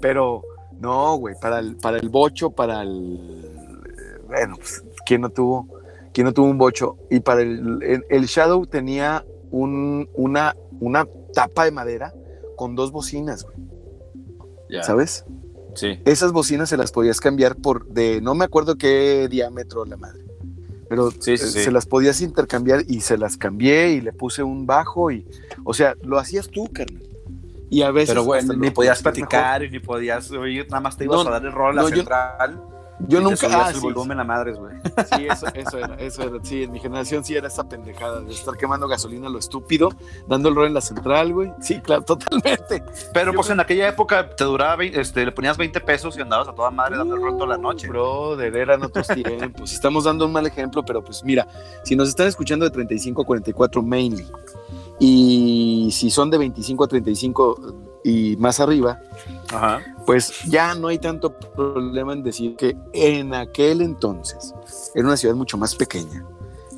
pero 0.00 0.42
no, 0.78 1.16
güey, 1.16 1.34
para 1.40 1.58
el, 1.58 1.76
para 1.76 1.98
el 1.98 2.08
bocho, 2.08 2.50
para 2.50 2.82
el, 2.82 3.80
eh, 3.86 4.18
bueno, 4.26 4.56
pues, 4.56 4.82
¿quién 5.06 5.20
no 5.22 5.30
tuvo, 5.30 5.68
quién 6.12 6.26
no 6.26 6.32
tuvo 6.32 6.46
un 6.46 6.58
bocho? 6.58 6.96
Y 7.10 7.20
para 7.20 7.42
el, 7.42 7.82
el, 7.82 8.04
el 8.08 8.26
Shadow 8.26 8.66
tenía 8.66 9.24
un, 9.50 10.08
una, 10.14 10.56
una 10.80 11.06
tapa 11.32 11.64
de 11.64 11.70
madera 11.70 12.12
con 12.56 12.74
dos 12.74 12.92
bocinas, 12.92 13.44
güey, 13.44 13.56
¿sabes? 14.82 15.24
Sí. 15.74 16.00
Esas 16.04 16.32
bocinas 16.32 16.68
se 16.68 16.76
las 16.76 16.92
podías 16.92 17.20
cambiar 17.20 17.56
por, 17.56 17.86
de, 17.88 18.20
no 18.20 18.34
me 18.34 18.44
acuerdo 18.44 18.76
qué 18.76 19.28
diámetro 19.28 19.84
la 19.84 19.96
madre. 19.96 20.24
Pero 20.94 21.10
Sí, 21.10 21.36
sí, 21.36 21.44
eh, 21.44 21.48
sí. 21.48 21.60
se 21.64 21.70
las 21.72 21.86
podías 21.86 22.20
intercambiar 22.20 22.82
y 22.88 23.00
se 23.00 23.18
las 23.18 23.36
cambié 23.36 23.92
y 23.92 24.00
le 24.00 24.12
puse 24.12 24.42
un 24.42 24.66
bajo 24.66 25.10
y, 25.10 25.26
o 25.64 25.74
sea, 25.74 25.94
lo 26.02 26.18
hacías 26.18 26.48
tú, 26.48 26.68
carnal. 26.72 27.02
Y 27.70 27.82
a 27.82 27.90
veces. 27.90 28.14
Pero, 28.14 28.32
hasta 28.34 28.54
ni 28.54 28.70
podías 28.70 29.00
mejor. 29.00 29.12
platicar 29.14 29.64
y 29.64 29.70
ni 29.70 29.78
podías 29.80 30.30
oír, 30.30 30.66
nada 30.70 30.80
más 30.80 30.96
te 30.96 31.04
ibas 31.04 31.24
No, 31.24 31.28
a 31.28 31.32
dar 31.32 31.44
el 31.44 31.52
rol 31.52 31.72
a 31.72 31.74
la 31.76 31.82
no, 31.82 31.88
yo- 31.88 31.96
central. 31.96 32.62
Yo 32.68 32.73
y 33.00 33.06
te 33.06 33.20
nunca. 33.20 33.48
Ah, 33.50 33.70
el 33.70 33.76
sí, 33.76 33.80
volumen 33.80 34.20
a 34.20 34.24
madres, 34.24 34.58
güey. 34.58 34.76
sí, 35.16 35.26
eso, 35.28 35.46
eso 35.54 35.78
era, 35.78 35.94
eso 35.96 36.22
era. 36.22 36.38
Sí, 36.42 36.62
en 36.62 36.72
mi 36.72 36.80
generación 36.80 37.24
sí 37.24 37.34
era 37.34 37.48
esa 37.48 37.64
pendejada 37.64 38.20
de 38.20 38.32
estar 38.32 38.56
quemando 38.56 38.86
gasolina 38.88 39.26
a 39.26 39.30
lo 39.30 39.38
estúpido, 39.38 39.90
dando 40.26 40.48
el 40.48 40.54
rol 40.54 40.66
en 40.68 40.74
la 40.74 40.80
central, 40.80 41.32
güey. 41.32 41.52
Sí, 41.60 41.80
claro, 41.80 42.02
totalmente. 42.02 42.82
Pero 43.12 43.32
Yo 43.32 43.36
pues 43.36 43.50
en 43.50 43.60
aquella 43.60 43.88
época 43.88 44.34
te 44.34 44.44
duraba, 44.44 44.84
este, 44.84 45.24
le 45.24 45.32
ponías 45.32 45.56
20 45.56 45.80
pesos 45.80 46.16
y 46.16 46.20
andabas 46.20 46.48
a 46.48 46.54
toda 46.54 46.70
madre 46.70 46.96
dando 46.96 47.14
el 47.14 47.22
rol 47.22 47.36
toda 47.36 47.48
la 47.48 47.58
noche. 47.58 47.88
Brother, 47.88 48.56
eran 48.56 48.82
otros 48.82 49.06
tiempos. 49.08 49.72
Estamos 49.72 50.04
dando 50.04 50.26
un 50.26 50.32
mal 50.32 50.46
ejemplo, 50.46 50.84
pero 50.84 51.02
pues 51.02 51.24
mira, 51.24 51.46
si 51.82 51.96
nos 51.96 52.08
están 52.08 52.28
escuchando 52.28 52.64
de 52.64 52.70
35 52.70 53.22
a 53.22 53.24
44 53.24 53.82
mainly, 53.82 54.26
y 54.98 55.88
si 55.92 56.10
son 56.10 56.30
de 56.30 56.38
25 56.38 56.84
a 56.84 56.88
35 56.88 57.74
y 58.04 58.36
más 58.36 58.60
arriba, 58.60 59.00
Ajá. 59.54 59.80
pues 60.06 60.32
ya 60.48 60.74
no 60.74 60.88
hay 60.88 60.98
tanto 60.98 61.38
problema 61.38 62.12
en 62.12 62.22
decir 62.22 62.56
que 62.56 62.76
en 62.92 63.34
aquel 63.34 63.80
entonces 63.80 64.54
era 64.94 65.06
una 65.06 65.16
ciudad 65.16 65.34
mucho 65.34 65.56
más 65.58 65.74
pequeña. 65.74 66.24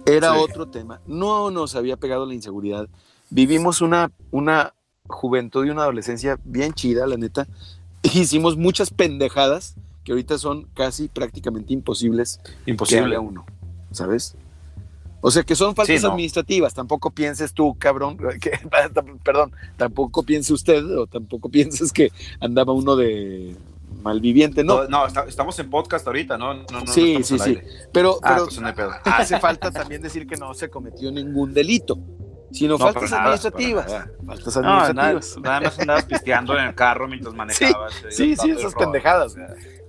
Era 0.05 0.35
Sí. 0.35 0.41
otro 0.41 0.69
tema. 0.69 1.01
No 1.07 1.51
nos 1.51 1.75
había 1.75 1.97
pegado 1.97 2.27
la 2.27 2.35
inseguridad. 2.35 2.89
Vivimos 3.31 3.81
una, 3.81 4.13
una 4.31 4.73
juventud 5.09 5.67
y 5.67 5.71
una 5.71 5.83
adolescencia 5.83 6.39
bien 6.45 6.73
chida, 6.75 7.07
la 7.07 7.17
neta. 7.17 7.47
Hicimos 8.03 8.57
muchas 8.57 8.91
pendejadas 8.91 9.75
que 10.05 10.13
ahorita 10.13 10.39
son 10.39 10.69
casi 10.75 11.09
prácticamente 11.09 11.73
imposibles 11.73 12.39
que 12.65 12.71
Imposible. 12.71 13.17
haga 13.17 13.21
uno, 13.21 13.45
¿sabes? 13.91 14.37
O 15.21 15.31
sea, 15.31 15.43
que 15.43 15.57
son 15.57 15.75
faltas 15.75 15.97
Sí, 15.97 16.03
no. 16.03 16.11
administrativas. 16.11 16.75
Tampoco 16.75 17.11
pienses 17.11 17.53
tú, 17.53 17.75
cabrón, 17.79 18.17
que, 18.41 18.53
perdón, 19.25 19.53
tampoco 19.77 20.23
piense 20.23 20.53
usted 20.53 20.85
o 20.97 21.07
tampoco 21.07 21.49
pienses 21.49 21.93
que 21.93 22.11
andaba 22.41 22.73
uno 22.73 22.97
de 22.97 23.57
malviviente, 24.03 24.63
¿no? 24.63 24.83
No, 24.85 24.89
no, 24.89 25.07
está- 25.07 25.25
estamos 25.25 25.59
en 25.59 25.69
podcast 25.71 26.07
ahorita, 26.07 26.37
¿no? 26.39 26.55
no, 26.55 26.87
Sí, 26.87 27.23
sí, 27.25 27.39
sí. 27.39 27.59
Pero, 27.93 28.19
Ah, 28.23 28.35
pero 28.35 28.45
pues 28.47 28.61
hace 29.05 29.41
falta 29.41 29.71
también 29.71 30.01
decir 30.03 30.27
que 30.27 30.37
no 30.37 30.55
se 30.55 30.69
cometió 30.69 31.11
ningún 31.11 31.53
delito, 31.55 31.99
sino 32.57 32.73
No, 32.73 32.79
faltas 32.79 33.11
nada, 33.11 33.23
administrativas. 33.25 33.93
Faltas 34.27 34.57
No, 34.57 34.63
nada, 34.63 34.87
administrativas. 34.87 35.39
nada 35.43 35.61
más 35.61 35.79
andabas 35.79 36.05
pisteando 36.05 36.59
en 36.59 36.65
el 36.67 36.75
carro 36.75 37.07
mientras 37.09 37.35
manejabas. 37.35 37.93
te 38.03 38.11
sí, 38.13 38.35
sí, 38.37 38.51
esas 38.51 38.73
rol. 38.73 38.85
pendejadas. 38.85 39.37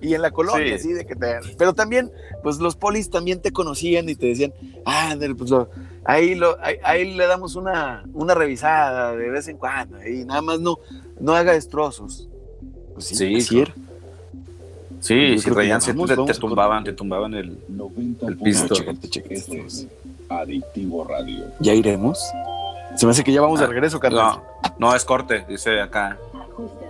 Y 0.01 0.13
en 0.13 0.22
la 0.22 0.32
colonia, 0.32 0.78
Sí. 0.78 0.89
sí, 0.89 0.93
de 0.93 1.05
que 1.05 1.15
te... 1.15 1.39
Pero 1.57 1.74
también, 1.74 2.11
pues 2.43 2.59
los 2.59 2.76
polis 2.76 3.09
también 3.09 3.41
te 3.41 3.51
conocían 3.51 4.07
y 4.09 4.15
te 4.15 4.28
decían, 4.28 4.53
ah, 4.86 5.15
pues 5.38 5.49
lo- 5.49 5.70
ahí, 6.05 6.36
lo, 6.36 6.57
ahí, 6.61 6.76
ahí 6.84 7.15
le 7.15 7.26
damos 7.26 7.55
una, 7.55 8.03
una 8.13 8.36
revisada 8.36 9.15
de 9.15 9.30
vez 9.30 9.47
en 9.47 9.57
cuando 9.57 10.05
y 10.07 10.24
nada 10.26 10.41
más 10.41 10.59
no, 10.59 10.78
no 11.20 11.34
haga 11.36 11.53
destrozos. 11.53 12.28
Pues 12.93 13.05
sí, 13.07 13.15
Sí. 13.41 13.63
Sí, 14.99 15.38
si 15.38 15.45
que 15.49 15.55
reían, 15.55 15.80
te, 15.80 15.93
te 15.93 16.34
tumbaban, 16.39 16.84
te 16.84 16.91
tumbaban 16.93 17.34
el, 17.36 17.57
90 17.70 18.28
el 18.28 18.38
pisto. 18.38 18.74
Chécate, 18.76 19.07
chécate. 19.09 19.34
Este 19.36 19.61
es 19.61 19.88
Adictivo 20.30 21.03
Radio. 21.05 21.45
¿Ya 21.59 21.73
iremos? 21.73 22.19
Se 22.95 23.05
me 23.05 23.11
hace 23.11 23.23
que 23.23 23.32
ya 23.32 23.41
vamos 23.41 23.59
de 23.59 23.65
Ah, 23.65 23.69
regreso, 23.69 23.99
carnal. 23.99 24.41
No, 24.80 24.89
no, 24.89 24.95
es 24.95 25.05
corte, 25.05 25.45
dice 25.47 25.82
acá. 25.82 26.17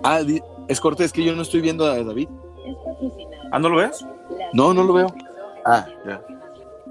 Ah, 0.03 0.21
es 0.67 0.79
cortés 0.79 1.11
que 1.11 1.23
yo 1.23 1.35
no 1.35 1.41
estoy 1.41 1.61
viendo 1.61 1.85
a 1.85 2.01
David. 2.03 2.29
es. 2.29 3.13
¿Ah, 3.51 3.59
no 3.59 3.69
lo 3.69 3.77
ves? 3.77 4.05
No, 4.53 4.73
no 4.73 4.83
lo 4.83 4.93
veo. 4.93 5.07
Ah, 5.65 5.85
ya. 6.05 6.21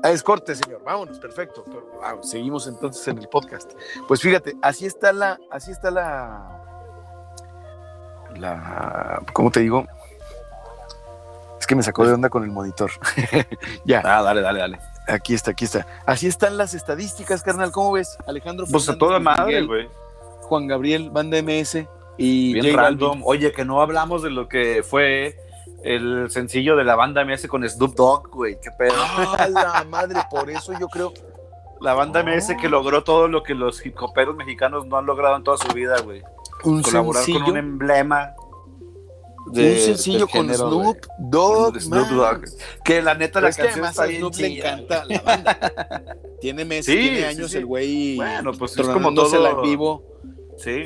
Ah, 0.03 0.11
es 0.11 0.23
corte, 0.23 0.55
señor. 0.55 0.83
Vámonos, 0.85 1.19
perfecto. 1.19 1.65
Pero, 1.65 1.87
ah, 2.03 2.17
seguimos 2.23 2.67
entonces 2.67 3.07
en 3.09 3.19
el 3.19 3.29
podcast. 3.29 3.73
Pues 4.07 4.21
fíjate, 4.21 4.55
así 4.63 4.85
está 4.87 5.13
la, 5.13 5.39
así 5.51 5.71
está 5.71 5.91
la, 5.91 6.63
la, 8.39 9.23
¿cómo 9.33 9.51
te 9.51 9.61
digo? 9.61 9.87
Es 11.59 11.67
que 11.67 11.75
me 11.75 11.83
sacó 11.83 12.07
de 12.07 12.13
onda 12.13 12.29
con 12.29 12.45
el 12.45 12.51
monitor. 12.51 12.91
ya, 13.85 14.03
Ah, 14.05 14.23
dale, 14.23 14.43
dale, 14.43 14.61
dale. 14.61 14.79
Aquí 15.07 15.35
está, 15.35 15.53
aquí 15.53 15.65
está. 15.65 15.87
Así 16.07 16.27
están 16.27 16.57
las 16.57 16.75
estadísticas, 16.75 17.43
carnal. 17.43 17.73
¿Cómo 17.73 17.93
ves? 17.93 18.17
Alejandro. 18.27 18.67
Pues 18.71 18.89
a 18.89 18.99
toda 18.99 19.19
madre, 19.19 19.63
güey. 19.63 19.89
Juan 20.43 20.67
Gabriel, 20.67 21.11
Banda 21.11 21.43
MS 21.43 21.87
y 22.19 22.55
Bien 22.55 22.77
random. 22.77 23.23
Oye, 23.25 23.53
que 23.53 23.65
no 23.65 23.81
hablamos 23.81 24.23
de 24.23 24.31
lo 24.31 24.49
que 24.49 24.83
fue 24.83 25.37
el 25.83 26.31
sencillo 26.31 26.77
de 26.77 26.85
la 26.85 26.95
banda 26.95 27.25
MS 27.25 27.47
con 27.49 27.69
Snoop 27.69 27.95
Dogg, 27.95 28.29
güey. 28.31 28.59
Qué 28.61 28.71
pedo. 28.71 28.95
¡Ah, 28.97 29.49
la 29.49 29.85
madre! 29.85 30.21
Por 30.31 30.51
eso 30.51 30.73
yo 30.79 30.89
creo. 30.89 31.13
La 31.81 31.95
banda 31.95 32.21
Oh. 32.21 32.25
MS 32.25 32.57
que 32.61 32.69
logró 32.69 33.05
todo 33.05 33.29
lo 33.29 33.43
que 33.43 33.55
los 33.55 33.85
hip 33.85 34.01
hoperos 34.01 34.35
mexicanos 34.35 34.87
no 34.87 34.97
han 34.97 35.07
logrado 35.07 35.37
en 35.37 35.45
toda 35.45 35.59
su 35.59 35.69
vida, 35.75 36.01
güey. 36.03 36.23
Colaborar 36.63 37.23
sencillo, 37.23 37.45
con 37.45 37.51
un 37.53 37.59
emblema. 37.59 38.35
Un 39.47 39.79
sencillo 39.79 40.27
con 40.29 40.43
género, 40.49 40.69
Snoop. 40.71 40.99
Dogg. 41.19 41.81
Snoop. 41.81 42.09
Dogg. 42.09 42.45
Que 42.85 43.01
la 43.03 43.15
neta 43.15 43.41
la 43.41 43.49
es 43.49 43.57
que 43.57 43.63
canción 43.63 43.85
además 43.85 43.91
está 43.93 44.03
a 44.05 44.07
bien 44.07 44.21
Snoop 44.21 44.37
le 44.39 44.47
encanta 44.59 45.05
la 45.07 45.21
banda. 45.23 46.17
Tiene 46.41 46.65
meses, 46.67 46.87
Sí, 46.87 47.01
tiene 47.01 47.25
años 47.25 47.51
sí. 47.51 47.59
el 47.59 47.67
güey. 47.67 48.17
Bueno, 48.17 48.53
pues 48.53 48.77
es 48.77 48.87
como 48.87 49.13
todo- 49.15 49.57
en 49.59 49.63
vivo 49.63 50.03
Sí. 50.59 50.85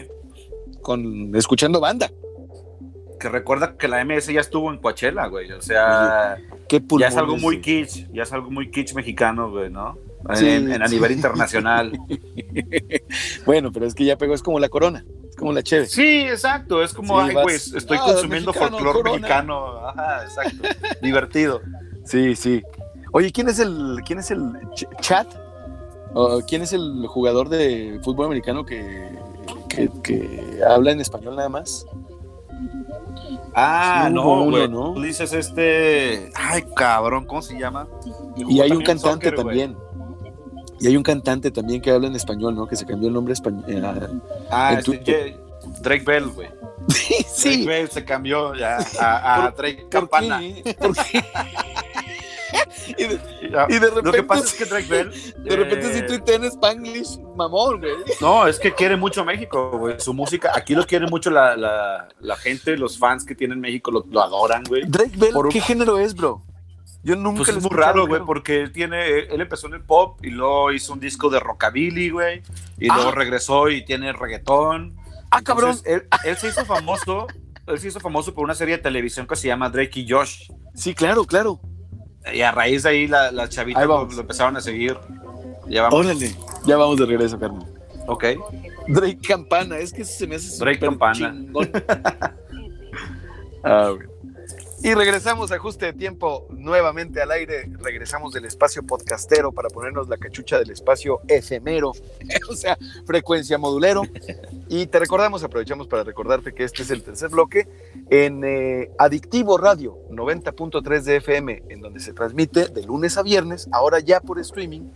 con 0.82 1.34
escuchando 1.34 1.80
banda. 1.80 2.10
Que 3.18 3.28
recuerda 3.28 3.76
que 3.76 3.86
la 3.86 4.00
MS 4.04 4.32
ya 4.32 4.40
estuvo 4.40 4.70
en 4.72 4.78
Coachella, 4.78 5.26
güey. 5.26 5.52
O 5.52 5.60
sea, 5.60 6.38
Qué 6.68 6.82
ya 6.98 7.08
es 7.08 7.16
algo 7.16 7.36
muy 7.36 7.60
kitsch. 7.60 8.08
Ya 8.12 8.22
es 8.22 8.32
algo 8.32 8.50
muy 8.50 8.70
kitsch 8.70 8.94
mexicano, 8.94 9.50
güey, 9.50 9.68
¿no? 9.70 9.98
Sí, 10.34 10.48
en, 10.48 10.70
en- 10.72 10.82
a 10.82 10.86
nivel 10.86 11.12
internacional. 11.12 11.92
Bueno, 13.46 13.72
pero 13.72 13.86
es 13.86 13.94
que 13.94 14.04
ya 14.04 14.16
pegó, 14.16 14.34
es 14.34 14.42
como 14.42 14.58
la 14.60 14.68
corona, 14.68 15.04
como 15.40 15.52
la 15.52 15.62
cheve. 15.62 15.86
Sí, 15.86 16.22
exacto. 16.22 16.82
Es 16.82 16.94
como, 16.94 17.20
Sí, 17.20 17.28
ay, 17.36 17.42
güey, 17.42 17.56
estoy 17.56 17.96
Ah, 18.00 18.04
consumiendo 18.06 18.52
mexicano, 18.52 18.70
folclore 18.78 18.98
Corona. 18.98 19.16
mexicano. 19.18 19.88
Ajá, 19.88 20.22
exacto. 20.24 20.68
Divertido. 21.02 21.60
Sí, 22.04 22.36
sí. 22.36 22.62
Oye, 23.12 23.32
¿quién 23.32 23.48
es 23.48 23.58
el, 23.58 23.98
quién 24.06 24.20
es 24.20 24.30
el 24.30 24.40
ch- 24.70 25.00
chat? 25.00 25.26
¿O 26.14 26.40
¿Quién 26.46 26.62
es 26.62 26.72
el 26.72 27.06
jugador 27.08 27.48
de 27.48 28.00
fútbol 28.04 28.26
americano 28.26 28.64
que, 28.64 29.08
que, 29.68 29.88
que 30.02 30.60
habla 30.68 30.92
en 30.92 31.00
español 31.00 31.36
nada 31.36 31.48
más? 31.48 31.86
Ah, 33.54 34.04
Sí, 34.08 34.14
no, 34.14 34.44
güey. 34.50 34.68
¿no? 34.68 34.92
Tú 34.94 35.02
dices 35.02 35.32
este. 35.32 36.30
Ay, 36.34 36.64
cabrón, 36.76 37.24
¿cómo 37.26 37.42
se 37.42 37.58
llama? 37.58 37.86
Y 38.36 38.60
hay 38.60 38.70
un 38.72 38.82
cantante 38.82 39.26
soccer, 39.30 39.34
también. 39.36 39.76
Y 40.80 40.86
hay 40.86 40.96
un 40.96 41.02
cantante 41.02 41.50
también 41.50 41.80
que 41.82 41.90
habla 41.90 42.06
en 42.08 42.16
español, 42.16 42.54
¿no? 42.54 42.66
Que 42.66 42.74
se 42.76 42.86
cambió 42.86 43.08
el 43.08 43.14
nombre 43.14 43.34
español. 43.34 43.64
Ah, 44.50 44.72
en 44.72 44.78
este, 44.78 45.36
Drake 45.82 46.04
Bell, 46.04 46.26
güey. 46.28 46.48
sí. 47.28 47.64
Drake 47.64 47.66
Bell 47.66 47.90
se 47.90 48.04
cambió 48.04 48.54
ya 48.54 48.78
a, 48.98 49.34
a 49.34 49.42
¿Por- 49.50 49.56
Drake 49.56 49.82
¿Por 49.82 49.90
Campana. 49.90 50.40
qué? 50.40 50.74
¿Por 50.80 50.94
qué? 50.96 51.24
y, 52.98 53.04
de, 53.04 53.20
Ya. 53.50 53.66
y 53.68 53.74
de 53.74 53.80
repente, 53.80 54.02
Lo 54.02 54.12
que 54.12 54.22
pasa 54.22 54.44
es 54.44 54.54
que 54.54 54.64
Drake 54.64 54.86
Bell. 54.88 55.10
de 55.44 55.56
repente 55.56 55.86
eh, 55.90 55.94
sí 56.00 56.06
tuitea 56.06 56.36
en 56.36 56.44
Spanglish, 56.44 57.18
mamón, 57.36 57.80
güey. 57.80 57.92
No, 58.20 58.46
es 58.46 58.58
que 58.58 58.72
quiere 58.74 58.96
mucho 58.96 59.24
México, 59.24 59.76
güey. 59.78 59.96
Su 60.00 60.14
música, 60.14 60.50
aquí 60.54 60.74
lo 60.74 60.86
quiere 60.86 61.06
mucho 61.06 61.30
la, 61.30 61.56
la, 61.56 62.08
la 62.20 62.36
gente, 62.36 62.76
los 62.76 62.98
fans 62.98 63.24
que 63.24 63.34
tienen 63.34 63.60
México 63.60 63.90
lo, 63.90 64.04
lo 64.10 64.22
adoran, 64.22 64.64
güey. 64.68 64.82
Drake 64.86 65.12
Bell, 65.16 65.32
Por 65.32 65.46
un- 65.46 65.52
¿qué 65.52 65.60
género 65.60 65.98
es, 65.98 66.14
bro? 66.14 66.42
Yo 67.02 67.16
nunca 67.16 67.38
Pues 67.44 67.56
es 67.56 67.62
muy 67.62 67.70
raro, 67.74 68.06
güey, 68.06 68.20
porque 68.26 68.60
él 68.60 68.72
tiene, 68.72 69.20
él 69.20 69.40
empezó 69.40 69.66
en 69.68 69.74
el 69.74 69.82
pop 69.82 70.18
y 70.22 70.30
luego 70.30 70.70
hizo 70.72 70.92
un 70.92 71.00
disco 71.00 71.30
de 71.30 71.40
rockabilly, 71.40 72.10
güey, 72.10 72.42
y 72.78 72.88
Ah. 72.90 72.94
luego 72.96 73.12
regresó 73.12 73.70
y 73.70 73.84
tiene 73.84 74.12
reggaetón. 74.12 74.96
Ah, 75.30 75.40
cabrón. 75.42 75.70
Entonces, 75.70 75.92
él, 75.92 76.08
él 76.24 76.36
se 76.36 76.48
hizo 76.48 76.64
famoso, 76.66 77.26
él 77.66 77.78
se 77.78 77.88
hizo 77.88 78.00
famoso 78.00 78.34
por 78.34 78.44
una 78.44 78.54
serie 78.54 78.76
de 78.76 78.82
televisión 78.82 79.26
que 79.26 79.36
se 79.36 79.46
llama 79.48 79.70
Drake 79.70 80.00
y 80.00 80.10
Josh. 80.10 80.50
Sí, 80.74 80.94
claro, 80.94 81.24
claro. 81.24 81.58
Y 82.34 82.42
a 82.42 82.52
raíz 82.52 82.82
de 82.82 82.90
ahí 82.90 83.06
la- 83.06 83.32
las 83.32 83.48
Ahí 83.48 83.54
chavitas 83.56 83.86
lo, 83.86 84.04
lo 84.04 84.20
empezaron 84.20 84.56
a 84.56 84.60
seguir. 84.60 84.98
Ya 85.68 85.82
vamos. 85.84 86.00
Órale. 86.04 86.34
Ya 86.66 86.76
vamos 86.76 86.98
de 86.98 87.06
regreso, 87.06 87.38
Carmen. 87.38 87.62
Ok. 88.08 88.24
Drake 88.88 89.20
Campana, 89.26 89.78
es 89.78 89.92
que 89.92 90.04
se 90.04 90.26
me 90.26 90.34
hace 90.36 90.58
Drake 90.58 90.80
Campana. 90.80 91.34
Ah, 93.62 93.90
güey. 93.94 94.08
Y 94.82 94.94
regresamos 94.94 95.52
a 95.52 95.56
ajuste 95.56 95.84
de 95.86 95.92
tiempo 95.92 96.46
nuevamente 96.48 97.20
al 97.20 97.30
aire. 97.32 97.70
Regresamos 97.80 98.32
del 98.32 98.46
espacio 98.46 98.82
podcastero 98.82 99.52
para 99.52 99.68
ponernos 99.68 100.08
la 100.08 100.16
cachucha 100.16 100.58
del 100.58 100.70
espacio 100.70 101.20
efemero, 101.28 101.92
o 102.48 102.54
sea, 102.54 102.78
frecuencia 103.04 103.58
modulero. 103.58 104.04
Y 104.68 104.86
te 104.86 104.98
recordamos, 104.98 105.44
aprovechamos 105.44 105.86
para 105.86 106.02
recordarte 106.02 106.54
que 106.54 106.64
este 106.64 106.82
es 106.82 106.90
el 106.90 107.02
tercer 107.02 107.28
bloque 107.28 107.68
en 108.08 108.42
eh, 108.42 108.90
Adictivo 108.98 109.58
Radio 109.58 109.98
90.3 110.10 111.02
de 111.02 111.16
FM, 111.16 111.62
en 111.68 111.80
donde 111.82 112.00
se 112.00 112.14
transmite 112.14 112.68
de 112.68 112.82
lunes 112.82 113.18
a 113.18 113.22
viernes, 113.22 113.68
ahora 113.72 114.00
ya 114.00 114.20
por 114.20 114.40
streaming, 114.40 114.88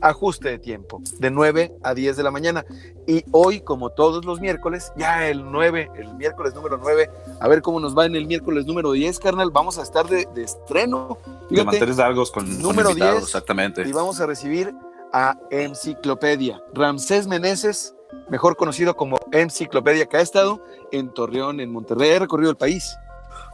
ajuste 0.00 0.50
de 0.50 0.58
tiempo, 0.58 1.00
de 1.18 1.30
9 1.30 1.74
a 1.82 1.94
10 1.94 2.16
de 2.16 2.22
la 2.22 2.30
mañana. 2.30 2.64
Y 3.06 3.24
hoy, 3.32 3.60
como 3.60 3.90
todos 3.90 4.24
los 4.24 4.40
miércoles, 4.40 4.92
ya 4.96 5.28
el 5.28 5.50
9, 5.50 5.90
el 5.96 6.14
miércoles 6.14 6.54
número 6.54 6.78
9, 6.78 7.10
a 7.40 7.48
ver 7.48 7.62
cómo 7.62 7.80
nos 7.80 7.96
va 7.96 8.06
en 8.06 8.16
el 8.16 8.26
miércoles 8.26 8.66
número 8.66 8.92
10, 8.92 9.18
carnal, 9.18 9.50
vamos 9.50 9.78
a 9.78 9.82
estar 9.82 10.06
de, 10.08 10.26
de 10.34 10.42
estreno. 10.42 11.18
De 11.50 11.64
manteles 11.64 11.96
largos 11.96 12.30
con, 12.30 12.46
con 12.46 12.62
número 12.62 12.94
10, 12.94 13.22
exactamente. 13.22 13.82
y 13.86 13.92
vamos 13.92 14.20
a 14.20 14.26
recibir 14.26 14.74
a 15.12 15.38
Enciclopedia, 15.50 16.60
Ramsés 16.74 17.26
Meneses, 17.26 17.94
mejor 18.28 18.56
conocido 18.56 18.96
como 18.96 19.18
Enciclopedia, 19.32 20.06
que 20.06 20.16
ha 20.16 20.20
estado 20.20 20.62
en 20.92 21.12
Torreón, 21.12 21.60
en 21.60 21.70
Monterrey, 21.70 22.12
ha 22.12 22.18
recorrido 22.18 22.50
el 22.50 22.56
país. 22.56 22.96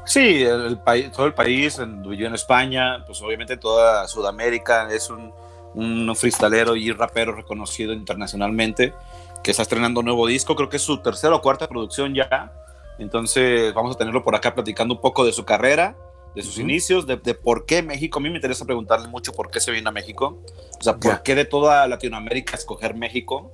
Sí, 0.05 0.43
el, 0.43 0.63
el 0.63 0.79
país, 0.79 1.13
todo 1.13 1.27
el 1.27 1.35
país, 1.35 1.79
en, 1.79 2.03
vivió 2.03 2.27
en 2.27 2.35
España, 2.35 3.05
pues 3.07 3.23
obviamente 3.23 3.57
toda 3.57 4.09
Sudamérica, 4.09 4.89
es 4.91 5.11
un, 5.11 5.33
un 5.75 6.15
freestalero 6.17 6.77
y 6.77 6.93
rapero 6.93 7.35
reconocido 7.35 7.93
internacionalmente, 7.93 8.95
que 9.43 9.51
está 9.51 9.63
estrenando 9.63 10.01
un 10.01 10.07
nuevo 10.07 10.27
disco, 10.27 10.55
creo 10.57 10.69
que 10.69 10.77
es 10.77 10.83
su 10.83 10.99
tercera 10.99 11.35
o 11.35 11.43
cuarta 11.43 11.69
producción 11.69 12.15
ya, 12.15 12.53
entonces 12.99 13.73
vamos 13.75 13.97
a 13.97 13.99
tenerlo 13.99 14.23
por 14.23 14.35
acá 14.35 14.55
platicando 14.55 14.95
un 14.95 15.01
poco 15.01 15.25
de 15.25 15.33
su 15.33 15.45
carrera, 15.45 15.97
de 16.35 16.43
sus 16.43 16.59
inicios, 16.59 17.07
de, 17.07 17.17
de 17.17 17.35
por 17.35 17.67
qué 17.67 17.83
México, 17.83 18.19
a 18.19 18.23
mí 18.23 18.31
me 18.31 18.37
interesa 18.37 18.65
preguntarle 18.65 19.09
mucho 19.09 19.33
por 19.33 19.51
qué 19.51 19.61
se 19.61 19.71
vino 19.71 19.89
a 19.89 19.93
México, 19.93 20.41
o 20.81 20.83
sea, 20.83 20.97
por 20.97 21.23
qué 21.23 21.35
de 21.35 21.45
toda 21.45 21.87
Latinoamérica 21.89 22.57
escoger 22.57 22.95
México. 22.95 23.53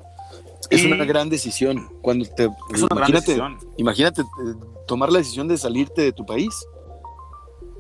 Es 0.71 0.83
Y 0.83 0.93
una 0.93 1.05
gran 1.05 1.31
decisión. 1.31 1.89
Cuando 2.03 2.27
te, 2.27 2.45
es 2.45 2.83
una 2.83 2.89
gran 2.95 3.09
imagínate, 3.11 3.27
decisión. 3.33 3.59
imagínate 3.79 4.23
eh, 4.23 4.25
tomar 4.87 5.11
la 5.11 5.19
decisión 5.19 5.49
de 5.49 5.57
salirte 5.57 6.03
de 6.03 6.13
tu 6.13 6.27
país. 6.27 6.51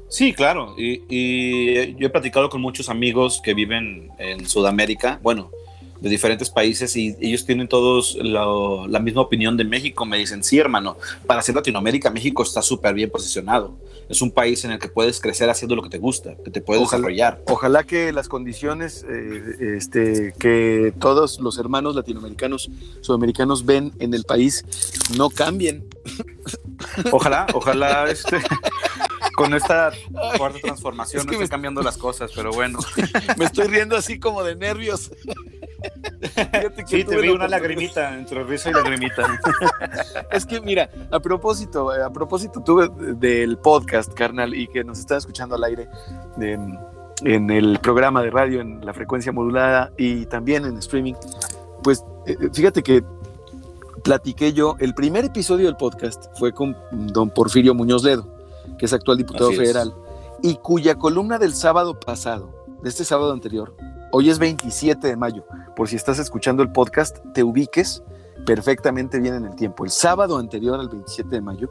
Sí, 0.09 0.33
claro. 0.33 0.75
Y, 0.79 1.03
y 1.09 1.95
yo 1.97 2.07
he 2.07 2.11
platicado 2.11 2.49
con 2.49 2.61
muchos 2.61 2.89
amigos 2.89 3.41
que 3.43 3.55
viven 3.55 4.11
en 4.19 4.49
Sudamérica, 4.49 5.21
bueno, 5.23 5.51
de 6.01 6.09
diferentes 6.09 6.49
países, 6.49 6.95
y 6.97 7.17
ellos 7.21 7.45
tienen 7.45 7.67
todos 7.67 8.17
la, 8.21 8.47
la 8.89 9.01
misma 9.01 9.21
opinión 9.23 9.57
de 9.57 9.65
México. 9.65 10.07
Me 10.07 10.17
dicen, 10.17 10.45
sí, 10.45 10.59
hermano, 10.59 10.97
para 11.27 11.43
ser 11.43 11.57
Latinoamérica, 11.57 12.09
México 12.11 12.43
está 12.43 12.63
súper 12.63 12.95
bien 12.95 13.11
posicionado. 13.11 13.77
Es 14.09 14.23
un 14.23 14.31
país 14.31 14.65
en 14.65 14.71
el 14.71 14.79
que 14.79 14.89
puedes 14.89 15.21
crecer 15.21 15.51
haciendo 15.51 15.75
lo 15.77 15.83
que 15.83 15.91
te 15.91 15.99
gusta, 15.99 16.35
que 16.43 16.51
te 16.51 16.63
puedes 16.63 16.85
Ojalá. 16.85 16.99
desarrollar. 17.01 17.43
Ojalá 17.47 17.85
que 17.85 18.13
las 18.13 18.29
condiciones 18.29 19.05
eh, 19.07 19.77
este, 19.77 20.33
que 20.39 20.95
todos 20.99 21.41
los 21.41 21.59
hermanos 21.59 21.95
latinoamericanos, 21.97 22.71
sudamericanos 23.03 23.67
ven 23.67 23.93
en 23.99 24.15
el 24.15 24.25
país 24.25 24.65
no 25.19 25.29
cambien. 25.29 25.85
Ojalá, 27.11 27.49
ojalá 27.53 28.09
este, 28.11 28.39
con 29.39 29.55
esta 29.55 29.91
cuarta 30.37 30.59
transformación 30.61 31.21
Es 31.21 31.27
no 31.27 31.33
que 31.33 31.39
me- 31.39 31.49
cambiando 31.49 31.83
las 31.83 31.97
cosas, 31.97 32.31
pero 32.35 32.51
bueno. 32.53 32.79
Me 33.39 33.45
estoy 33.45 33.69
riendo 33.69 33.97
así 33.97 34.19
como 34.19 34.43
de 34.43 34.57
nervios. 34.57 35.11
Fíjate 36.35 36.85
que 36.85 36.87
Sí, 36.89 37.05
te 37.05 37.21
vi 37.21 37.29
una 37.29 37.47
lagrimita, 37.49 38.19
entre 38.19 38.43
risa 38.45 38.71
y 38.71 38.73
lagrimita. 38.73 39.41
Es 40.33 40.45
que 40.45 40.61
mira, 40.61 40.91
a 41.11 41.21
propósito, 41.21 41.95
eh, 41.95 42.03
a 42.03 42.11
propósito 42.11 42.61
tuve 42.63 42.89
del 43.15 43.59
podcast, 43.59 44.13
carnal, 44.13 44.55
y 44.55 44.67
que 44.69 44.83
nos 44.85 44.99
están 44.99 45.19
escuchando 45.19 45.55
al 45.55 45.65
aire 45.65 45.89
en, 46.41 46.77
en 47.25 47.51
el 47.51 47.79
programa 47.81 48.23
de 48.23 48.31
radio, 48.31 48.61
en 48.61 48.85
la 48.85 48.93
frecuencia 48.93 49.33
modulada 49.33 49.93
y 49.97 50.27
también 50.27 50.65
en 50.65 50.77
streaming, 50.79 51.15
pues 51.83 52.05
eh, 52.27 52.37
fíjate 52.53 52.83
que 52.83 53.03
platiqué 54.03 54.53
yo, 54.53 54.77
el 54.81 54.95
primer 54.95 55.25
episodio 55.27 55.67
del 55.67 55.77
podcast 55.77 56.27
fue 56.39 56.53
con 56.53 56.77
don 56.91 57.31
Porfirio 57.31 57.75
Muñoz 57.75 58.03
Ledo, 58.05 58.38
que 58.77 58.87
es 58.87 58.93
actual 58.93 59.19
diputado 59.19 59.51
Así 59.51 59.55
es. 59.55 59.61
federal, 59.61 59.95
y 60.43 60.57
cuya 60.57 60.97
columna 60.97 61.39
del 61.39 61.55
sábado 61.55 61.99
pasado, 61.99 62.67
de 62.83 62.89
este 62.89 63.05
sábado 63.05 63.33
anterior, 63.33 63.77
hoy 64.13 64.31
es 64.31 64.39
27 64.39 65.07
de 65.07 65.17
mayo, 65.17 65.45
por 65.75 65.89
si 65.89 65.97
estás 65.97 66.19
escuchando 66.19 66.63
el 66.63 66.73
podcast, 66.73 67.19
te 67.35 67.43
ubiques 67.43 68.03
perfectamente 68.49 69.19
bien 69.21 69.35
en 69.35 69.45
el 69.45 69.55
tiempo. 69.57 69.85
El 69.85 69.91
sábado 69.91 70.39
anterior 70.39 70.81
al 70.81 70.89
27 70.89 71.29
de 71.29 71.41
mayo 71.41 71.71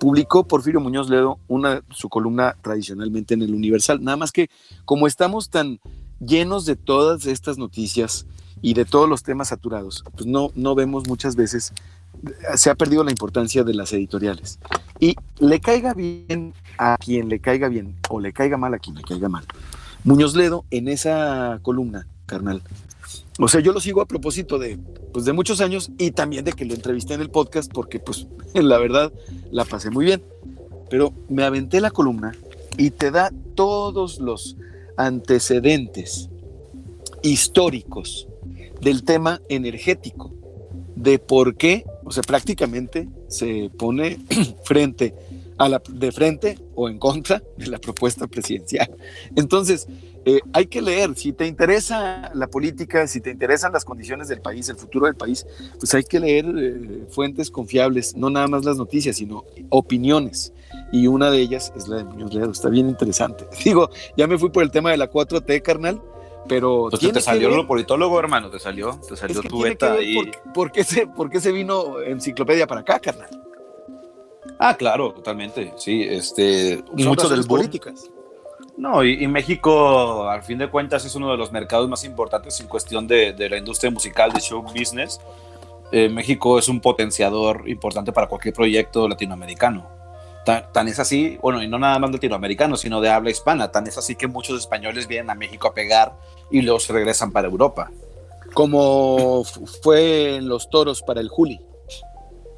publicó 0.00 0.44
Porfirio 0.44 0.80
Muñoz 0.80 1.08
Ledo 1.08 1.38
una, 1.46 1.82
su 1.90 2.08
columna 2.08 2.56
tradicionalmente 2.62 3.34
en 3.34 3.42
el 3.42 3.54
Universal. 3.54 4.02
Nada 4.02 4.16
más 4.16 4.32
que 4.32 4.50
como 4.84 5.06
estamos 5.06 5.50
tan 5.50 5.78
llenos 6.18 6.66
de 6.66 6.74
todas 6.74 7.26
estas 7.26 7.58
noticias 7.58 8.26
y 8.60 8.74
de 8.74 8.84
todos 8.84 9.08
los 9.08 9.22
temas 9.22 9.48
saturados, 9.48 10.02
pues 10.14 10.26
no, 10.26 10.50
no 10.54 10.74
vemos 10.74 11.06
muchas 11.06 11.36
veces, 11.36 11.72
se 12.54 12.70
ha 12.70 12.74
perdido 12.74 13.04
la 13.04 13.10
importancia 13.10 13.64
de 13.64 13.74
las 13.74 13.92
editoriales. 13.92 14.58
Y 15.00 15.16
le 15.38 15.60
caiga 15.60 15.94
bien 15.94 16.54
a 16.78 16.96
quien 16.96 17.28
le 17.28 17.40
caiga 17.40 17.68
bien 17.68 17.96
o 18.08 18.20
le 18.20 18.32
caiga 18.32 18.56
mal 18.56 18.74
a 18.74 18.78
quien 18.78 18.96
le 18.96 19.02
caiga 19.02 19.28
mal. 19.28 19.44
Muñoz 20.04 20.34
Ledo 20.34 20.64
en 20.70 20.88
esa 20.88 21.58
columna, 21.62 22.06
carnal, 22.26 22.62
o 23.38 23.48
sea, 23.48 23.60
yo 23.60 23.72
lo 23.72 23.80
sigo 23.80 24.00
a 24.00 24.06
propósito 24.06 24.58
de, 24.58 24.78
pues, 25.12 25.24
de 25.26 25.32
muchos 25.32 25.60
años 25.60 25.90
y 25.98 26.10
también 26.12 26.44
de 26.44 26.52
que 26.52 26.64
lo 26.64 26.74
entrevisté 26.74 27.14
en 27.14 27.20
el 27.20 27.30
podcast 27.30 27.70
porque, 27.72 28.00
pues, 28.00 28.26
la 28.54 28.78
verdad, 28.78 29.12
la 29.50 29.64
pasé 29.64 29.90
muy 29.90 30.04
bien. 30.04 30.22
Pero 30.88 31.12
me 31.28 31.42
aventé 31.42 31.80
la 31.80 31.90
columna 31.90 32.32
y 32.78 32.90
te 32.90 33.10
da 33.10 33.32
todos 33.54 34.20
los 34.20 34.56
antecedentes 34.96 36.30
históricos 37.22 38.28
del 38.80 39.02
tema 39.02 39.40
energético, 39.48 40.32
de 40.94 41.18
por 41.18 41.56
qué, 41.56 41.84
o 42.06 42.12
sea, 42.12 42.22
prácticamente 42.22 43.08
se 43.26 43.68
pone 43.76 44.18
frente 44.64 45.12
a 45.58 45.68
la, 45.68 45.82
de 45.88 46.12
frente 46.12 46.56
o 46.76 46.88
en 46.88 46.98
contra 46.98 47.42
de 47.56 47.66
la 47.66 47.78
propuesta 47.78 48.28
presidencial. 48.28 48.94
Entonces, 49.34 49.88
eh, 50.24 50.40
hay 50.52 50.66
que 50.66 50.80
leer, 50.82 51.16
si 51.16 51.32
te 51.32 51.46
interesa 51.46 52.30
la 52.32 52.46
política, 52.46 53.08
si 53.08 53.20
te 53.20 53.30
interesan 53.30 53.72
las 53.72 53.84
condiciones 53.84 54.28
del 54.28 54.40
país, 54.40 54.68
el 54.68 54.76
futuro 54.76 55.06
del 55.06 55.16
país, 55.16 55.46
pues 55.80 55.94
hay 55.94 56.04
que 56.04 56.20
leer 56.20 56.46
eh, 56.56 57.06
fuentes 57.08 57.50
confiables, 57.50 58.16
no 58.16 58.30
nada 58.30 58.46
más 58.46 58.64
las 58.64 58.76
noticias, 58.76 59.16
sino 59.16 59.44
opiniones. 59.70 60.52
Y 60.92 61.08
una 61.08 61.32
de 61.32 61.40
ellas 61.40 61.72
es 61.76 61.88
la 61.88 61.96
de 61.96 62.04
Muñoz 62.04 62.32
Ledo, 62.32 62.52
está 62.52 62.68
bien 62.68 62.88
interesante. 62.88 63.46
Digo, 63.64 63.90
ya 64.16 64.28
me 64.28 64.38
fui 64.38 64.50
por 64.50 64.62
el 64.62 64.70
tema 64.70 64.92
de 64.92 64.96
la 64.96 65.10
4T, 65.10 65.60
carnal, 65.62 66.00
pero... 66.48 66.88
Tiene 66.98 67.14
te 67.14 67.20
salió 67.20 67.48
ver- 67.48 67.56
lo 67.58 67.66
politólogo, 67.66 68.18
hermano, 68.18 68.50
te 68.50 68.58
salió, 68.58 68.98
te 69.06 69.14
es 69.14 69.20
salió 69.20 69.42
que 69.42 69.48
tu 69.48 69.62
beta 69.62 69.92
ahí. 69.92 70.14
por, 70.14 70.52
por 70.52 70.72
qué 70.72 70.84
se, 70.84 71.06
por 71.06 71.30
qué 71.30 71.40
se 71.40 71.52
vino 71.52 72.00
enciclopedia 72.00 72.66
para 72.66 72.80
acá, 72.82 72.98
carnal. 72.98 73.28
Ah, 74.58 74.76
claro, 74.76 75.12
totalmente, 75.12 75.74
sí, 75.76 76.02
este, 76.02 76.82
mucho 76.92 77.22
razones 77.22 77.46
boom. 77.46 77.58
políticas. 77.60 78.10
No, 78.78 79.02
y, 79.02 79.24
y 79.24 79.26
México, 79.26 80.28
al 80.28 80.42
fin 80.42 80.58
de 80.58 80.68
cuentas, 80.68 81.04
es 81.04 81.14
uno 81.14 81.30
de 81.30 81.36
los 81.36 81.50
mercados 81.50 81.88
más 81.88 82.04
importantes 82.04 82.60
en 82.60 82.66
cuestión 82.68 83.06
de, 83.06 83.32
de 83.32 83.48
la 83.48 83.56
industria 83.56 83.90
musical, 83.90 84.32
de 84.32 84.40
show 84.40 84.62
business. 84.62 85.20
Eh, 85.92 86.08
México 86.08 86.58
es 86.58 86.68
un 86.68 86.80
potenciador 86.80 87.68
importante 87.68 88.12
para 88.12 88.26
cualquier 88.26 88.52
proyecto 88.52 89.08
latinoamericano. 89.08 89.95
Tan, 90.46 90.72
tan 90.72 90.86
es 90.88 90.98
así, 91.00 91.36
bueno, 91.42 91.60
y 91.62 91.66
no 91.68 91.76
nada 91.78 91.98
más 91.98 92.10
latinoamericano, 92.12 92.76
sino 92.76 93.00
de 93.00 93.10
habla 93.10 93.30
hispana. 93.30 93.70
Tan 93.72 93.86
es 93.88 93.98
así 93.98 94.14
que 94.14 94.28
muchos 94.28 94.58
españoles 94.60 95.08
vienen 95.08 95.28
a 95.28 95.34
México 95.34 95.66
a 95.68 95.74
pegar 95.74 96.16
y 96.50 96.62
luego 96.62 96.78
se 96.80 96.92
regresan 96.92 97.32
para 97.32 97.48
Europa. 97.48 97.90
Como 98.54 99.42
fu- 99.44 99.66
fue 99.66 100.36
en 100.36 100.48
los 100.48 100.70
toros 100.70 101.02
para 101.02 101.20
el 101.20 101.28
Juli. 101.28 101.60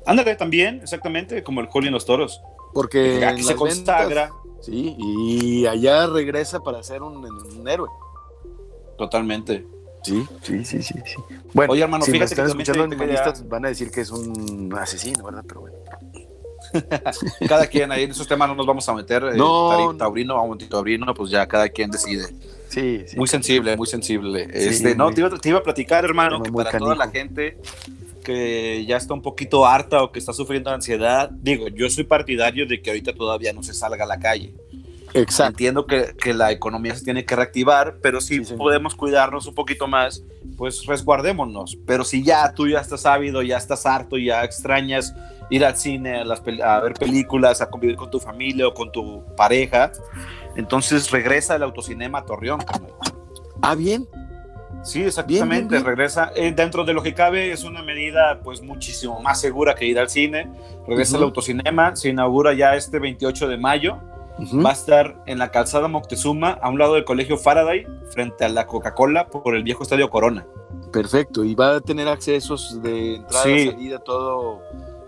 Ándale, 0.06 0.36
también, 0.36 0.80
exactamente, 0.82 1.42
como 1.42 1.60
el 1.62 1.66
Julio 1.66 1.88
en 1.88 1.94
los 1.94 2.04
toros. 2.04 2.40
Porque 2.74 3.24
Aquí 3.24 3.40
en 3.40 3.46
se 3.46 3.56
consagra 3.56 4.28
ventas- 4.28 4.64
sí, 4.64 4.94
y 4.98 5.66
allá 5.66 6.06
regresa 6.06 6.60
para 6.60 6.82
ser 6.82 7.02
un, 7.02 7.24
un 7.24 7.68
héroe. 7.68 7.88
totalmente. 8.98 9.66
Sí, 10.02 10.26
sí, 10.42 10.64
sí, 10.64 10.82
sí. 10.82 10.94
sí. 11.04 11.16
Bueno, 11.54 11.72
Oye, 11.72 11.82
hermano, 11.82 12.04
si 12.04 12.12
me 12.12 12.18
fíjate 12.18 12.34
que 12.34 12.40
están 12.42 12.48
también 12.48 12.60
escuchando 12.68 12.96
te 12.96 13.32
quería- 13.32 13.48
van 13.48 13.64
a 13.64 13.68
decir 13.68 13.90
que 13.90 14.02
es 14.02 14.10
un 14.10 14.72
asesino, 14.78 15.24
¿verdad? 15.24 15.44
Pero 15.48 15.60
bueno. 15.62 15.76
Cada 17.48 17.66
quien 17.66 17.90
ahí 17.92 18.04
en 18.04 18.10
esos 18.10 18.26
temas 18.26 18.48
no 18.48 18.54
nos 18.54 18.66
vamos 18.66 18.88
a 18.88 18.94
meter. 18.94 19.22
eh, 19.24 19.36
No, 19.36 19.92
no. 19.92 19.96
taurino 19.96 20.36
o 20.36 20.52
antitaurino, 20.52 21.12
pues 21.14 21.30
ya 21.30 21.46
cada 21.46 21.68
quien 21.68 21.90
decide. 21.90 22.26
Sí, 22.68 23.04
sí. 23.06 23.16
Muy 23.16 23.26
sensible, 23.28 23.76
muy 23.76 23.86
sensible. 23.86 24.44
Sí, 24.52 24.68
este, 24.68 24.94
no, 24.94 25.06
muy- 25.06 25.14
te 25.14 25.20
iba, 25.22 25.30
te 25.38 25.48
iba 25.48 25.58
a 25.58 25.62
platicar, 25.62 26.04
hermano, 26.04 26.42
que 26.42 26.52
para 26.52 26.78
toda 26.78 26.94
la 26.94 27.08
gente 27.08 27.58
que 28.24 28.84
ya 28.86 28.98
está 28.98 29.14
un 29.14 29.22
poquito 29.22 29.64
harta 29.66 30.02
o 30.02 30.12
que 30.12 30.18
está 30.18 30.32
sufriendo 30.34 30.70
ansiedad, 30.70 31.30
digo, 31.30 31.68
yo 31.68 31.88
soy 31.88 32.04
partidario 32.04 32.66
de 32.66 32.82
que 32.82 32.90
ahorita 32.90 33.14
todavía 33.14 33.52
no 33.54 33.62
se 33.62 33.72
salga 33.72 34.04
a 34.04 34.06
la 34.06 34.18
calle. 34.18 34.52
Exacto. 35.14 35.50
Entiendo 35.52 35.86
que, 35.86 36.14
que 36.20 36.34
la 36.34 36.50
economía 36.52 36.94
se 36.94 37.04
tiene 37.04 37.24
que 37.24 37.34
reactivar, 37.36 37.98
pero 38.02 38.20
si 38.20 38.44
Sí, 38.44 38.54
podemos 38.54 38.94
cuidarnos 38.94 39.46
un 39.46 39.54
poquito 39.54 39.86
más, 39.88 40.22
pues 40.56 40.84
resguardémonos. 40.86 41.78
Pero 41.86 42.04
si 42.04 42.22
ya 42.22 42.52
tú 42.52 42.68
ya 42.68 42.80
estás 42.80 43.06
ávido, 43.06 43.42
ya 43.42 43.56
estás 43.56 43.86
harto, 43.86 44.18
ya 44.18 44.44
extrañas 44.44 45.14
ir 45.50 45.64
al 45.64 45.76
cine, 45.76 46.20
a, 46.20 46.24
las 46.24 46.42
a 46.62 46.80
ver 46.80 46.92
películas, 46.94 47.60
a 47.62 47.70
convivir 47.70 47.96
con 47.96 48.10
tu 48.10 48.20
familia 48.20 48.68
o 48.68 48.74
con 48.74 48.92
tu 48.92 49.24
pareja, 49.36 49.92
entonces 50.56 51.10
regresa 51.10 51.54
al 51.54 51.62
autocinema 51.62 52.18
a 52.18 52.24
Torreón. 52.26 52.60
Ah, 53.62 53.74
bien. 53.74 54.06
Sí, 54.82 55.02
exactamente, 55.02 55.44
Bien, 55.44 55.48
bien, 55.50 55.68
bien. 55.68 55.84
regresa. 55.84 56.30
eh, 56.36 56.52
dentro 56.54 56.84
de 56.84 56.92
lo 56.92 57.02
que 57.02 57.12
cabe 57.14 57.50
es 57.50 57.64
una 57.64 57.82
medida 57.82 58.40
pues 58.44 58.62
muchísimo 58.62 59.20
más 59.20 59.40
segura 59.40 59.74
que 59.74 59.86
ir 59.86 59.98
al 59.98 60.08
cine. 60.08 60.48
Regresa 60.86 61.16
al 61.16 61.22
Ujú. 61.22 61.28
autocinema, 61.30 61.96
se 61.96 62.10
inaugura 62.10 62.52
ya 62.54 62.74
este 62.76 62.98
28 62.98 63.48
de 63.48 63.56
mayo. 63.58 63.98
Ujú. 64.38 64.62
Va 64.62 64.70
a 64.70 64.72
estar 64.72 65.22
en 65.26 65.38
la 65.38 65.50
calzada 65.50 65.88
Moctezuma, 65.88 66.50
a 66.62 66.68
un 66.68 66.78
lado 66.78 66.94
del 66.94 67.04
colegio 67.04 67.36
Faraday, 67.38 67.86
frente 68.12 68.44
a 68.44 68.48
la 68.48 68.66
Coca-Cola, 68.66 69.28
por 69.28 69.54
el 69.56 69.62
viejo 69.64 69.82
estadio 69.82 70.10
Corona. 70.10 70.46
Perfecto. 70.92 71.44
Y 71.44 71.54
va 71.54 71.76
a 71.76 71.80
tener 71.80 72.08
accesos 72.08 72.80
de 72.82 73.16
entrada, 73.16 73.44
Sí. 73.44 73.70
salida, 73.70 73.98
todo 73.98 74.60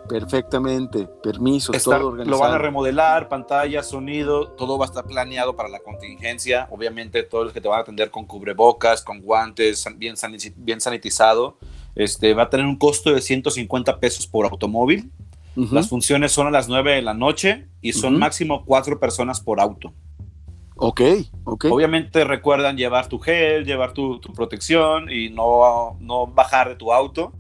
perfectamente. 0.09 1.07
Permisos, 1.23 1.75
Está- 1.77 1.97
todo 1.99 2.09
organizado. 2.09 2.37
lo 2.37 2.43
van 2.45 2.55
a 2.55 2.59
remodelar, 2.59 3.29
pantalla, 3.29 3.83
sonido, 3.85 4.49
todo 4.49 4.77
va 4.77 4.87
a 4.87 4.89
estar 4.89 5.05
planeado 5.05 5.55
para 5.55 5.69
la 5.69 5.79
contingencia. 5.81 6.67
Obviamente, 6.71 7.23
todos 7.23 7.45
los 7.45 7.53
que 7.53 7.61
te 7.61 7.69
van 7.69 7.79
a 7.79 7.83
atender 7.83 8.11
con 8.11 8.27
cubrebocas, 8.27 9.03
con 9.03 9.21
guantes, 9.23 9.85
bien 10.57 10.81
sanitizado. 10.81 11.57
Este, 11.95 12.35
va 12.35 12.45
a 12.45 12.51
tener 12.51 12.67
un 12.67 12.77
costo 12.77 13.13
de 13.13 13.21
150 13.21 13.99
pesos 14.01 14.27
por 14.27 14.47
automóvil. 14.47 15.11
Las 15.57 15.89
funciones 15.89 16.33
son 16.33 16.47
a 16.47 16.51
las 16.51 16.69
9 16.69 16.93
de 16.93 17.03
la 17.03 17.15
noche 17.15 17.67
y 17.81 17.93
son 17.93 18.19
máximo 18.19 18.65
cuatro 18.65 18.99
personas 18.99 19.41
por 19.41 19.61
auto. 19.61 19.93
Ok, 20.77 21.03
ok. 21.45 21.67
Obviamente 21.71 22.25
recuerdan 22.25 22.77
llevar 22.77 23.09
tu 23.09 23.19
gel, 23.19 23.67
llevar 23.67 23.93
tu, 23.93 24.19
tu 24.19 24.33
protección 24.33 25.11
y 25.11 25.29
no, 25.29 25.97
no 26.01 26.27
bajar 26.27 26.71
de 26.71 26.77
tu 26.77 26.93
auto. 26.93 27.33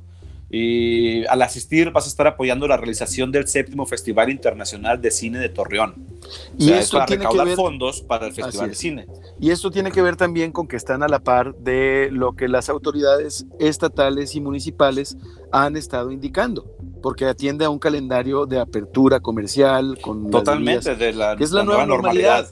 Y 0.52 1.24
al 1.26 1.42
asistir 1.42 1.92
vas 1.92 2.06
a 2.06 2.08
estar 2.08 2.26
apoyando 2.26 2.66
la 2.66 2.76
realización 2.76 3.30
del 3.30 3.46
séptimo 3.46 3.86
Festival 3.86 4.30
Internacional 4.30 5.00
de 5.00 5.10
Cine 5.12 5.38
de 5.38 5.48
Torreón. 5.48 5.94
O 5.94 6.54
Y 6.58 6.64
sea, 6.64 6.78
es 6.78 6.84
esto 6.86 6.96
para 6.96 7.06
tiene 7.06 7.20
que 7.22 7.26
recaudar 7.28 7.46
ver- 7.46 7.56
fondos 7.56 8.00
para 8.02 8.26
el 8.26 8.32
Festival 8.32 8.66
de 8.66 8.72
es. 8.72 8.78
Cine. 8.78 9.06
Y 9.40 9.50
esto 9.50 9.70
tiene 9.70 9.92
que 9.92 10.02
ver 10.02 10.16
también 10.16 10.50
con 10.50 10.66
que 10.66 10.76
están 10.76 11.04
a 11.04 11.08
la 11.08 11.20
par 11.20 11.54
de 11.54 12.08
lo 12.10 12.32
que 12.34 12.48
las 12.48 12.68
autoridades 12.68 13.46
estatales 13.60 14.34
y 14.34 14.40
municipales 14.40 15.16
han 15.52 15.76
estado 15.76 16.10
indicando, 16.10 16.66
porque 17.00 17.26
atiende 17.26 17.64
a 17.64 17.70
un 17.70 17.78
calendario 17.78 18.44
de 18.44 18.58
apertura 18.58 19.20
comercial 19.20 19.98
con 20.02 20.30
Totalmente, 20.30 20.96
de 20.96 21.12
la, 21.12 21.36
que 21.36 21.44
es 21.44 21.52
la 21.52 21.62
nueva 21.62 21.86
normalidad. 21.86 22.48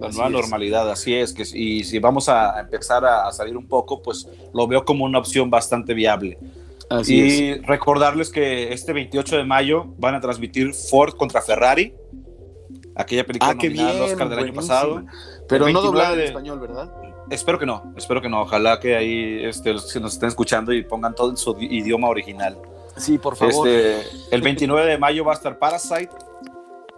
La 0.00 0.08
Así 0.08 0.16
nueva 0.18 0.30
es. 0.30 0.42
normalidad, 0.42 0.90
así 0.90 1.14
es. 1.14 1.32
que 1.32 1.44
Y 1.54 1.84
si 1.84 1.98
vamos 2.00 2.28
a 2.28 2.58
empezar 2.60 3.04
a, 3.04 3.28
a 3.28 3.32
salir 3.32 3.56
un 3.56 3.68
poco, 3.68 4.02
pues 4.02 4.26
lo 4.52 4.66
veo 4.66 4.84
como 4.84 5.04
una 5.04 5.18
opción 5.18 5.48
bastante 5.48 5.94
viable. 5.94 6.38
Así 7.00 7.20
es. 7.26 7.32
y 7.40 7.54
recordarles 7.62 8.30
que 8.30 8.72
este 8.72 8.92
28 8.92 9.36
de 9.36 9.44
mayo 9.44 9.86
van 9.98 10.14
a 10.14 10.20
transmitir 10.20 10.72
Ford 10.74 11.14
contra 11.14 11.40
Ferrari, 11.42 11.94
aquella 12.94 13.24
película 13.24 13.50
Ah, 13.52 13.54
nominada 13.54 13.88
al 13.90 13.94
bien, 13.96 14.10
Oscar 14.12 14.28
del 14.28 14.38
año 14.38 14.52
pasado. 14.54 15.02
Pero 15.48 15.60
no 15.60 15.66
29 15.66 15.86
doblada 15.86 16.12
en 16.12 16.18
de- 16.18 16.24
español, 16.26 16.60
¿verdad? 16.60 16.92
Espero 17.30 17.58
que 17.58 17.66
no, 17.66 17.92
espero 17.96 18.20
que 18.20 18.28
no. 18.28 18.42
Ojalá 18.42 18.78
que 18.80 18.94
ahí 18.96 19.44
este, 19.44 19.72
los 19.72 19.90
que 19.92 20.00
nos 20.00 20.12
estén 20.14 20.28
escuchando 20.28 20.72
y 20.72 20.82
pongan 20.84 21.14
todo 21.14 21.30
en 21.30 21.36
su 21.36 21.54
di- 21.54 21.66
idioma 21.78 22.08
original. 22.08 22.58
Sí, 22.96 23.16
por 23.16 23.36
favor. 23.36 23.66
Este, 23.68 24.02
el 24.30 24.42
29 24.42 24.86
de 24.90 24.98
mayo 24.98 25.24
va 25.24 25.32
a 25.32 25.36
estar 25.36 25.58
Parasite. 25.58 26.10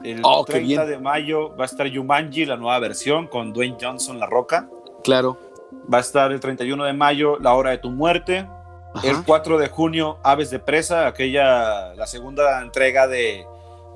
El 0.03 0.20
Oh, 0.24 0.45
qué 0.45 0.55
30 0.55 0.84
bien. 0.84 0.86
de 0.97 0.99
mayo 0.99 1.55
va 1.57 1.62
a 1.64 1.66
estar 1.66 1.88
Jumanji, 1.95 2.45
la 2.47 2.57
nueva 2.57 2.78
versión, 2.80 3.28
con 3.28 3.53
Dwayne 3.53 3.76
Johnson, 3.80 4.18
La 4.18 4.26
Roca. 4.26 4.68
Claro. 5.05 5.38
Va 5.92 5.99
a 5.99 6.01
estar 6.01 6.32
el 6.32 6.40
31 6.40 6.84
de 6.84 6.92
mayo, 6.92 7.38
La 7.38 7.55
Hora 7.55 7.70
de 7.70 7.78
tu 7.78 7.90
Muerte. 7.90 8.47
Ajá. 8.95 9.09
El 9.09 9.24
4 9.24 9.59
de 9.59 9.68
junio, 9.68 10.18
Aves 10.22 10.51
de 10.51 10.59
Presa, 10.59 11.07
aquella, 11.07 11.95
la 11.95 12.07
segunda 12.07 12.62
entrega 12.62 13.07
de, 13.07 13.47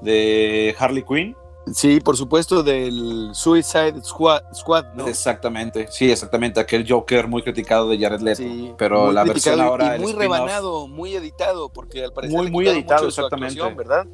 de 0.03 0.75
Harley 0.79 1.05
Quinn. 1.05 1.37
Sí, 1.75 2.01
por 2.01 2.17
supuesto, 2.17 2.63
del 2.63 3.31
Suicide 3.33 4.03
Squad, 4.03 4.43
Squad 4.55 4.95
¿no? 4.95 5.07
Exactamente, 5.07 5.87
sí, 5.91 6.11
exactamente. 6.11 6.61
Aquel 6.61 6.87
Joker 6.89 7.29
muy 7.29 7.43
criticado 7.43 7.89
de 7.89 7.99
Jared 7.99 8.21
Leto. 8.21 8.43
Sí, 8.43 8.73
pero 8.79 9.13
la 9.13 9.25
versión 9.25 9.61
ahora. 9.61 9.97
y 9.97 10.01
muy 10.01 10.13
rebanado, 10.13 10.89
muy 10.89 11.15
editado, 11.15 11.69
porque 11.69 12.05
al 12.05 12.13
parecer 12.13 12.37
Muy, 12.37 12.51
muy 12.51 12.69
editado, 12.69 13.09
exactamente. 13.09 13.61
¿verdad? 13.75 14.07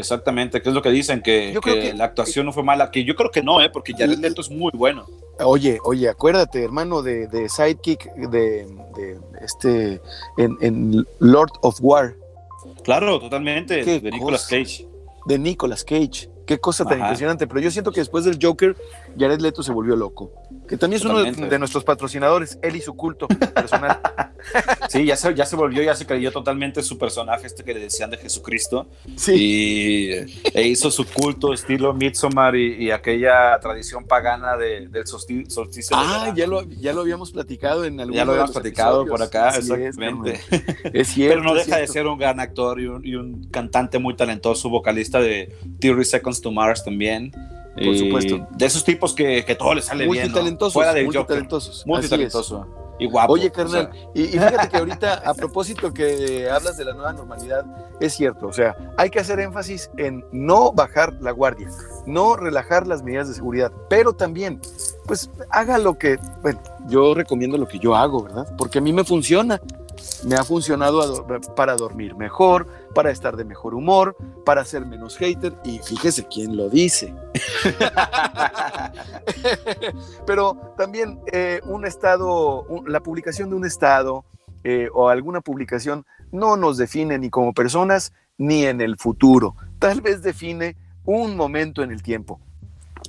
Exactamente, 0.00 0.60
que 0.60 0.68
es 0.68 0.74
lo 0.74 0.82
que 0.82 0.90
dicen, 0.90 1.22
que, 1.22 1.52
Yo 1.52 1.60
creo 1.60 1.74
que 1.76 1.80
que- 1.90 1.94
la 1.94 2.04
actuación 2.04 2.46
no 2.46 2.52
fue 2.52 2.62
mala. 2.62 2.90
Que 2.90 3.04
yo 3.04 3.14
creo 3.14 3.30
que 3.30 3.42
no, 3.42 3.60
¿eh? 3.62 3.70
porque 3.70 3.92
Jared 3.92 4.18
Leto 4.18 4.40
es 4.40 4.50
muy 4.50 4.72
bueno. 4.74 5.06
Oye, 5.38 5.78
oye, 5.84 6.08
acuérdate, 6.08 6.62
hermano, 6.64 7.02
de, 7.02 7.26
de 7.28 7.48
Sidekick, 7.48 8.12
de, 8.14 8.66
de 8.96 9.18
este, 9.42 10.00
en, 10.36 10.56
en 10.60 11.06
Lord 11.18 11.52
of 11.62 11.78
War, 11.80 12.14
Claro, 12.84 13.18
totalmente. 13.20 13.84
De 13.84 14.10
Nicolas 14.10 14.42
cosa. 14.44 14.56
Cage. 14.56 14.86
de 15.26 15.38
Nicolas 15.38 15.84
Cage. 15.84 16.28
Qué 16.46 16.58
cosa 16.58 16.84
tan 16.84 16.94
Ajá. 16.94 17.04
impresionante. 17.06 17.46
Pero 17.46 17.60
yo 17.60 17.70
siento 17.70 17.92
que 17.92 18.00
después 18.00 18.24
del 18.24 18.38
Joker, 18.40 18.76
Jared 19.18 19.40
Leto 19.40 19.62
se 19.62 19.72
volvió 19.72 19.96
loco. 19.96 20.32
Que 20.68 20.76
también 20.76 21.00
es 21.00 21.04
uno 21.04 21.22
de, 21.22 21.32
de 21.32 21.58
nuestros 21.58 21.84
patrocinadores, 21.84 22.58
él 22.62 22.76
y 22.76 22.80
su 22.80 22.94
culto 22.94 23.28
personal. 23.28 24.00
Sí, 24.88 25.04
ya 25.04 25.16
se, 25.16 25.34
ya 25.34 25.44
se 25.44 25.54
volvió, 25.54 25.82
ya 25.82 25.94
se 25.94 26.06
creyó 26.06 26.32
totalmente 26.32 26.82
su 26.82 26.96
personaje, 26.98 27.46
este 27.46 27.62
que 27.62 27.74
le 27.74 27.80
decían 27.80 28.10
de 28.10 28.16
Jesucristo. 28.16 28.88
Sí, 29.14 29.34
Y 29.34 30.12
e 30.58 30.66
hizo 30.66 30.90
su 30.90 31.04
culto 31.04 31.52
estilo 31.52 31.92
Midsommar 31.92 32.56
y, 32.56 32.86
y 32.86 32.90
aquella 32.90 33.58
tradición 33.60 34.06
pagana 34.06 34.56
de- 34.56 34.88
del 34.88 35.04
solsti- 35.04 35.48
solsticio. 35.48 35.96
de 35.96 36.02
ah, 36.02 36.18
verano. 36.20 36.36
ya 36.36 36.46
lo, 36.46 36.62
ya 36.62 36.92
lo 36.92 37.02
habíamos 37.02 37.30
platicado 37.32 37.84
en 37.84 38.00
algún 38.00 38.16
Ya 38.16 38.24
lo 38.24 38.32
habíamos 38.32 38.52
platicado 38.52 39.06
por 39.06 39.22
acá, 39.22 39.50
exactamente. 39.56 40.40
Es, 40.92 41.08
cierto. 41.08 41.34
Pero 41.42 41.42
no 41.54 41.56
es 41.60 41.66
deja 41.66 41.78
de 41.78 41.86
ser 41.86 42.06
un 42.06 42.18
gran 42.18 42.40
actor 42.40 42.80
y 42.80 42.86
un, 42.86 43.06
y 43.06 43.14
un 43.14 43.44
cantante 43.50 43.98
muy 43.98 44.16
talentoso, 44.16 44.70
vocalista 44.70 45.20
de 45.20 45.54
30 45.80 46.04
Seconds 46.04 46.40
to 46.40 46.50
Mars 46.50 46.82
también. 46.82 47.30
Por 47.74 47.82
Y 47.84 47.98
supuesto. 47.98 48.46
De 48.50 48.66
esos 48.66 48.84
tipos 48.84 49.14
que, 49.14 49.44
que 49.44 49.54
todo 49.54 49.74
le 49.74 49.82
sale 49.82 50.04
bien. 50.04 50.14
¿no? 50.16 50.20
Multitalentosos, 50.22 50.72
Fuera 50.74 50.92
del 50.92 51.06
Joker. 51.06 51.18
multitalentosos. 51.20 51.70
así 51.74 51.80
es. 51.80 51.86
Multitalentoso. 51.86 52.66
Y 52.98 53.06
guapo. 53.06 53.32
Oye, 53.32 53.46
o 53.48 53.52
carnal, 53.52 53.90
sea, 53.92 54.10
y, 54.14 54.24
y 54.24 54.26
fíjate 54.32 54.68
que 54.68 54.76
ahorita, 54.76 55.14
a 55.24 55.32
propósito 55.34 55.90
que 55.94 56.50
hablas 56.50 56.76
de 56.76 56.84
la 56.84 56.92
nueva 56.92 57.14
normalidad, 57.14 57.64
es 57.98 58.12
cierto, 58.12 58.48
o 58.48 58.52
sea, 58.52 58.76
hay 58.98 59.08
que 59.08 59.20
hacer 59.20 59.40
énfasis 59.40 59.90
en 59.96 60.22
no 60.32 60.70
bajar 60.72 61.14
la 61.18 61.30
guardia, 61.30 61.70
no 62.04 62.36
relajar 62.36 62.86
las 62.86 63.02
medidas 63.02 63.28
de 63.28 63.34
seguridad, 63.34 63.72
pero 63.88 64.12
también, 64.12 64.60
pues, 65.06 65.30
haga 65.48 65.78
lo 65.78 65.96
que, 65.96 66.18
bueno, 66.42 66.60
yo 66.88 67.14
recomiendo 67.14 67.56
lo 67.56 67.66
que 67.66 67.78
yo 67.78 67.96
hago, 67.96 68.22
¿verdad? 68.24 68.54
Porque 68.58 68.80
a 68.80 68.82
mí 68.82 68.92
me 68.92 69.04
funciona, 69.04 69.62
me 70.24 70.34
ha 70.34 70.44
funcionado 70.44 71.00
do- 71.24 71.40
para 71.54 71.76
dormir 71.76 72.14
mejor, 72.16 72.66
para 72.94 73.10
estar 73.10 73.36
de 73.36 73.44
mejor 73.44 73.74
humor, 73.74 74.16
para 74.44 74.64
ser 74.64 74.86
menos 74.86 75.16
hater, 75.16 75.54
y 75.64 75.78
fíjese 75.78 76.26
quién 76.26 76.56
lo 76.56 76.68
dice. 76.68 77.14
Pero 80.26 80.74
también 80.76 81.20
eh, 81.32 81.60
un 81.64 81.86
estado, 81.86 82.66
la 82.86 83.00
publicación 83.00 83.50
de 83.50 83.56
un 83.56 83.64
estado 83.64 84.24
eh, 84.64 84.88
o 84.92 85.08
alguna 85.08 85.40
publicación 85.40 86.04
no 86.32 86.56
nos 86.56 86.76
define 86.76 87.18
ni 87.18 87.30
como 87.30 87.52
personas 87.52 88.12
ni 88.38 88.64
en 88.64 88.80
el 88.80 88.96
futuro. 88.96 89.54
Tal 89.78 90.00
vez 90.00 90.22
define 90.22 90.76
un 91.04 91.36
momento 91.36 91.82
en 91.82 91.90
el 91.90 92.02
tiempo. 92.02 92.40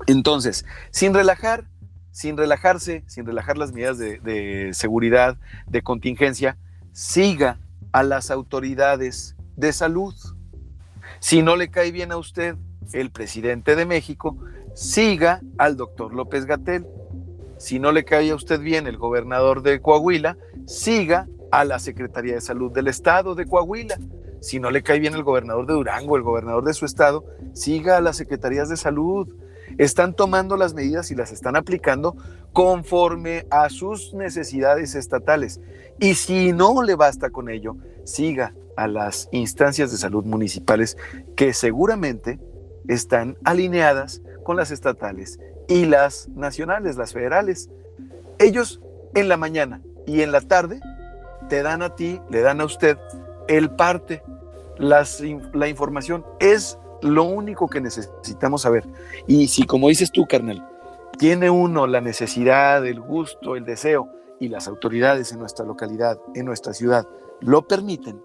Entonces, 0.07 0.65
sin 0.91 1.13
relajar, 1.13 1.65
sin 2.11 2.37
relajarse, 2.37 3.03
sin 3.07 3.25
relajar 3.25 3.57
las 3.57 3.73
medidas 3.73 3.97
de 3.97 4.71
seguridad, 4.73 5.37
de 5.67 5.81
contingencia, 5.81 6.57
siga 6.91 7.59
a 7.91 8.03
las 8.03 8.31
autoridades 8.31 9.35
de 9.55 9.73
salud. 9.73 10.13
Si 11.19 11.41
no 11.41 11.55
le 11.55 11.69
cae 11.69 11.91
bien 11.91 12.11
a 12.11 12.17
usted 12.17 12.55
el 12.93 13.11
presidente 13.11 13.75
de 13.75 13.85
México, 13.85 14.37
siga 14.73 15.41
al 15.57 15.77
doctor 15.77 16.13
López 16.13 16.45
Gatel. 16.45 16.85
Si 17.57 17.79
no 17.79 17.91
le 17.91 18.03
cae 18.03 18.31
a 18.31 18.35
usted 18.35 18.59
bien 18.59 18.87
el 18.87 18.97
gobernador 18.97 19.61
de 19.61 19.81
Coahuila, 19.81 20.37
siga 20.65 21.27
a 21.51 21.63
la 21.63 21.79
Secretaría 21.79 22.33
de 22.33 22.41
Salud 22.41 22.71
del 22.71 22.87
Estado 22.87 23.35
de 23.35 23.45
Coahuila. 23.45 23.99
si 24.39 24.59
no 24.59 24.71
le 24.71 24.81
cae 24.81 24.99
bien 24.99 25.13
el 25.13 25.23
gobernador 25.23 25.67
de 25.67 25.73
Durango, 25.73 26.17
el 26.17 26.23
gobernador 26.23 26.63
de 26.63 26.73
su 26.73 26.85
estado, 26.85 27.23
siga 27.53 27.97
a 27.97 28.01
las 28.01 28.17
secretarías 28.17 28.69
de 28.69 28.77
salud. 28.77 29.31
Están 29.77 30.15
tomando 30.15 30.57
las 30.57 30.73
medidas 30.73 31.11
y 31.11 31.15
las 31.15 31.31
están 31.31 31.55
aplicando 31.55 32.15
conforme 32.51 33.45
a 33.51 33.69
sus 33.69 34.15
necesidades 34.15 34.95
estatales. 34.95 35.59
Y 35.99 36.15
si 36.15 36.53
no 36.53 36.81
le 36.81 36.95
basta 36.95 37.29
con 37.29 37.49
ello, 37.49 37.77
siga 38.03 38.55
a 38.77 38.87
las 38.87 39.29
instancias 39.31 39.91
de 39.91 39.97
salud 39.97 40.25
municipales 40.25 40.97
que 41.35 41.53
seguramente 41.53 42.39
están 42.87 43.37
alineadas 43.43 44.21
con 44.43 44.57
las 44.57 44.71
estatales 44.71 45.39
y 45.67 45.85
las 45.85 46.29
nacionales, 46.29 46.97
las 46.97 47.13
federales. 47.13 47.69
Ellos 48.39 48.81
en 49.13 49.29
la 49.29 49.37
mañana 49.37 49.81
y 50.05 50.21
en 50.21 50.31
la 50.31 50.41
tarde 50.41 50.79
te 51.49 51.63
dan 51.63 51.81
a 51.81 51.95
ti, 51.95 52.19
le 52.29 52.41
dan 52.41 52.61
a 52.61 52.65
usted 52.65 52.97
el 53.47 53.71
parte, 53.71 54.23
la 54.77 55.67
información. 55.67 56.25
Es 56.39 56.77
lo 57.01 57.23
único 57.23 57.67
que 57.67 57.81
necesitamos 57.81 58.63
saber. 58.63 58.85
Y 59.27 59.47
si, 59.47 59.65
como 59.65 59.89
dices 59.89 60.11
tú, 60.11 60.25
carnal, 60.27 60.67
tiene 61.17 61.49
uno 61.49 61.87
la 61.87 62.01
necesidad, 62.01 62.85
el 62.85 62.99
gusto, 62.99 63.55
el 63.55 63.65
deseo, 63.65 64.09
y 64.41 64.49
las 64.49 64.67
autoridades 64.67 65.31
en 65.31 65.39
nuestra 65.39 65.63
localidad, 65.65 66.19
en 66.33 66.45
nuestra 66.45 66.73
ciudad, 66.73 67.07
lo 67.41 67.67
permiten, 67.67 68.21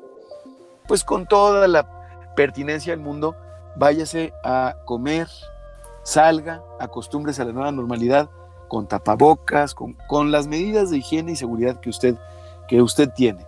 pues 0.87 1.05
con 1.05 1.26
toda 1.26 1.66
la 1.68 2.34
pertinencia 2.34 2.93
del 2.93 3.01
mundo, 3.01 3.37
váyase 3.76 4.32
a 4.45 4.76
comer, 4.84 5.28
salga, 6.03 6.62
acostúmbrese 6.78 7.43
a 7.43 7.47
la 7.47 7.53
nueva 7.53 7.72
normalidad 7.72 8.30
con 8.68 8.87
tapabocas, 8.89 9.74
con, 9.74 9.95
con, 10.09 10.32
las 10.32 10.47
medidas 10.47 10.91
de 10.91 10.99
higiene 10.99 11.32
y 11.32 11.37
seguridad 11.37 11.80
que 11.80 11.91
usted, 11.91 12.16
que 12.68 12.82
usted 12.82 13.11
tiene, 13.14 13.47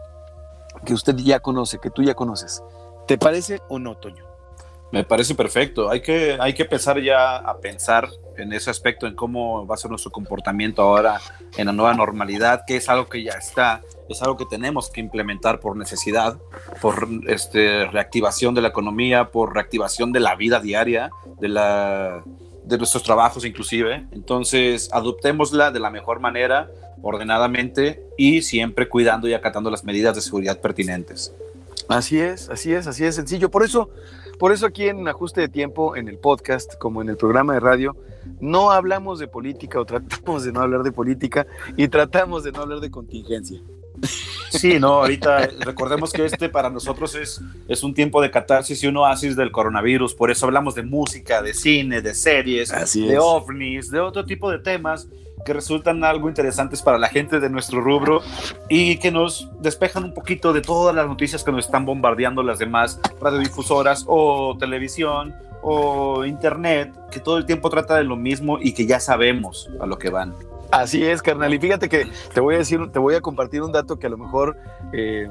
que 0.85 0.95
usted 0.95 1.17
ya 1.17 1.41
conoce, 1.41 1.79
que 1.79 1.91
tú 1.91 2.03
ya 2.03 2.15
conoces. 2.15 2.63
¿Te 3.07 3.19
parece 3.19 3.61
o 3.69 3.79
no, 3.79 3.97
Toño? 3.97 4.29
Me 4.91 5.05
parece 5.05 5.35
perfecto. 5.35 5.91
Hay 5.91 6.01
que, 6.01 6.39
hay 6.41 6.55
que 6.55 6.63
empezar 6.63 7.01
ya 7.01 7.37
a 7.37 7.59
pensar 7.59 8.09
en 8.37 8.53
ese 8.53 8.71
aspecto, 8.71 9.07
en 9.07 9.15
cómo 9.15 9.67
va 9.67 9.75
a 9.75 9.79
ser 9.79 9.91
nuestro 9.91 10.11
comportamiento 10.11 10.83
ahora 10.83 11.21
en 11.57 11.67
la 11.67 11.73
nueva 11.73 11.95
normalidad, 11.95 12.63
que 12.67 12.77
es 12.77 12.89
algo 12.89 13.07
que 13.07 13.23
ya 13.23 13.33
está, 13.33 13.83
es 14.09 14.23
algo 14.23 14.37
que 14.37 14.47
tenemos 14.47 14.91
que 14.91 15.01
implementar 15.01 15.61
por 15.61 15.77
necesidad, 15.77 16.39
por 16.81 17.09
este, 17.27 17.87
reactivación 17.87 18.55
de 18.55 18.63
la 18.63 18.69
economía, 18.69 19.31
por 19.31 19.55
reactivación 19.55 20.13
de 20.13 20.21
la 20.21 20.35
vida 20.37 20.61
diaria, 20.61 21.11
de, 21.41 21.49
la, 21.49 22.23
de 22.65 22.79
nuestros 22.79 23.03
trabajos 23.03 23.45
inclusive. 23.45 24.07
Entonces, 24.13 24.91
adoptémosla 24.93 25.71
de 25.71 25.81
la 25.81 25.91
mejor 25.91 26.21
manera, 26.21 26.71
ordenadamente 27.03 28.03
y 28.17 28.43
siempre 28.43 28.89
cuidando 28.89 29.29
y 29.29 29.35
acatando 29.35 29.71
las 29.71 29.85
medidas 29.85 30.15
de 30.15 30.21
seguridad 30.21 30.61
pertinentes. 30.61 31.33
Así 31.89 32.19
es, 32.21 32.51
así 32.51 32.73
es, 32.73 32.87
así 32.87 33.05
es 33.05 33.15
sencillo. 33.15 33.51
Por 33.51 33.65
eso 33.65 33.91
por 34.39 34.53
eso 34.53 34.67
aquí 34.67 34.87
en 34.87 35.09
Ajuste 35.09 35.41
de 35.41 35.49
Tiempo, 35.49 35.97
en 35.97 36.07
el 36.07 36.17
podcast, 36.17 36.79
como 36.79 37.03
en 37.03 37.09
el 37.09 37.17
programa 37.17 37.55
de 37.55 37.61
radio, 37.61 37.97
no 38.41 38.71
hablamos 38.71 39.19
de 39.19 39.27
política 39.27 39.81
o 39.81 39.85
tratamos 39.85 40.45
de 40.45 40.53
no 40.53 40.61
hablar 40.61 40.85
de 40.85 40.93
política 40.93 41.45
y 41.77 41.89
tratamos 41.89 42.45
de 42.45 42.53
no 42.53 42.63
hablar 42.63 42.79
de 42.79 42.89
contingencia. 42.89 43.61
Sí, 44.51 44.79
no, 44.81 44.95
ahorita 44.95 45.51
recordemos 45.61 46.13
que 46.13 46.25
este 46.25 46.49
para 46.49 46.71
nosotros 46.71 47.15
es, 47.15 47.41
es 47.69 47.83
un 47.83 47.93
tiempo 47.93 48.23
de 48.23 48.31
catarsis 48.31 48.83
y 48.83 48.87
un 48.87 48.97
oasis 48.97 49.37
del 49.37 49.51
coronavirus, 49.51 50.15
por 50.15 50.31
eso 50.31 50.47
hablamos 50.47 50.75
de 50.75 50.83
música, 50.83 51.43
de 51.43 51.53
cine, 51.53 52.01
de 52.01 52.15
series, 52.15 52.71
de 52.95 53.19
ovnis, 53.19 53.91
de 53.91 54.01
otro 54.01 54.25
tipo 54.25 54.51
de 54.51 54.59
temas 54.59 55.09
que 55.45 55.53
resultan 55.53 56.05
algo 56.05 56.29
interesantes 56.29 56.83
para 56.83 56.99
la 56.99 57.09
gente 57.09 57.41
de 57.41 57.49
nuestro 57.51 57.81
rubro 57.81 58.23
y 58.69 58.97
que 58.99 59.11
nos 59.11 59.49
despejan 59.61 60.05
un 60.05 60.15
poquito 60.15 60.53
de 60.53 60.61
todas 60.61 60.95
las 60.95 61.07
noticias 61.07 61.45
que 61.45 61.53
nos 61.53 61.67
están 61.67 61.85
bombardeando 61.85 62.43
las 62.43 62.59
demás 62.59 63.01
radiodifusoras 63.21 64.05
o 64.07 64.57
televisión 64.59 65.35
o 65.63 66.25
internet, 66.25 66.93
que 67.11 67.21
todo 67.21 67.39
el 67.39 67.47
tiempo 67.47 67.71
trata 67.71 67.97
de 67.97 68.05
lo 68.05 68.17
mismo 68.17 68.59
y 68.61 68.73
que 68.73 68.87
ya 68.87 69.01
sabemos 69.01 69.69
a 69.81 69.87
lo 69.87 69.99
que 69.99 70.11
van. 70.11 70.35
Así 70.71 71.05
es, 71.05 71.23
carnal. 71.23 71.53
Y 71.55 71.59
fíjate 71.59 71.89
que 71.89 72.11
te 72.35 72.41
voy 72.41 72.57
a 72.57 72.59
decir, 72.59 72.91
te 72.93 72.99
voy 72.99 73.15
a 73.15 73.21
compartir 73.21 73.63
un 73.63 73.73
dato 73.73 73.99
que 73.99 74.07
a 74.07 74.11
lo 74.11 74.19
mejor, 74.19 74.57
eh, 74.93 75.29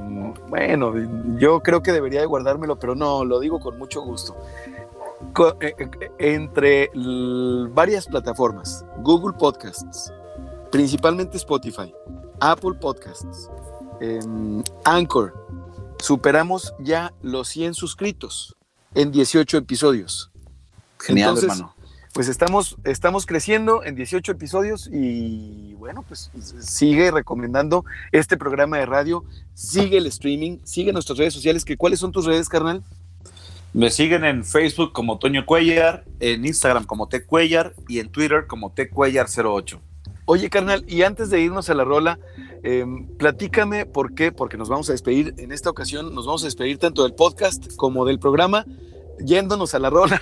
bueno, 0.49 0.93
yo 1.37 1.59
creo 1.61 1.81
que 1.83 1.91
debería 1.91 2.21
de 2.21 2.25
guardármelo, 2.25 2.79
pero 2.79 2.95
no, 2.95 3.23
lo 3.23 3.39
digo 3.39 3.59
con 3.59 3.77
mucho 3.77 4.01
gusto. 4.01 4.35
Eh, 5.61 5.75
eh, 5.77 6.11
entre 6.19 6.89
varias 7.71 8.07
plataformas, 8.07 8.85
Google 9.01 9.35
Podcasts, 9.37 10.11
principalmente 10.71 11.37
Spotify, 11.37 11.93
Apple 12.39 12.73
Podcasts, 12.79 13.49
em, 13.99 14.63
Anchor, 14.85 15.33
superamos 15.99 16.73
ya 16.79 17.13
los 17.21 17.47
100 17.49 17.73
suscritos 17.73 18.55
en 18.95 19.11
18 19.11 19.57
episodios. 19.57 20.31
Genial, 20.99 21.37
hermano. 21.37 21.76
Pues 22.17 22.29
estamos, 22.29 22.77
estamos 22.83 23.27
creciendo 23.27 23.83
en 23.83 23.93
18 23.93 24.31
episodios 24.31 24.89
y 24.91 25.75
bueno, 25.75 26.03
pues 26.07 26.31
sigue 26.61 27.11
recomendando 27.11 27.85
este 28.11 28.37
programa 28.37 28.79
de 28.79 28.87
radio, 28.87 29.23
sigue 29.53 29.99
el 29.99 30.07
streaming, 30.07 30.57
sigue 30.63 30.91
nuestras 30.91 31.19
redes 31.19 31.35
sociales. 31.35 31.63
Que, 31.63 31.77
¿Cuáles 31.77 31.99
son 31.99 32.11
tus 32.11 32.25
redes, 32.25 32.49
carnal? 32.49 32.81
Me 33.71 33.91
siguen 33.91 34.25
en 34.25 34.43
Facebook 34.43 34.93
como 34.93 35.19
Toño 35.19 35.45
Cuellar, 35.45 36.05
en 36.19 36.43
Instagram 36.43 36.85
como 36.85 37.07
T 37.07 37.23
Cuellar 37.23 37.75
y 37.87 37.99
en 37.99 38.09
Twitter 38.09 38.47
como 38.47 38.71
T 38.71 38.89
Cuellar 38.89 39.27
08. 39.27 39.79
Oye, 40.25 40.49
carnal, 40.49 40.85
y 40.87 41.03
antes 41.03 41.29
de 41.29 41.41
irnos 41.41 41.69
a 41.69 41.75
la 41.75 41.83
rola, 41.83 42.17
em, 42.63 43.05
platícame 43.17 43.85
por 43.85 44.15
qué, 44.15 44.31
porque 44.31 44.57
nos 44.57 44.69
vamos 44.69 44.89
a 44.89 44.93
despedir 44.93 45.35
en 45.37 45.51
esta 45.51 45.69
ocasión, 45.69 46.15
nos 46.15 46.25
vamos 46.25 46.41
a 46.41 46.47
despedir 46.47 46.79
tanto 46.79 47.03
del 47.03 47.13
podcast 47.13 47.75
como 47.75 48.05
del 48.05 48.17
programa, 48.17 48.65
yéndonos 49.19 49.73
a 49.73 49.79
la 49.79 49.89
rola. 49.89 50.21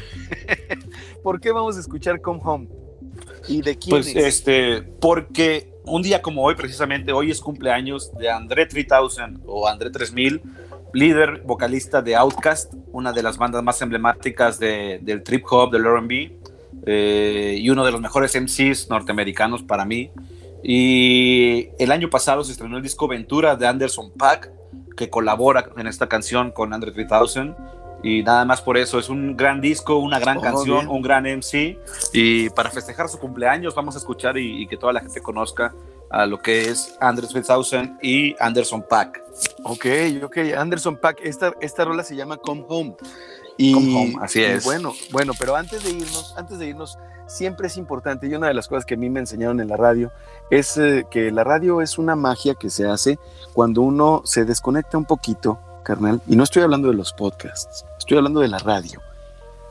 ¿Por 1.23 1.39
qué 1.39 1.51
vamos 1.51 1.77
a 1.77 1.79
escuchar 1.79 2.21
Come 2.21 2.39
Home? 2.43 2.67
¿Y 3.47 3.61
de 3.61 3.77
quién 3.77 3.91
Pues 3.91 4.15
este, 4.15 4.81
porque 4.81 5.71
un 5.85 6.01
día 6.01 6.21
como 6.21 6.43
hoy, 6.43 6.55
precisamente, 6.55 7.11
hoy 7.11 7.31
es 7.31 7.39
cumpleaños 7.41 8.15
de 8.17 8.29
André 8.29 8.65
3000 8.65 9.41
o 9.45 9.67
André 9.67 9.89
3000 9.89 10.41
líder 10.95 11.41
vocalista 11.45 12.01
de 12.01 12.15
Outkast, 12.15 12.73
una 12.93 13.11
de 13.11 13.21
las 13.21 13.37
bandas 13.37 13.61
más 13.61 13.81
emblemáticas 13.81 14.57
del 14.59 15.23
trip 15.23 15.45
hop, 15.51 15.69
del 15.71 15.83
RB, 15.83 16.31
eh, 16.85 17.57
y 17.59 17.69
uno 17.69 17.85
de 17.85 17.91
los 17.91 17.99
mejores 17.99 18.33
MCs 18.33 18.89
norteamericanos 18.89 19.61
para 19.61 19.83
mí. 19.83 20.11
Y 20.63 21.67
el 21.79 21.91
año 21.91 22.09
pasado 22.09 22.43
se 22.43 22.53
estrenó 22.53 22.77
el 22.77 22.83
disco 22.83 23.09
Ventura 23.09 23.57
de 23.57 23.67
Anderson 23.67 24.11
Pack, 24.17 24.51
que 24.95 25.09
colabora 25.09 25.69
en 25.77 25.87
esta 25.87 26.07
canción 26.07 26.51
con 26.51 26.73
Andre 26.73 26.91
3000. 26.91 27.55
Y 28.03 28.23
nada 28.23 28.45
más 28.45 28.61
por 28.61 28.77
eso, 28.77 28.99
es 28.99 29.09
un 29.09 29.35
gran 29.35 29.61
disco, 29.61 29.97
una 29.97 30.19
gran 30.19 30.37
oh, 30.37 30.41
canción, 30.41 30.87
un 30.87 31.01
gran 31.01 31.23
MC. 31.23 31.79
Y 32.13 32.49
para 32.51 32.69
festejar 32.69 33.09
su 33.09 33.19
cumpleaños 33.19 33.73
vamos 33.73 33.95
a 33.95 33.97
escuchar 33.97 34.37
y, 34.37 34.63
y 34.63 34.67
que 34.67 34.77
toda 34.77 34.93
la 34.93 35.01
gente 35.01 35.21
conozca 35.21 35.73
a 36.09 36.25
lo 36.25 36.39
que 36.39 36.69
es 36.69 36.95
Andres 36.99 37.29
3000 37.29 37.97
y 38.01 38.35
Anderson 38.39 38.85
Pack. 38.87 39.21
Ok, 39.63 39.85
ok, 40.23 40.37
Anderson 40.57 40.97
Pack, 40.97 41.19
esta, 41.23 41.53
esta 41.59 41.85
rola 41.85 42.03
se 42.03 42.15
llama 42.15 42.37
Come 42.37 42.65
Home. 42.67 42.95
Y, 43.57 43.73
Come 43.73 43.95
Home, 43.95 44.15
así 44.21 44.43
es. 44.43 44.63
bueno, 44.63 44.93
bueno, 45.11 45.33
pero 45.39 45.55
antes 45.55 45.83
de 45.83 45.91
irnos, 45.91 46.33
antes 46.37 46.59
de 46.59 46.67
irnos, 46.67 46.97
siempre 47.27 47.67
es 47.67 47.77
importante, 47.77 48.27
y 48.27 48.35
una 48.35 48.47
de 48.47 48.53
las 48.53 48.67
cosas 48.67 48.85
que 48.85 48.95
a 48.95 48.97
mí 48.97 49.09
me 49.09 49.19
enseñaron 49.19 49.59
en 49.59 49.67
la 49.67 49.77
radio, 49.77 50.11
es 50.49 50.77
eh, 50.77 51.05
que 51.09 51.31
la 51.31 51.43
radio 51.43 51.81
es 51.81 51.97
una 51.97 52.15
magia 52.15 52.55
que 52.55 52.69
se 52.69 52.87
hace 52.87 53.17
cuando 53.53 53.81
uno 53.81 54.21
se 54.25 54.45
desconecta 54.45 54.97
un 54.97 55.05
poquito, 55.05 55.59
carnal, 55.85 56.21
y 56.27 56.35
no 56.35 56.43
estoy 56.43 56.63
hablando 56.63 56.89
de 56.89 56.95
los 56.95 57.13
podcasts, 57.13 57.85
estoy 57.97 58.17
hablando 58.17 58.41
de 58.41 58.49
la 58.49 58.59
radio, 58.59 58.99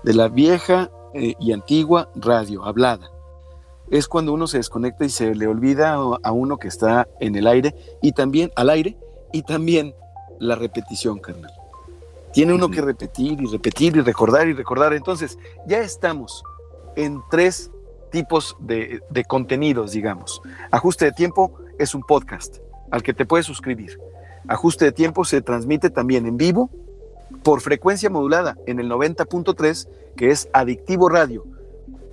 de 0.03 0.15
la 0.15 0.29
vieja 0.29 0.91
eh, 1.12 1.35
y 1.39 1.53
antigua 1.53 2.09
radio 2.15 2.65
hablada 2.65 3.11
es 3.91 4.09
cuando 4.09 4.33
uno 4.33 4.47
se 4.47 4.59
desconecta 4.59 5.05
y 5.05 5.11
se 5.11 5.35
le 5.35 5.47
olvida 5.47 5.95
a 5.95 6.33
uno 6.33 6.57
que 6.57 6.69
está 6.69 7.09
en 7.21 7.37
el 7.37 7.47
aire 7.47 7.75
y 8.03 8.12
también 8.12 8.51
al 8.57 8.71
aire 8.71 8.97
y 9.33 9.43
también 9.43 9.95
la 10.39 10.55
repetición, 10.55 11.19
carnal. 11.19 11.53
Tiene 12.33 12.55
uno 12.55 12.71
que 12.71 12.81
repetir 12.81 13.41
y 13.41 13.47
repetir 13.47 13.97
y 13.97 14.01
recordar 14.01 14.49
y 14.49 14.55
recordar. 14.55 14.93
Entonces, 14.93 15.39
ya 15.67 15.79
estamos 15.79 16.43
en 16.97 17.23
tres 17.31 17.71
tipos 18.11 18.57
de, 18.59 19.01
de 19.11 19.25
contenidos, 19.25 19.93
digamos. 19.93 20.41
Ajuste 20.71 21.05
de 21.05 21.12
tiempo 21.12 21.53
es 21.79 21.95
un 21.95 22.03
podcast 22.03 22.59
al 22.91 23.03
que 23.03 23.15
te 23.15 23.27
puedes 23.27 23.47
suscribir. 23.47 23.99
Ajuste 24.49 24.87
de 24.87 24.93
tiempo 24.93 25.25
se 25.25 25.41
transmite 25.41 25.91
también 25.91 26.27
en 26.27 26.37
vivo 26.37 26.71
por 27.43 27.61
frecuencia 27.61 28.11
modulada 28.11 28.57
en 28.67 28.79
el 28.79 28.91
90.3, 28.91 29.89
que 30.17 30.31
es 30.31 30.49
Adictivo 30.53 31.09
Radio 31.09 31.45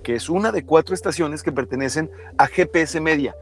que 0.02 0.14
es 0.14 0.28
una 0.28 0.52
de 0.52 0.64
cuatro 0.64 0.94
estaciones 0.94 1.42
que 1.42 1.52
pertenecen 1.52 2.10
a 2.36 2.46
GPS 2.46 3.00
Media, 3.00 3.34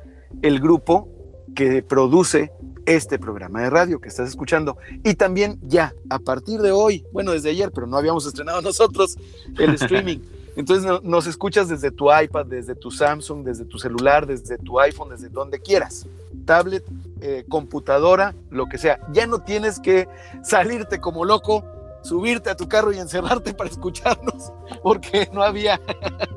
el 0.42 0.60
grupo 0.60 1.08
que 1.54 1.82
produce 1.82 2.52
este 2.86 3.18
programa 3.18 3.62
de 3.62 3.70
radio 3.70 4.00
que 4.00 4.08
estás 4.08 4.28
escuchando. 4.28 4.76
Y 5.04 5.14
también 5.14 5.58
ya, 5.62 5.94
a 6.08 6.18
partir 6.18 6.60
de 6.60 6.70
hoy, 6.70 7.04
bueno, 7.12 7.32
desde 7.32 7.50
ayer, 7.50 7.70
pero 7.72 7.86
no 7.86 7.96
habíamos 7.96 8.26
estrenado 8.26 8.62
nosotros 8.62 9.16
el 9.58 9.74
streaming. 9.74 10.18
Entonces 10.56 11.02
nos 11.02 11.26
escuchas 11.26 11.68
desde 11.68 11.90
tu 11.90 12.12
iPad, 12.12 12.46
desde 12.46 12.74
tu 12.74 12.90
Samsung, 12.90 13.44
desde 13.44 13.64
tu 13.64 13.78
celular, 13.78 14.26
desde 14.26 14.58
tu 14.58 14.80
iPhone, 14.80 15.10
desde 15.10 15.28
donde 15.28 15.60
quieras. 15.60 16.06
Tablet, 16.44 16.84
eh, 17.20 17.44
computadora, 17.48 18.34
lo 18.50 18.66
que 18.66 18.78
sea. 18.78 19.00
Ya 19.12 19.26
no 19.26 19.40
tienes 19.40 19.78
que 19.78 20.08
salirte 20.42 21.00
como 21.00 21.24
loco 21.24 21.64
subirte 22.02 22.50
a 22.50 22.56
tu 22.56 22.68
carro 22.68 22.92
y 22.92 22.98
encerrarte 22.98 23.54
para 23.54 23.70
escucharnos, 23.70 24.52
porque 24.82 25.28
no 25.32 25.42
había. 25.42 25.80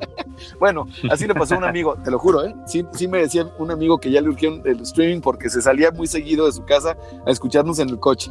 bueno, 0.60 0.86
así 1.10 1.26
le 1.26 1.34
pasó 1.34 1.54
a 1.54 1.58
un 1.58 1.64
amigo, 1.64 1.96
te 2.02 2.10
lo 2.10 2.18
juro, 2.18 2.44
¿eh? 2.44 2.54
Sí, 2.66 2.84
sí 2.92 3.08
me 3.08 3.18
decía 3.18 3.50
un 3.58 3.70
amigo 3.70 3.98
que 3.98 4.10
ya 4.10 4.20
le 4.20 4.28
urgieron 4.28 4.62
el 4.64 4.80
streaming 4.80 5.20
porque 5.20 5.48
se 5.48 5.62
salía 5.62 5.90
muy 5.90 6.06
seguido 6.06 6.46
de 6.46 6.52
su 6.52 6.64
casa 6.64 6.96
a 7.26 7.30
escucharnos 7.30 7.78
en 7.78 7.88
el 7.88 7.98
coche. 7.98 8.30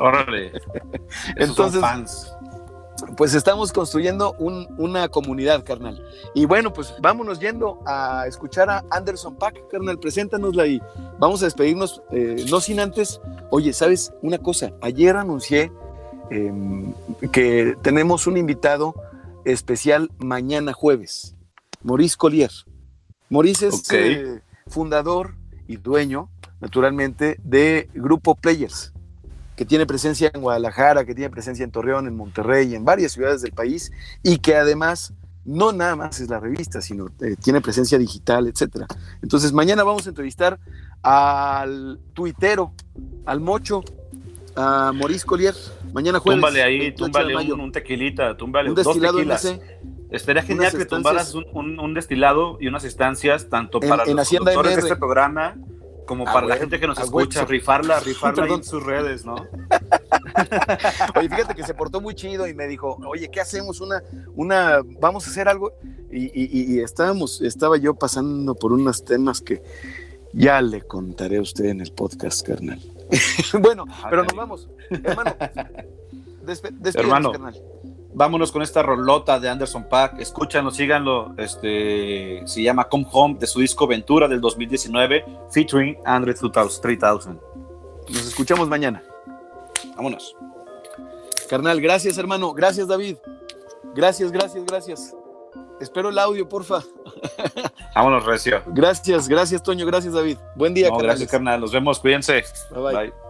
Órale. 0.00 0.52
Entonces, 1.36 1.80
fans 1.80 2.25
pues 3.16 3.34
estamos 3.34 3.72
construyendo 3.72 4.32
una 4.38 5.08
comunidad, 5.08 5.64
carnal. 5.64 6.02
Y 6.34 6.44
bueno, 6.44 6.72
pues 6.72 6.94
vámonos 7.00 7.40
yendo 7.40 7.80
a 7.86 8.26
escuchar 8.26 8.68
a 8.68 8.84
Anderson 8.90 9.36
Pack, 9.36 9.68
carnal, 9.70 9.98
preséntanosla 9.98 10.66
y 10.66 10.82
vamos 11.18 11.42
a 11.42 11.46
despedirnos, 11.46 12.02
eh, 12.10 12.44
no 12.50 12.60
sin 12.60 12.78
antes, 12.80 13.20
oye, 13.50 13.72
¿sabes 13.72 14.12
una 14.22 14.38
cosa? 14.38 14.72
Ayer 14.82 15.16
anuncié 15.16 15.72
em, 16.30 16.92
que 17.32 17.76
tenemos 17.82 18.26
un 18.26 18.36
invitado 18.36 18.94
especial 19.44 20.10
mañana 20.18 20.72
jueves, 20.72 21.34
Maurice 21.82 22.16
Collier. 22.16 22.50
Maurice 23.30 23.68
es 23.68 23.90
eh, 23.92 24.40
fundador 24.66 25.36
y 25.66 25.76
dueño, 25.76 26.28
naturalmente, 26.60 27.40
de 27.42 27.88
Grupo 27.94 28.34
Players 28.34 28.92
que 29.56 29.64
tiene 29.64 29.86
presencia 29.86 30.30
en 30.32 30.42
Guadalajara, 30.42 31.04
que 31.04 31.14
tiene 31.14 31.30
presencia 31.30 31.64
en 31.64 31.70
Torreón, 31.70 32.06
en 32.06 32.16
Monterrey, 32.16 32.74
en 32.74 32.84
varias 32.84 33.12
ciudades 33.12 33.42
del 33.42 33.52
país, 33.52 33.90
y 34.22 34.38
que 34.38 34.54
además 34.54 35.14
no 35.44 35.72
nada 35.72 35.96
más 35.96 36.20
es 36.20 36.28
la 36.28 36.40
revista, 36.40 36.82
sino 36.82 37.06
eh, 37.20 37.36
tiene 37.42 37.60
presencia 37.60 37.98
digital, 37.98 38.48
etcétera. 38.48 38.86
Entonces, 39.22 39.52
mañana 39.52 39.84
vamos 39.84 40.06
a 40.06 40.10
entrevistar 40.10 40.58
al 41.02 41.98
tuitero, 42.12 42.72
al 43.24 43.40
mocho, 43.40 43.82
a 44.56 44.92
Maurice 44.92 45.24
Collier. 45.24 45.54
Mañana 45.92 46.18
jueves. 46.18 46.40
Túmbale 46.40 46.62
ahí, 46.62 46.92
túmbale 46.92 47.36
un, 47.36 47.72
tequilita, 47.72 48.36
túmbale 48.36 48.70
un 48.70 48.74
dos 48.74 49.00
tequilas. 49.00 49.58
Estaría 50.10 50.42
genial 50.42 50.76
que 50.76 50.84
tumbaras 50.84 51.34
un, 51.34 51.94
destilado 51.94 52.58
y 52.60 52.66
unas 52.66 52.84
estancias, 52.84 53.48
tanto 53.48 53.80
para 53.80 54.04
los 54.04 54.28
productores 54.28 54.76
de 54.76 54.82
este 54.82 54.96
programa 54.96 55.56
como 56.06 56.24
para 56.24 56.46
la 56.46 56.56
gente 56.56 56.80
que 56.80 56.86
nos 56.86 56.98
escucha, 56.98 57.44
rifarla, 57.44 58.00
rifarla 58.04 58.46
en 58.46 58.64
sus 58.64 58.82
redes, 58.82 59.24
¿no? 59.24 59.34
oye, 61.16 61.28
fíjate 61.28 61.54
que 61.54 61.64
se 61.64 61.74
portó 61.74 62.00
muy 62.00 62.14
chido 62.14 62.46
y 62.46 62.54
me 62.54 62.66
dijo, 62.66 62.98
oye, 63.06 63.30
¿qué 63.30 63.40
hacemos? 63.40 63.80
Una, 63.80 64.02
una, 64.34 64.80
vamos 65.00 65.26
a 65.26 65.30
hacer 65.30 65.48
algo. 65.48 65.72
Y, 66.10 66.78
estábamos, 66.80 67.42
estaba 67.42 67.76
yo 67.76 67.94
pasando 67.94 68.54
por 68.54 68.72
unos 68.72 69.04
temas 69.04 69.40
que 69.40 69.62
ya 70.32 70.62
le 70.62 70.82
contaré 70.82 71.38
a 71.38 71.42
usted 71.42 71.66
en 71.66 71.80
el 71.80 71.92
podcast, 71.92 72.46
carnal. 72.46 72.80
bueno, 73.60 73.84
pero 74.08 74.24
nos 74.24 74.34
vamos. 74.34 74.68
Hermano, 74.90 75.34
Hermano. 76.94 77.32
carnal 77.32 77.62
vámonos 78.16 78.50
con 78.50 78.62
esta 78.62 78.82
rolota 78.82 79.38
de 79.38 79.48
Anderson 79.48 79.84
Pack. 79.84 80.18
Escúchanlo, 80.20 80.70
síganlo. 80.70 81.34
Este, 81.36 82.42
se 82.46 82.62
llama 82.62 82.88
Come 82.88 83.06
Home 83.12 83.36
de 83.38 83.46
su 83.46 83.60
disco 83.60 83.86
Ventura 83.86 84.26
del 84.26 84.40
2019, 84.40 85.24
featuring 85.50 85.96
Andre 86.04 86.34
3000. 86.34 87.38
Nos 88.08 88.26
escuchamos 88.26 88.68
mañana. 88.68 89.02
Vámonos. 89.96 90.34
Carnal, 91.48 91.80
gracias, 91.80 92.16
hermano. 92.16 92.52
Gracias, 92.54 92.88
David. 92.88 93.16
Gracias, 93.94 94.32
gracias, 94.32 94.64
gracias. 94.64 95.14
Espero 95.78 96.08
el 96.08 96.18
audio, 96.18 96.48
porfa. 96.48 96.82
Vámonos, 97.94 98.24
Recio. 98.24 98.62
Gracias, 98.66 99.28
gracias, 99.28 99.62
Toño. 99.62 99.84
Gracias, 99.84 100.14
David. 100.14 100.38
Buen 100.54 100.72
día, 100.72 100.88
Gracias, 100.98 101.30
carnal. 101.30 101.60
Nos 101.60 101.72
vemos. 101.72 102.00
Cuídense. 102.00 102.42
bye. 102.74 102.94
bye. 102.94 103.25